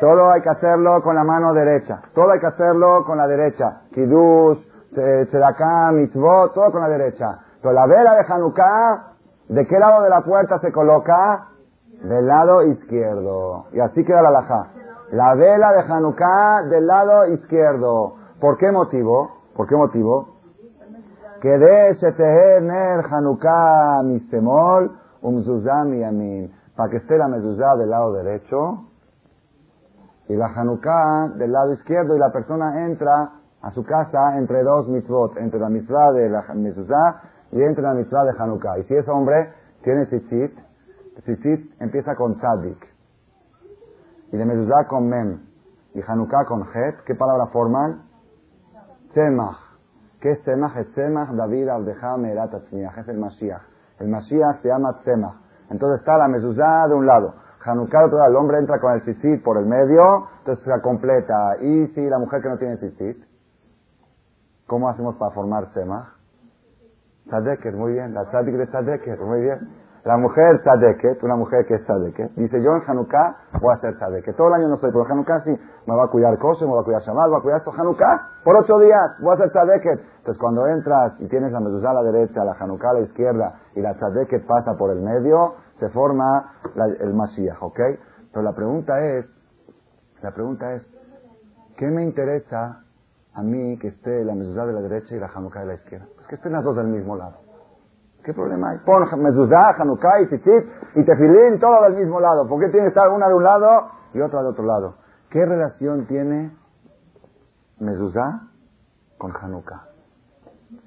todo 0.00 0.30
hay 0.30 0.42
que 0.42 0.50
hacerlo 0.50 1.02
con 1.02 1.14
la 1.14 1.24
mano 1.24 1.52
derecha. 1.52 2.00
Todo 2.14 2.30
hay 2.30 2.40
que 2.40 2.46
hacerlo 2.46 3.04
con 3.04 3.18
la 3.18 3.26
derecha. 3.26 3.82
Kiddush, 3.92 4.58
Tzedakah, 4.94 5.92
Mitzvot, 5.92 6.54
todo 6.54 6.72
con 6.72 6.80
la 6.80 6.88
derecha. 6.88 7.38
Pero 7.60 7.74
la 7.74 7.86
vela 7.86 8.14
de 8.14 8.24
Hanukkah, 8.32 9.12
¿de 9.48 9.66
qué 9.66 9.78
lado 9.78 10.02
de 10.02 10.10
la 10.10 10.22
puerta 10.22 10.58
se 10.58 10.72
coloca? 10.72 11.48
Del 12.02 12.26
lado 12.26 12.62
izquierdo. 12.62 13.66
Y 13.72 13.80
así 13.80 14.04
queda 14.04 14.22
la 14.22 14.30
laja. 14.30 14.68
La 15.12 15.34
vela 15.34 15.72
de 15.72 15.80
Hanukkah 15.80 16.62
del 16.64 16.86
lado 16.86 17.26
izquierdo. 17.26 18.16
¿Por 18.40 18.58
qué 18.58 18.70
motivo? 18.70 19.30
¿Por 19.56 19.66
qué 19.66 19.76
motivo? 19.76 20.36
Que 21.40 21.58
de 21.58 22.60
ner 22.62 23.04
Hanukkah 23.10 24.02
misemol 24.02 24.90
umzuzah 25.22 25.84
yamin. 25.84 26.52
Para 26.76 26.90
que 26.90 26.98
esté 26.98 27.16
la 27.16 27.28
mezuzá 27.28 27.76
del 27.76 27.90
lado 27.90 28.12
derecho 28.12 28.86
y 30.28 30.34
la 30.34 30.46
Hanukkah 30.46 31.28
del 31.36 31.52
lado 31.52 31.72
izquierdo 31.72 32.16
y 32.16 32.18
la 32.18 32.32
persona 32.32 32.84
entra 32.86 33.30
a 33.66 33.70
su 33.72 33.84
casa 33.84 34.38
entre 34.38 34.62
dos 34.62 34.86
mitzvot, 34.86 35.36
entre 35.38 35.58
la 35.58 35.68
mitzvah 35.68 36.12
de 36.12 36.28
la 36.30 36.44
mezuzá 36.54 37.20
y 37.50 37.60
entre 37.60 37.82
la 37.82 37.94
mitzvah 37.94 38.24
de 38.24 38.32
Hanukkah. 38.38 38.78
Y 38.78 38.84
si 38.84 38.94
ese 38.94 39.10
hombre 39.10 39.52
tiene 39.82 40.06
tzitzit, 40.06 40.56
tzitzit 41.24 41.82
empieza 41.82 42.14
con 42.14 42.36
tzadik 42.36 42.78
y 44.30 44.36
de 44.36 44.44
mezuzá 44.44 44.86
con 44.86 45.08
mem 45.08 45.40
y 45.94 46.00
Hanukkah 46.00 46.44
con 46.44 46.62
het, 46.62 47.00
¿qué 47.06 47.16
palabra 47.16 47.46
forman? 47.46 48.02
Tzemach. 49.12 49.58
¿Qué 50.20 50.30
es 50.30 50.42
Tzemach? 50.42 50.76
Es 50.76 50.92
Tzemach 50.92 51.30
David 51.32 51.68
Abdeja 51.68 52.16
Merat 52.18 52.54
es 52.54 53.08
el 53.08 53.18
Mashiach. 53.18 53.62
El 53.98 54.08
Mashiach 54.08 54.62
se 54.62 54.68
llama 54.68 55.00
Tzemach. 55.00 55.34
Entonces 55.70 55.98
está 55.98 56.16
la 56.18 56.28
mezuzá 56.28 56.86
de 56.86 56.94
un 56.94 57.04
lado, 57.04 57.34
Hanukkah 57.64 57.98
de 57.98 58.04
otro 58.04 58.18
lado, 58.18 58.30
el 58.30 58.36
hombre 58.36 58.58
entra 58.58 58.78
con 58.78 58.92
el 58.92 59.02
tzitzit 59.02 59.42
por 59.42 59.58
el 59.58 59.66
medio, 59.66 60.28
entonces 60.38 60.64
se 60.64 60.80
completa. 60.82 61.56
Y 61.60 61.88
si 61.88 62.08
la 62.08 62.20
mujer 62.20 62.40
que 62.40 62.48
no 62.48 62.58
tiene 62.58 62.76
tzitzit, 62.76 63.26
¿cómo 64.66 64.88
hacemos 64.88 65.16
para 65.16 65.32
formar 65.32 65.70
Tzemach? 65.72 66.16
Tzadeket, 67.28 67.74
muy 67.74 67.92
bien, 67.92 68.14
la 68.14 68.24
tzadik 68.26 68.54
de 68.56 68.66
Tzadeket, 68.66 69.20
muy 69.20 69.40
bien. 69.40 69.86
La 70.06 70.16
mujer 70.16 70.62
tzadeket, 70.62 71.20
una 71.24 71.34
mujer 71.34 71.66
que 71.66 71.74
es 71.74 71.82
tzadeket, 71.82 72.30
dice 72.36 72.62
yo 72.62 72.76
en 72.76 72.82
Hanukkah 72.86 73.38
voy 73.60 73.72
a 73.72 73.74
hacer 73.74 73.96
tzadeket. 73.96 74.36
Todo 74.36 74.46
el 74.46 74.54
año 74.54 74.68
no 74.68 74.74
estoy, 74.76 74.92
pero 74.92 75.04
en 75.04 75.10
Hanukkah 75.10 75.40
sí, 75.42 75.50
me 75.84 75.96
va 75.96 76.04
a 76.04 76.06
cuidar 76.06 76.38
cosas, 76.38 76.68
me 76.68 76.74
va 76.74 76.82
a 76.82 76.84
cuidar 76.84 77.02
Shabbat, 77.02 77.26
me 77.26 77.32
va 77.32 77.38
a 77.38 77.42
cuidar 77.42 77.58
esto. 77.58 77.72
Hanukkah, 77.76 78.28
por 78.44 78.54
ocho 78.54 78.78
días, 78.78 79.18
voy 79.20 79.32
a 79.32 79.34
hacer 79.34 79.50
tzadeket. 79.50 80.00
Entonces 80.18 80.38
cuando 80.38 80.64
entras 80.68 81.14
y 81.18 81.26
tienes 81.26 81.50
la 81.50 81.58
mezuzá 81.58 81.90
a 81.90 81.94
la 81.94 82.02
derecha, 82.04 82.44
la 82.44 82.52
Hanukkah 82.52 82.90
a 82.90 82.92
la 82.92 83.00
izquierda 83.00 83.54
y 83.74 83.80
la 83.80 83.94
tzadeket 83.94 84.46
pasa 84.46 84.76
por 84.78 84.92
el 84.92 85.02
medio, 85.02 85.56
se 85.80 85.88
forma 85.88 86.52
el 87.00 87.12
Mashiach, 87.12 87.60
¿ok? 87.60 87.80
Pero 88.32 88.42
la 88.44 88.52
pregunta 88.52 89.04
es, 89.04 89.26
la 90.22 90.30
pregunta 90.30 90.72
es, 90.74 90.86
¿qué 91.76 91.86
me 91.88 92.04
interesa 92.04 92.85
a 93.36 93.42
mí 93.42 93.78
que 93.78 93.88
esté 93.88 94.24
la 94.24 94.34
mezuzá 94.34 94.64
de 94.64 94.72
la 94.72 94.80
derecha 94.80 95.14
y 95.14 95.20
la 95.20 95.26
Hanukkah 95.26 95.60
de 95.60 95.66
la 95.66 95.74
izquierda? 95.74 96.06
Pues 96.16 96.26
que 96.26 96.36
estén 96.36 96.52
las 96.52 96.64
dos 96.64 96.74
del 96.74 96.86
mismo 96.86 97.16
lado. 97.16 97.36
¿Qué 98.24 98.32
problema 98.32 98.70
hay? 98.70 98.78
Pon 98.78 99.04
mezuzá, 99.22 99.70
Hanukkah 99.78 100.22
y 100.22 100.26
tzitzit 100.26 100.64
y 100.94 101.04
tefilín, 101.04 101.60
todo 101.60 101.82
del 101.82 101.94
mismo 101.94 102.18
lado. 102.18 102.48
¿Por 102.48 102.58
qué 102.60 102.70
tiene 102.70 102.86
que 102.86 102.88
estar 102.88 103.08
una 103.10 103.28
de 103.28 103.34
un 103.34 103.44
lado 103.44 103.90
y 104.14 104.20
otra 104.20 104.42
de 104.42 104.48
otro 104.48 104.64
lado? 104.64 104.94
¿Qué 105.30 105.44
relación 105.44 106.06
tiene 106.06 106.56
mezuzá 107.78 108.40
con 109.18 109.32
Hanukkah? 109.36 109.84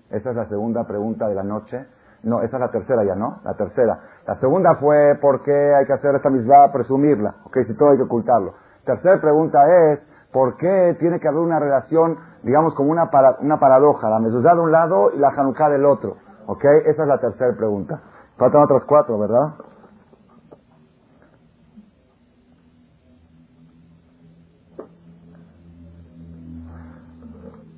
Esa 0.09 0.31
es 0.31 0.35
la 0.35 0.49
segunda 0.49 0.85
pregunta 0.85 1.27
de 1.27 1.35
la 1.35 1.43
noche. 1.43 1.85
No, 2.23 2.41
esa 2.41 2.57
es 2.57 2.61
la 2.61 2.71
tercera 2.71 3.03
ya, 3.03 3.15
¿no? 3.15 3.41
La 3.43 3.53
tercera. 3.53 3.99
La 4.25 4.35
segunda 4.39 4.75
fue 4.75 5.19
por 5.21 5.43
qué 5.43 5.75
hay 5.75 5.85
que 5.85 5.93
hacer 5.93 6.15
esta 6.15 6.31
misma, 6.31 6.71
presumirla. 6.73 7.35
Ok, 7.45 7.57
si 7.67 7.75
todo 7.77 7.91
hay 7.91 7.97
que 7.97 8.03
ocultarlo. 8.03 8.55
Tercera 8.85 9.21
pregunta 9.21 9.59
es, 9.91 9.99
¿por 10.31 10.57
qué 10.57 10.95
tiene 10.99 11.19
que 11.19 11.27
haber 11.27 11.41
una 11.41 11.59
relación, 11.59 12.17
digamos, 12.43 12.75
como 12.75 12.91
una, 12.91 13.09
una 13.39 13.59
paradoja? 13.59 14.09
La 14.09 14.19
mezuzá 14.19 14.53
de 14.53 14.61
un 14.61 14.71
lado 14.71 15.11
y 15.13 15.17
la 15.17 15.29
Hanukkah 15.29 15.69
del 15.69 15.85
otro. 15.85 16.17
¿Ok? 16.47 16.63
Esa 16.85 17.03
es 17.03 17.07
la 17.07 17.19
tercera 17.19 17.55
pregunta. 17.55 18.01
Faltan 18.37 18.63
otras 18.63 18.83
cuatro, 18.85 19.19
¿verdad? 19.19 19.53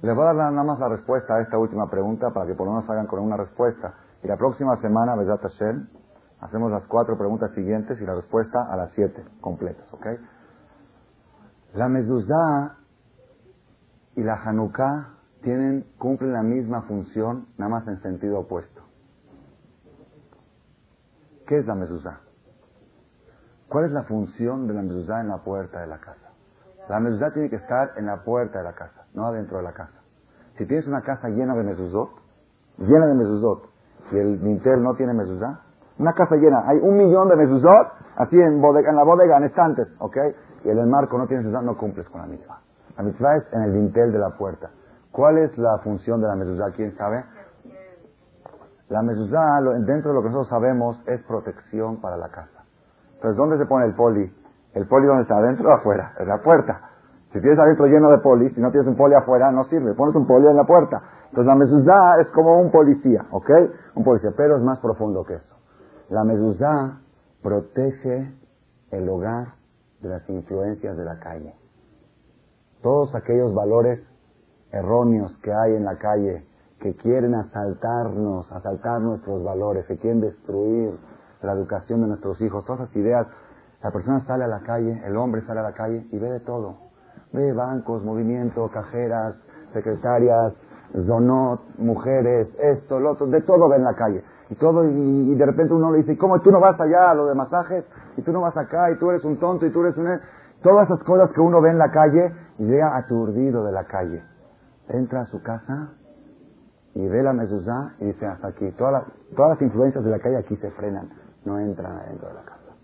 Les 0.01 0.15
voy 0.15 0.25
a 0.25 0.33
dar 0.33 0.51
nada 0.51 0.63
más 0.63 0.79
la 0.79 0.89
respuesta 0.89 1.35
a 1.35 1.41
esta 1.41 1.59
última 1.59 1.87
pregunta 1.87 2.31
para 2.31 2.47
que 2.47 2.55
por 2.55 2.65
lo 2.65 2.73
menos 2.73 2.89
hagan 2.89 3.05
con 3.05 3.19
una 3.19 3.37
respuesta. 3.37 3.93
Y 4.23 4.27
la 4.27 4.35
próxima 4.35 4.75
semana, 4.77 5.15
¿verdad, 5.15 5.39
Hashem? 5.41 5.87
Hacemos 6.39 6.71
las 6.71 6.83
cuatro 6.87 7.17
preguntas 7.17 7.51
siguientes 7.53 8.01
y 8.01 8.05
la 8.05 8.15
respuesta 8.15 8.65
a 8.71 8.75
las 8.77 8.91
siete 8.93 9.23
completas, 9.41 9.85
¿ok? 9.93 10.07
La 11.73 11.87
mezuzá 11.87 12.77
y 14.15 14.23
la 14.23 14.35
Hanukkah 14.43 15.09
tienen, 15.41 15.85
cumplen 15.97 16.33
la 16.33 16.43
misma 16.43 16.81
función, 16.83 17.47
nada 17.57 17.71
más 17.71 17.87
en 17.87 18.01
sentido 18.01 18.39
opuesto. 18.39 18.81
¿Qué 21.47 21.57
es 21.57 21.65
la 21.65 21.75
mezuzá? 21.75 22.19
¿Cuál 23.69 23.85
es 23.85 23.91
la 23.93 24.03
función 24.03 24.67
de 24.67 24.73
la 24.73 24.81
mezuzá 24.81 25.21
en 25.21 25.29
la 25.29 25.37
puerta 25.37 25.79
de 25.79 25.87
la 25.87 25.99
casa? 25.99 26.29
La 26.89 26.99
mezuzá 26.99 27.31
tiene 27.31 27.49
que 27.49 27.55
estar 27.55 27.91
en 27.95 28.05
la 28.05 28.23
puerta 28.23 28.59
de 28.59 28.65
la 28.65 28.73
casa, 28.73 29.05
no 29.13 29.25
adentro 29.25 29.57
de 29.57 29.63
la 29.63 29.71
casa. 29.71 30.01
Si 30.57 30.65
tienes 30.65 30.85
una 30.87 31.01
casa 31.01 31.29
llena 31.29 31.55
de 31.55 31.63
mezuzot, 31.63 32.09
llena 32.77 33.07
de 33.07 33.15
mezuzot, 33.15 33.69
y 34.11 34.17
el 34.17 34.39
mintel 34.39 34.83
no 34.83 34.93
tiene 34.95 35.13
mezuzá, 35.13 35.61
Una 36.01 36.13
casa 36.13 36.35
llena. 36.35 36.63
Hay 36.65 36.79
un 36.79 36.97
millón 36.97 37.29
de 37.29 37.35
mezuzot 37.35 37.93
así 38.15 38.35
en, 38.35 38.59
bodega, 38.59 38.89
en 38.89 38.95
la 38.95 39.03
bodega, 39.03 39.37
en 39.37 39.43
estantes, 39.43 39.87
¿ok? 39.99 40.17
Y 40.63 40.69
el 40.69 40.87
marco 40.87 41.15
no 41.15 41.27
tienes 41.27 41.45
mezuzá, 41.45 41.61
no 41.61 41.77
cumples 41.77 42.09
con 42.09 42.21
la 42.21 42.27
misma. 42.27 42.59
La 42.97 43.03
mitzvah 43.03 43.35
es 43.35 43.43
en 43.53 43.61
el 43.61 43.73
dintel 43.73 44.11
de 44.11 44.17
la 44.17 44.31
puerta. 44.31 44.71
¿Cuál 45.11 45.37
es 45.37 45.55
la 45.59 45.77
función 45.83 46.19
de 46.19 46.27
la 46.27 46.35
mezuzá? 46.35 46.71
¿Quién 46.75 46.97
sabe? 46.97 47.23
La 48.89 49.03
mezuzá, 49.03 49.61
dentro 49.85 50.09
de 50.09 50.15
lo 50.15 50.23
que 50.23 50.29
nosotros 50.29 50.49
sabemos, 50.49 51.03
es 51.05 51.21
protección 51.21 52.01
para 52.01 52.17
la 52.17 52.29
casa. 52.29 52.65
Entonces, 53.13 53.37
¿dónde 53.37 53.59
se 53.59 53.67
pone 53.67 53.85
el 53.85 53.93
poli? 53.93 54.33
¿El 54.73 54.87
poli 54.87 55.05
dónde 55.05 55.21
está? 55.21 55.37
¿Adentro 55.37 55.69
o 55.69 55.73
afuera? 55.73 56.13
En 56.17 56.27
la 56.27 56.41
puerta. 56.41 56.81
Si 57.31 57.39
tienes 57.39 57.59
adentro 57.59 57.85
lleno 57.85 58.09
de 58.09 58.17
poli, 58.17 58.49
si 58.55 58.59
no 58.59 58.71
tienes 58.71 58.87
un 58.87 58.95
poli 58.95 59.13
afuera, 59.13 59.51
no 59.51 59.65
sirve. 59.65 59.93
Pones 59.93 60.15
un 60.15 60.25
poli 60.25 60.47
en 60.47 60.55
la 60.55 60.65
puerta. 60.65 60.99
Entonces 61.29 61.45
la 61.45 61.55
mezuzá 61.55 62.19
es 62.21 62.31
como 62.31 62.59
un 62.59 62.71
policía, 62.71 63.23
¿ok? 63.29 63.49
Un 63.93 64.03
policía, 64.03 64.31
pero 64.35 64.57
es 64.57 64.63
más 64.63 64.79
profundo 64.79 65.23
que 65.23 65.35
eso. 65.35 65.61
La 66.11 66.25
mezuzá 66.25 66.99
protege 67.41 68.33
el 68.91 69.07
hogar 69.07 69.53
de 70.01 70.09
las 70.09 70.29
influencias 70.29 70.97
de 70.97 71.05
la 71.05 71.17
calle. 71.19 71.55
Todos 72.81 73.15
aquellos 73.15 73.53
valores 73.53 74.01
erróneos 74.73 75.31
que 75.41 75.53
hay 75.53 75.73
en 75.73 75.85
la 75.85 75.97
calle, 75.97 76.45
que 76.81 76.97
quieren 76.97 77.33
asaltarnos, 77.33 78.51
asaltar 78.51 78.99
nuestros 78.99 79.41
valores, 79.41 79.85
que 79.85 79.97
quieren 79.99 80.19
destruir 80.19 80.99
la 81.43 81.53
educación 81.53 82.01
de 82.01 82.07
nuestros 82.07 82.41
hijos, 82.41 82.65
todas 82.65 82.81
esas 82.81 82.95
ideas. 82.97 83.27
La 83.81 83.91
persona 83.91 84.25
sale 84.25 84.43
a 84.43 84.47
la 84.47 84.59
calle, 84.63 85.01
el 85.05 85.15
hombre 85.15 85.41
sale 85.43 85.61
a 85.61 85.63
la 85.63 85.73
calle 85.73 86.05
y 86.11 86.19
ve 86.19 86.29
de 86.29 86.41
todo. 86.41 86.75
Ve 87.31 87.53
bancos, 87.53 88.03
movimiento, 88.03 88.69
cajeras, 88.69 89.35
secretarias, 89.71 90.55
zonot, 91.07 91.61
mujeres, 91.77 92.49
esto, 92.59 92.99
lo 92.99 93.11
otro, 93.11 93.27
de 93.27 93.39
todo 93.43 93.69
ve 93.69 93.77
en 93.77 93.85
la 93.85 93.95
calle. 93.95 94.20
Y 94.51 94.55
todo, 94.55 94.83
y, 94.83 95.33
de 95.33 95.45
repente 95.45 95.73
uno 95.73 95.93
le 95.93 95.99
dice, 95.99 96.17
¿cómo 96.17 96.41
tú 96.41 96.51
no 96.51 96.59
vas 96.59 96.77
allá 96.77 97.11
a 97.11 97.15
lo 97.15 97.25
de 97.25 97.35
masajes? 97.35 97.85
Y 98.17 98.21
tú 98.21 98.33
no 98.33 98.41
vas 98.41 98.55
acá, 98.57 98.91
y 98.91 98.97
tú 98.97 99.09
eres 99.09 99.23
un 99.23 99.37
tonto, 99.39 99.65
y 99.65 99.71
tú 99.71 99.79
eres 99.79 99.95
un... 99.95 100.07
Todas 100.61 100.89
esas 100.89 101.01
cosas 101.05 101.31
que 101.31 101.39
uno 101.39 101.61
ve 101.61 101.69
en 101.69 101.77
la 101.77 101.89
calle, 101.89 102.35
y 102.59 102.65
llega 102.65 102.97
aturdido 102.97 103.63
de 103.63 103.71
la 103.71 103.85
calle. 103.85 104.21
Entra 104.89 105.21
a 105.21 105.25
su 105.27 105.41
casa, 105.41 105.93
y 106.93 107.07
ve 107.07 107.23
la 107.23 107.31
mezuzá, 107.31 107.93
y 107.99 108.07
dice, 108.07 108.25
hasta 108.25 108.49
aquí. 108.49 108.69
Todas 108.71 108.91
las, 108.91 109.03
todas 109.37 109.51
las 109.51 109.61
influencias 109.61 110.03
de 110.03 110.11
la 110.11 110.19
calle 110.19 110.39
aquí 110.39 110.57
se 110.57 110.69
frenan, 110.71 111.09
no 111.45 111.57
entran 111.57 111.93
adentro 111.99 112.27
de 112.27 112.33
la 112.33 112.43
casa. 112.43 112.75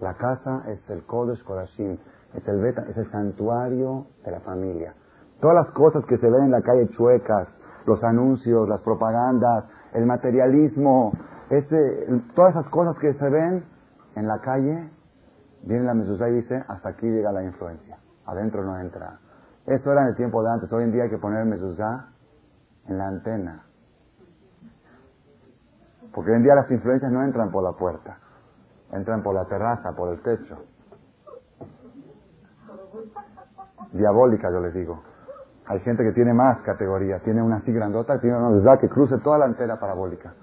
La 0.00 0.14
casa 0.14 0.64
es 0.66 0.90
el 0.90 1.04
Kodesh 1.06 1.44
Kodashim, 1.44 1.96
es 2.34 2.48
el, 2.48 2.60
beta, 2.60 2.86
es 2.88 2.96
el 2.96 3.08
santuario 3.12 4.06
de 4.24 4.32
la 4.32 4.40
familia. 4.40 4.94
Todas 5.40 5.64
las 5.64 5.74
cosas 5.74 6.04
que 6.06 6.18
se 6.18 6.28
ven 6.28 6.46
en 6.46 6.50
la 6.50 6.62
calle 6.62 6.88
chuecas, 6.88 7.46
los 7.86 8.02
anuncios, 8.02 8.68
las 8.68 8.82
propagandas, 8.82 9.64
el 9.94 10.06
materialismo, 10.06 11.12
ese, 11.50 12.06
todas 12.34 12.54
esas 12.54 12.68
cosas 12.68 12.98
que 12.98 13.14
se 13.14 13.28
ven 13.30 13.64
en 14.16 14.26
la 14.26 14.40
calle, 14.40 14.90
viene 15.62 15.84
la 15.84 15.94
mezuzá 15.94 16.28
y 16.28 16.34
dice, 16.34 16.62
hasta 16.68 16.90
aquí 16.90 17.06
llega 17.06 17.32
la 17.32 17.44
influencia, 17.44 17.98
adentro 18.26 18.64
no 18.64 18.78
entra. 18.80 19.18
Eso 19.66 19.92
era 19.92 20.02
en 20.02 20.08
el 20.08 20.16
tiempo 20.16 20.42
de 20.42 20.50
antes, 20.50 20.72
hoy 20.72 20.84
en 20.84 20.92
día 20.92 21.04
hay 21.04 21.10
que 21.10 21.18
poner 21.18 21.44
mezuzá 21.46 22.08
en 22.86 22.98
la 22.98 23.06
antena. 23.06 23.64
Porque 26.12 26.30
hoy 26.30 26.36
en 26.36 26.42
día 26.42 26.54
las 26.54 26.70
influencias 26.70 27.10
no 27.10 27.24
entran 27.24 27.50
por 27.50 27.62
la 27.62 27.72
puerta, 27.72 28.18
entran 28.92 29.22
por 29.22 29.34
la 29.34 29.44
terraza, 29.46 29.92
por 29.96 30.12
el 30.12 30.20
techo. 30.22 30.58
Diabólica, 33.92 34.50
yo 34.50 34.60
les 34.60 34.74
digo. 34.74 35.13
Hay 35.66 35.80
gente 35.80 36.02
que 36.04 36.12
tiene 36.12 36.34
más 36.34 36.60
categoría, 36.62 37.20
tiene 37.20 37.42
una 37.42 37.56
así 37.56 37.72
grandota, 37.72 38.20
tiene 38.20 38.36
una 38.36 38.50
verdad 38.50 38.78
que 38.80 38.88
cruce 38.88 39.16
toda 39.18 39.38
la 39.38 39.46
antena 39.46 39.78
parabólica. 39.78 40.34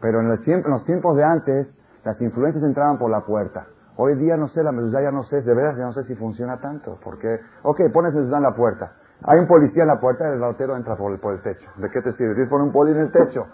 Pero 0.00 0.20
en, 0.20 0.28
los 0.28 0.84
tiempos 0.84 1.16
de 1.16 1.24
antes, 1.24 1.66
las 2.04 2.20
influencias 2.20 2.62
entraban 2.62 2.98
por 2.98 3.10
la 3.10 3.22
puerta. 3.22 3.66
Hoy 3.96 4.16
día 4.16 4.36
no 4.36 4.48
sé, 4.48 4.62
la 4.62 4.72
mezuzá 4.72 5.00
ya 5.00 5.10
no 5.10 5.22
sé, 5.22 5.40
de 5.40 5.54
verdad 5.54 5.78
ya 5.78 5.86
no 5.86 5.92
sé 5.92 6.04
si 6.04 6.14
funciona 6.14 6.60
tanto. 6.60 6.98
Porque, 7.02 7.40
ok, 7.62 7.80
pones 7.92 8.12
mezuzá 8.12 8.36
en 8.36 8.42
la 8.42 8.54
puerta. 8.54 8.92
Hay 9.22 9.38
un 9.38 9.46
policía 9.46 9.84
en 9.84 9.88
la 9.88 10.00
puerta 10.00 10.28
y 10.28 10.32
el 10.32 10.40
lautero 10.40 10.76
entra 10.76 10.96
por 10.96 11.10
el, 11.10 11.42
techo. 11.42 11.70
¿De 11.76 11.88
qué 11.88 12.02
te 12.02 12.12
sirve? 12.12 12.34
Tienes 12.34 12.48
que 12.48 12.50
poner 12.50 12.66
un 12.66 12.72
poli 12.72 12.92
en 12.92 12.98
el 12.98 13.12
techo. 13.12 13.46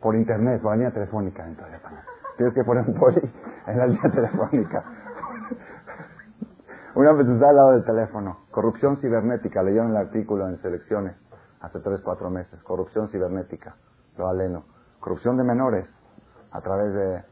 Por 0.00 0.16
internet, 0.16 0.60
por 0.60 0.72
la 0.72 0.76
línea 0.76 0.90
telefónica. 0.92 1.46
Entonces, 1.46 1.78
tienes 2.36 2.54
que 2.54 2.64
poner 2.64 2.84
un 2.88 2.94
poli 2.94 3.32
en 3.68 3.78
la 3.78 3.86
línea 3.86 4.10
telefónica. 4.10 4.84
Una 6.94 7.12
está 7.12 7.48
al 7.48 7.56
lado 7.56 7.70
del 7.72 7.84
teléfono. 7.84 8.38
Corrupción 8.50 8.96
cibernética. 8.96 9.62
Leyeron 9.62 9.90
el 9.90 9.96
artículo 9.96 10.48
en 10.48 10.58
selecciones 10.58 11.16
hace 11.60 11.78
tres, 11.80 12.00
cuatro 12.02 12.30
meses. 12.30 12.60
Corrupción 12.64 13.08
cibernética. 13.08 13.76
Lo 14.18 14.28
aleno. 14.28 14.64
Corrupción 14.98 15.36
de 15.36 15.44
menores 15.44 15.86
a 16.50 16.60
través 16.60 16.92
de, 16.92 17.22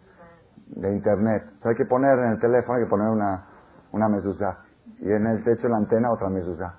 de 0.80 0.92
internet. 0.94 1.42
hay 1.64 1.74
que 1.74 1.86
poner 1.86 2.18
en 2.18 2.32
el 2.32 2.40
teléfono, 2.40 2.78
hay 2.78 2.84
que 2.84 2.90
poner 2.90 3.09
una, 3.09 3.46
una 3.92 4.09
mezuzá. 4.09 4.59
Y 5.00 5.11
en 5.11 5.26
el 5.26 5.42
techo 5.42 5.62
de 5.62 5.70
la 5.70 5.78
antena 5.78 6.12
otra 6.12 6.28
mezuzá. 6.28 6.78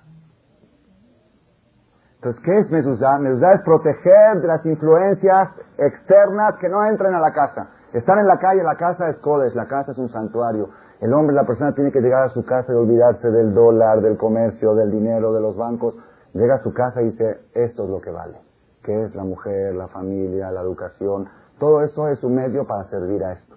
Entonces, 2.15 2.41
¿qué 2.43 2.59
es 2.59 2.69
mezuzá? 2.69 3.17
Mezuzá 3.19 3.53
es 3.53 3.61
proteger 3.61 4.41
de 4.41 4.47
las 4.47 4.65
influencias 4.65 5.49
externas 5.77 6.55
que 6.59 6.69
no 6.69 6.85
entren 6.85 7.13
a 7.13 7.19
la 7.19 7.31
casa. 7.31 7.69
Están 7.93 8.19
en 8.19 8.27
la 8.27 8.37
calle, 8.37 8.63
la 8.63 8.75
casa 8.75 9.09
es 9.09 9.17
codes, 9.17 9.53
la 9.55 9.67
casa 9.67 9.91
es 9.91 9.97
un 9.97 10.09
santuario. 10.09 10.69
El 10.99 11.13
hombre, 11.13 11.33
la 11.33 11.45
persona 11.45 11.73
tiene 11.73 11.91
que 11.91 12.01
llegar 12.01 12.23
a 12.23 12.29
su 12.29 12.43
casa 12.43 12.73
y 12.73 12.75
olvidarse 12.75 13.29
del 13.31 13.53
dólar, 13.53 14.01
del 14.01 14.17
comercio, 14.17 14.75
del 14.75 14.91
dinero, 14.91 15.33
de 15.33 15.39
los 15.39 15.55
bancos. 15.55 15.95
Llega 16.33 16.55
a 16.55 16.63
su 16.63 16.73
casa 16.73 17.01
y 17.01 17.11
dice, 17.11 17.39
esto 17.53 17.83
es 17.85 17.89
lo 17.89 18.01
que 18.01 18.11
vale. 18.11 18.37
Que 18.83 19.03
es 19.03 19.15
la 19.15 19.23
mujer, 19.23 19.75
la 19.75 19.87
familia, 19.87 20.51
la 20.51 20.61
educación. 20.61 21.29
Todo 21.57 21.83
eso 21.83 22.09
es 22.09 22.21
un 22.23 22.35
medio 22.35 22.67
para 22.67 22.83
servir 22.89 23.23
a 23.23 23.33
esto. 23.33 23.55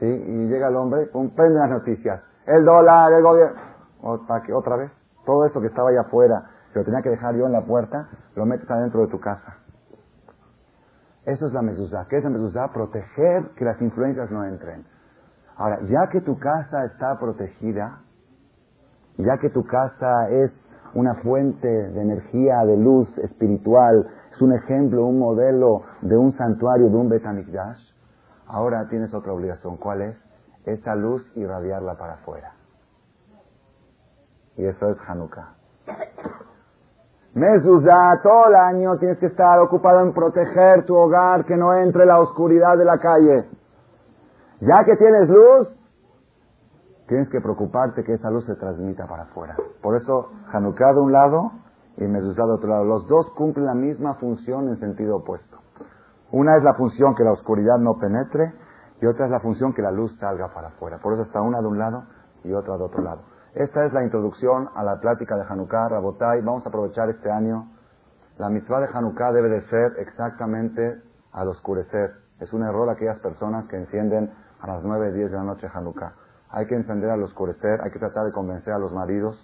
¿Sí? 0.00 0.06
Y 0.06 0.48
llega 0.48 0.68
el 0.68 0.76
hombre, 0.76 1.08
prende 1.36 1.60
las 1.60 1.70
noticias. 1.70 2.20
El 2.46 2.64
dólar, 2.64 3.12
el 3.12 3.22
gobierno. 3.22 3.60
Otra, 4.02 4.42
otra 4.52 4.76
vez. 4.76 4.90
Todo 5.24 5.46
eso 5.46 5.60
que 5.60 5.68
estaba 5.68 5.90
allá 5.90 6.00
afuera, 6.00 6.50
que 6.72 6.80
lo 6.80 6.84
tenía 6.84 7.02
que 7.02 7.10
dejar 7.10 7.36
yo 7.36 7.46
en 7.46 7.52
la 7.52 7.64
puerta, 7.64 8.08
lo 8.34 8.44
metes 8.44 8.68
adentro 8.68 9.02
de 9.02 9.06
tu 9.06 9.20
casa. 9.20 9.58
Eso 11.24 11.46
es 11.46 11.52
la 11.52 11.62
mezuzá. 11.62 12.06
¿Qué 12.08 12.16
es 12.16 12.24
la 12.24 12.30
mezuzá? 12.30 12.72
Proteger 12.72 13.50
que 13.56 13.64
las 13.64 13.80
influencias 13.80 14.32
no 14.32 14.44
entren. 14.44 14.84
Ahora, 15.56 15.80
ya 15.82 16.08
que 16.10 16.20
tu 16.20 16.38
casa 16.38 16.84
está 16.86 17.18
protegida, 17.18 18.00
ya 19.18 19.38
que 19.38 19.50
tu 19.50 19.64
casa 19.64 20.28
es 20.30 20.50
una 20.94 21.14
fuente 21.16 21.68
de 21.68 22.02
energía, 22.02 22.64
de 22.64 22.76
luz 22.76 23.16
espiritual, 23.18 24.06
es 24.32 24.40
un 24.42 24.52
ejemplo, 24.52 25.06
un 25.06 25.18
modelo 25.18 25.82
de 26.00 26.16
un 26.16 26.32
santuario, 26.32 26.88
de 26.88 26.96
un 26.96 27.08
Betamikdash, 27.08 27.78
ahora 28.46 28.86
tienes 28.88 29.12
otra 29.14 29.32
obligación. 29.32 29.76
¿Cuál 29.76 30.02
es? 30.02 30.16
Esa 30.64 30.94
luz 30.94 31.22
irradiarla 31.36 31.96
para 31.96 32.14
afuera. 32.14 32.52
Y 34.56 34.64
eso 34.64 34.90
es 34.90 34.98
Hanukkah. 35.06 35.54
Mezuzá, 37.34 38.20
todo 38.22 38.48
el 38.48 38.54
año 38.54 38.98
tienes 38.98 39.18
que 39.18 39.26
estar 39.26 39.58
ocupado 39.60 40.00
en 40.00 40.12
proteger 40.12 40.84
tu 40.84 40.94
hogar, 40.94 41.46
que 41.46 41.56
no 41.56 41.74
entre 41.74 42.04
la 42.04 42.20
oscuridad 42.20 42.76
de 42.76 42.84
la 42.84 42.98
calle. 42.98 43.48
Ya 44.62 44.84
que 44.84 44.96
tienes 44.96 45.28
luz, 45.28 45.76
tienes 47.08 47.28
que 47.30 47.40
preocuparte 47.40 48.04
que 48.04 48.14
esa 48.14 48.30
luz 48.30 48.46
se 48.46 48.54
transmita 48.54 49.08
para 49.08 49.24
afuera. 49.24 49.56
Por 49.82 49.96
eso, 49.96 50.30
Hanukkah 50.52 50.92
de 50.92 51.00
un 51.00 51.10
lado 51.10 51.50
y 51.96 52.04
Mezuzá 52.04 52.44
de 52.44 52.52
otro 52.52 52.68
lado. 52.68 52.84
Los 52.84 53.08
dos 53.08 53.28
cumplen 53.34 53.66
la 53.66 53.74
misma 53.74 54.14
función 54.20 54.68
en 54.68 54.78
sentido 54.78 55.16
opuesto. 55.16 55.58
Una 56.30 56.56
es 56.56 56.62
la 56.62 56.74
función 56.74 57.16
que 57.16 57.24
la 57.24 57.32
oscuridad 57.32 57.78
no 57.78 57.98
penetre 57.98 58.54
y 59.00 59.06
otra 59.06 59.24
es 59.24 59.32
la 59.32 59.40
función 59.40 59.74
que 59.74 59.82
la 59.82 59.90
luz 59.90 60.16
salga 60.20 60.54
para 60.54 60.68
afuera. 60.68 60.98
Por 61.02 61.14
eso 61.14 61.22
está 61.22 61.42
una 61.42 61.60
de 61.60 61.66
un 61.66 61.78
lado 61.78 62.04
y 62.44 62.52
otra 62.52 62.76
de 62.76 62.84
otro 62.84 63.02
lado. 63.02 63.22
Esta 63.54 63.84
es 63.84 63.92
la 63.92 64.04
introducción 64.04 64.68
a 64.76 64.84
la 64.84 65.00
plática 65.00 65.34
de 65.34 65.42
Hanukkah, 65.42 65.88
Rabotai. 65.88 66.40
Vamos 66.40 66.64
a 66.64 66.68
aprovechar 66.68 67.10
este 67.10 67.32
año. 67.32 67.66
La 68.38 68.48
mitzvah 68.48 68.78
de 68.78 68.88
Hanukkah 68.94 69.32
debe 69.32 69.48
de 69.48 69.60
ser 69.62 69.94
exactamente 69.98 71.02
al 71.32 71.48
oscurecer. 71.48 72.12
Es 72.38 72.52
un 72.52 72.62
error 72.62 72.88
aquellas 72.88 73.18
personas 73.18 73.66
que 73.66 73.76
encienden 73.76 74.30
a 74.62 74.66
las 74.68 74.82
9, 74.82 75.12
10 75.12 75.30
de 75.30 75.36
la 75.36 75.42
noche 75.42 75.68
Hanukkah. 75.72 76.12
Hay 76.50 76.66
que 76.66 76.76
encender 76.76 77.10
al 77.10 77.22
oscurecer, 77.22 77.80
hay 77.82 77.90
que 77.90 77.98
tratar 77.98 78.24
de 78.24 78.32
convencer 78.32 78.72
a 78.72 78.78
los 78.78 78.92
maridos 78.92 79.36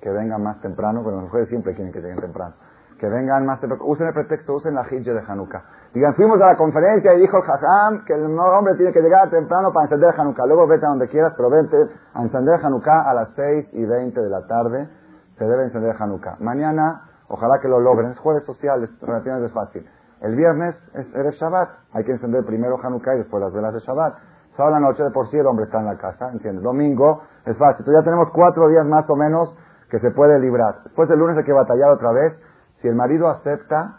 que 0.00 0.10
vengan 0.10 0.42
más 0.42 0.60
temprano, 0.60 1.02
pero 1.04 1.16
las 1.16 1.24
mujeres 1.24 1.48
siempre 1.48 1.74
quieren 1.74 1.92
que 1.92 2.00
lleguen 2.00 2.20
temprano. 2.20 2.54
Que 2.98 3.08
vengan 3.08 3.44
más 3.44 3.60
temprano, 3.60 3.84
usen 3.86 4.06
el 4.06 4.14
pretexto, 4.14 4.54
usen 4.54 4.74
la 4.74 4.82
hijja 4.82 5.12
de 5.12 5.22
Hanukkah. 5.26 5.64
Digan, 5.92 6.14
fuimos 6.14 6.40
a 6.40 6.46
la 6.46 6.56
conferencia 6.56 7.14
y 7.14 7.20
dijo 7.20 7.36
el 7.36 7.50
Hazam 7.50 8.04
que 8.04 8.14
el 8.14 8.24
hombre 8.38 8.76
tiene 8.76 8.92
que 8.92 9.00
llegar 9.00 9.28
temprano 9.28 9.72
para 9.72 9.84
encender 9.86 10.14
Hanukkah. 10.16 10.46
Luego 10.46 10.66
vete 10.66 10.86
a 10.86 10.90
donde 10.90 11.08
quieras, 11.08 11.34
pero 11.36 11.50
vete 11.50 11.76
a 12.14 12.22
encender 12.22 12.64
Hanukkah 12.64 13.10
a 13.10 13.14
las 13.14 13.28
6 13.34 13.68
y 13.72 13.84
20 13.84 14.20
de 14.20 14.30
la 14.30 14.46
tarde. 14.46 14.88
Se 15.36 15.44
debe 15.44 15.64
encender 15.64 15.96
Hanukkah. 15.98 16.36
Mañana, 16.40 17.08
ojalá 17.28 17.58
que 17.60 17.68
lo 17.68 17.80
logren. 17.80 18.12
Es 18.12 18.18
jueves 18.18 18.44
social, 18.44 18.88
relativamente 19.00 19.52
fácil. 19.52 19.86
El 20.22 20.36
viernes 20.36 20.74
es 20.94 21.06
Erev 21.14 21.34
Shabbat. 21.34 21.68
Hay 21.92 22.04
que 22.04 22.12
encender 22.12 22.44
primero 22.44 22.78
Hanukkah 22.82 23.14
y 23.16 23.18
después 23.18 23.42
las 23.42 23.52
velas 23.52 23.74
de 23.74 23.80
Shabbat. 23.80 24.14
Sábado 24.56 24.74
la 24.76 24.80
noche 24.80 25.02
de 25.02 25.10
por 25.10 25.28
sí 25.28 25.36
el 25.36 25.46
hombre 25.46 25.64
está 25.64 25.80
en 25.80 25.86
la 25.86 25.96
casa, 25.96 26.30
¿entiendes? 26.30 26.62
Domingo 26.62 27.22
es 27.44 27.56
fácil. 27.58 27.80
Entonces 27.80 28.00
ya 28.00 28.04
tenemos 28.04 28.28
cuatro 28.32 28.68
días 28.68 28.86
más 28.86 29.08
o 29.10 29.16
menos 29.16 29.54
que 29.90 29.98
se 29.98 30.10
puede 30.12 30.38
librar. 30.38 30.82
Después 30.84 31.10
el 31.10 31.18
lunes 31.18 31.36
hay 31.36 31.44
que 31.44 31.52
batallar 31.52 31.90
otra 31.90 32.12
vez. 32.12 32.38
Si 32.80 32.88
el 32.88 32.94
marido 32.94 33.28
acepta 33.28 33.98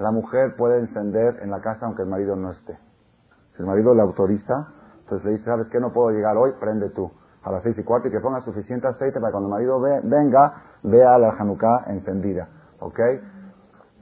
la 0.00 0.10
mujer 0.10 0.56
puede 0.56 0.80
encender 0.80 1.40
en 1.42 1.50
la 1.50 1.60
casa 1.60 1.84
aunque 1.84 2.02
el 2.02 2.08
marido 2.08 2.34
no 2.34 2.52
esté. 2.52 2.78
Si 3.54 3.62
el 3.62 3.66
marido 3.66 3.94
le 3.94 4.00
autoriza, 4.00 4.68
entonces 5.00 5.24
le 5.26 5.32
dice, 5.32 5.44
¿sabes 5.44 5.66
qué? 5.68 5.78
No 5.78 5.92
puedo 5.92 6.10
llegar 6.10 6.38
hoy, 6.38 6.52
prende 6.58 6.88
tú 6.90 7.10
a 7.42 7.52
las 7.52 7.62
seis 7.62 7.76
y 7.78 7.84
cuarto 7.84 8.08
y 8.08 8.10
que 8.10 8.20
ponga 8.20 8.40
suficiente 8.40 8.86
aceite 8.86 9.20
para 9.20 9.32
cuando 9.32 9.48
el 9.48 9.52
marido 9.52 9.78
venga, 9.80 10.62
vea 10.82 11.18
la 11.18 11.30
Hanukkah 11.38 11.84
encendida. 11.88 12.48
¿Ok? 12.80 12.98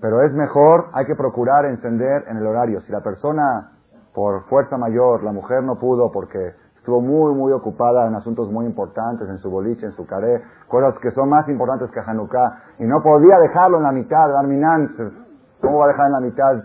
Pero 0.00 0.22
es 0.22 0.32
mejor, 0.32 0.86
hay 0.92 1.06
que 1.06 1.14
procurar 1.14 1.64
encender 1.66 2.24
en 2.28 2.36
el 2.36 2.46
horario. 2.46 2.80
Si 2.82 2.92
la 2.92 3.00
persona, 3.00 3.72
por 4.14 4.44
fuerza 4.48 4.76
mayor, 4.76 5.22
la 5.24 5.32
mujer 5.32 5.62
no 5.62 5.78
pudo 5.78 6.10
porque 6.12 6.54
estuvo 6.76 7.00
muy, 7.00 7.34
muy 7.34 7.52
ocupada 7.52 8.06
en 8.06 8.14
asuntos 8.14 8.50
muy 8.50 8.66
importantes, 8.66 9.28
en 9.28 9.38
su 9.38 9.50
boliche, 9.50 9.86
en 9.86 9.92
su 9.92 10.06
caré, 10.06 10.42
cosas 10.68 10.98
que 11.00 11.10
son 11.10 11.28
más 11.28 11.48
importantes 11.48 11.90
que 11.90 12.00
Hanukkah, 12.00 12.62
y 12.78 12.84
no 12.84 13.02
podía 13.02 13.38
dejarlo 13.38 13.78
en 13.78 13.82
la 13.82 13.92
mitad, 13.92 14.34
Arminan, 14.36 14.88
¿cómo 15.60 15.78
va 15.78 15.86
a 15.86 15.88
dejar 15.88 16.06
en 16.06 16.12
la 16.12 16.20
mitad? 16.20 16.62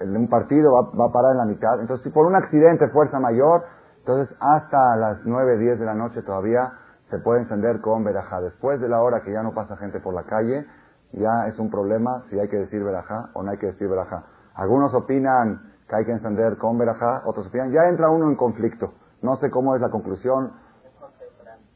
En 0.00 0.16
un 0.16 0.28
partido 0.28 0.72
va, 0.72 0.90
va 0.98 1.06
a 1.08 1.12
parar 1.12 1.32
en 1.32 1.38
la 1.38 1.44
mitad. 1.44 1.78
Entonces, 1.80 2.02
si 2.02 2.10
por 2.10 2.26
un 2.26 2.34
accidente, 2.34 2.88
fuerza 2.88 3.20
mayor, 3.20 3.62
entonces, 4.00 4.34
hasta 4.40 4.96
las 4.96 5.18
9, 5.24 5.58
10 5.58 5.78
de 5.78 5.84
la 5.84 5.94
noche 5.94 6.22
todavía 6.22 6.72
se 7.10 7.18
puede 7.18 7.42
encender 7.42 7.80
con 7.80 8.02
verajá. 8.02 8.40
Después 8.40 8.80
de 8.80 8.88
la 8.88 9.02
hora 9.02 9.20
que 9.20 9.32
ya 9.32 9.42
no 9.42 9.52
pasa 9.52 9.76
gente 9.76 10.00
por 10.00 10.14
la 10.14 10.24
calle, 10.24 10.66
ya 11.12 11.46
es 11.48 11.58
un 11.58 11.70
problema 11.70 12.22
si 12.30 12.38
hay 12.38 12.48
que 12.48 12.58
decir 12.58 12.82
verajá 12.82 13.30
o 13.34 13.42
no 13.42 13.50
hay 13.50 13.58
que 13.58 13.66
decir 13.66 13.88
verajá. 13.88 14.24
Algunos 14.54 14.94
opinan 14.94 15.72
que 15.88 15.96
hay 15.96 16.04
que 16.04 16.12
encender 16.12 16.56
con 16.58 16.78
verajá, 16.78 17.22
otros 17.24 17.48
opinan, 17.48 17.72
ya 17.72 17.88
entra 17.88 18.10
uno 18.10 18.28
en 18.28 18.36
conflicto. 18.36 18.92
No 19.22 19.36
sé 19.36 19.50
cómo 19.50 19.74
es 19.74 19.82
la 19.82 19.90
conclusión. 19.90 20.52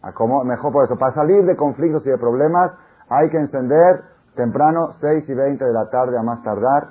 A 0.03 0.13
cómo, 0.13 0.45
mejor 0.45 0.73
por 0.73 0.85
eso, 0.85 0.97
para 0.97 1.13
salir 1.13 1.45
de 1.45 1.57
conflictos 1.57 2.07
y 2.07 2.11
de 2.11 2.19
problemas, 2.19 2.73
hay 3.09 3.31
que 3.31 3.39
encender 3.39 4.03
temprano, 4.37 4.93
6 5.01 5.29
y 5.29 5.35
20 5.35 5.65
de 5.65 5.73
la 5.73 5.89
tarde 5.89 6.19
a 6.19 6.23
más 6.23 6.43
tardar. 6.43 6.89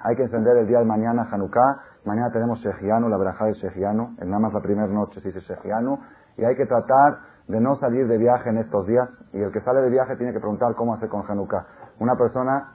Hay 0.00 0.16
que 0.16 0.22
encender 0.22 0.56
el 0.56 0.66
día 0.66 0.78
de 0.78 0.84
mañana 0.84 1.28
Hanukkah 1.30 1.82
Mañana 2.06 2.30
tenemos 2.30 2.60
Shejianu, 2.60 3.08
la 3.08 3.16
verajá 3.16 3.46
de 3.46 3.54
Shejianu. 3.54 4.14
En 4.20 4.30
nada 4.30 4.38
más 4.38 4.52
la 4.52 4.60
primera 4.60 4.86
noche 4.86 5.20
se 5.20 5.28
dice 5.28 5.40
Shejianu. 5.40 5.98
Y 6.36 6.44
hay 6.44 6.54
que 6.54 6.64
tratar 6.64 7.18
de 7.48 7.60
no 7.60 7.76
salir 7.76 8.08
de 8.08 8.18
viaje 8.18 8.50
en 8.50 8.58
estos 8.58 8.86
días. 8.86 9.10
Y 9.32 9.40
el 9.40 9.52
que 9.52 9.60
sale 9.60 9.80
de 9.80 9.90
viaje 9.90 10.16
tiene 10.16 10.32
que 10.32 10.40
preguntar 10.40 10.74
cómo 10.74 10.94
hace 10.94 11.08
con 11.08 11.22
Hanukkah. 11.28 11.66
Una 12.00 12.16
persona 12.16 12.72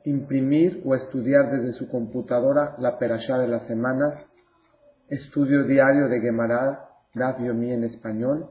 imprimir 0.04 0.82
o 0.84 0.94
estudiar 0.94 1.50
desde 1.50 1.72
su 1.72 1.88
computadora 1.88 2.76
la 2.78 2.98
perashá 2.98 3.38
de 3.38 3.48
las 3.48 3.66
semanas, 3.66 4.14
estudio 5.08 5.64
diario 5.64 6.08
de 6.08 6.20
Gemara, 6.20 6.90
Daf 7.14 7.40
Yomi 7.40 7.72
en 7.72 7.84
español, 7.84 8.50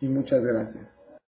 y 0.00 0.08
muchas 0.08 0.42
gracias. 0.42 0.97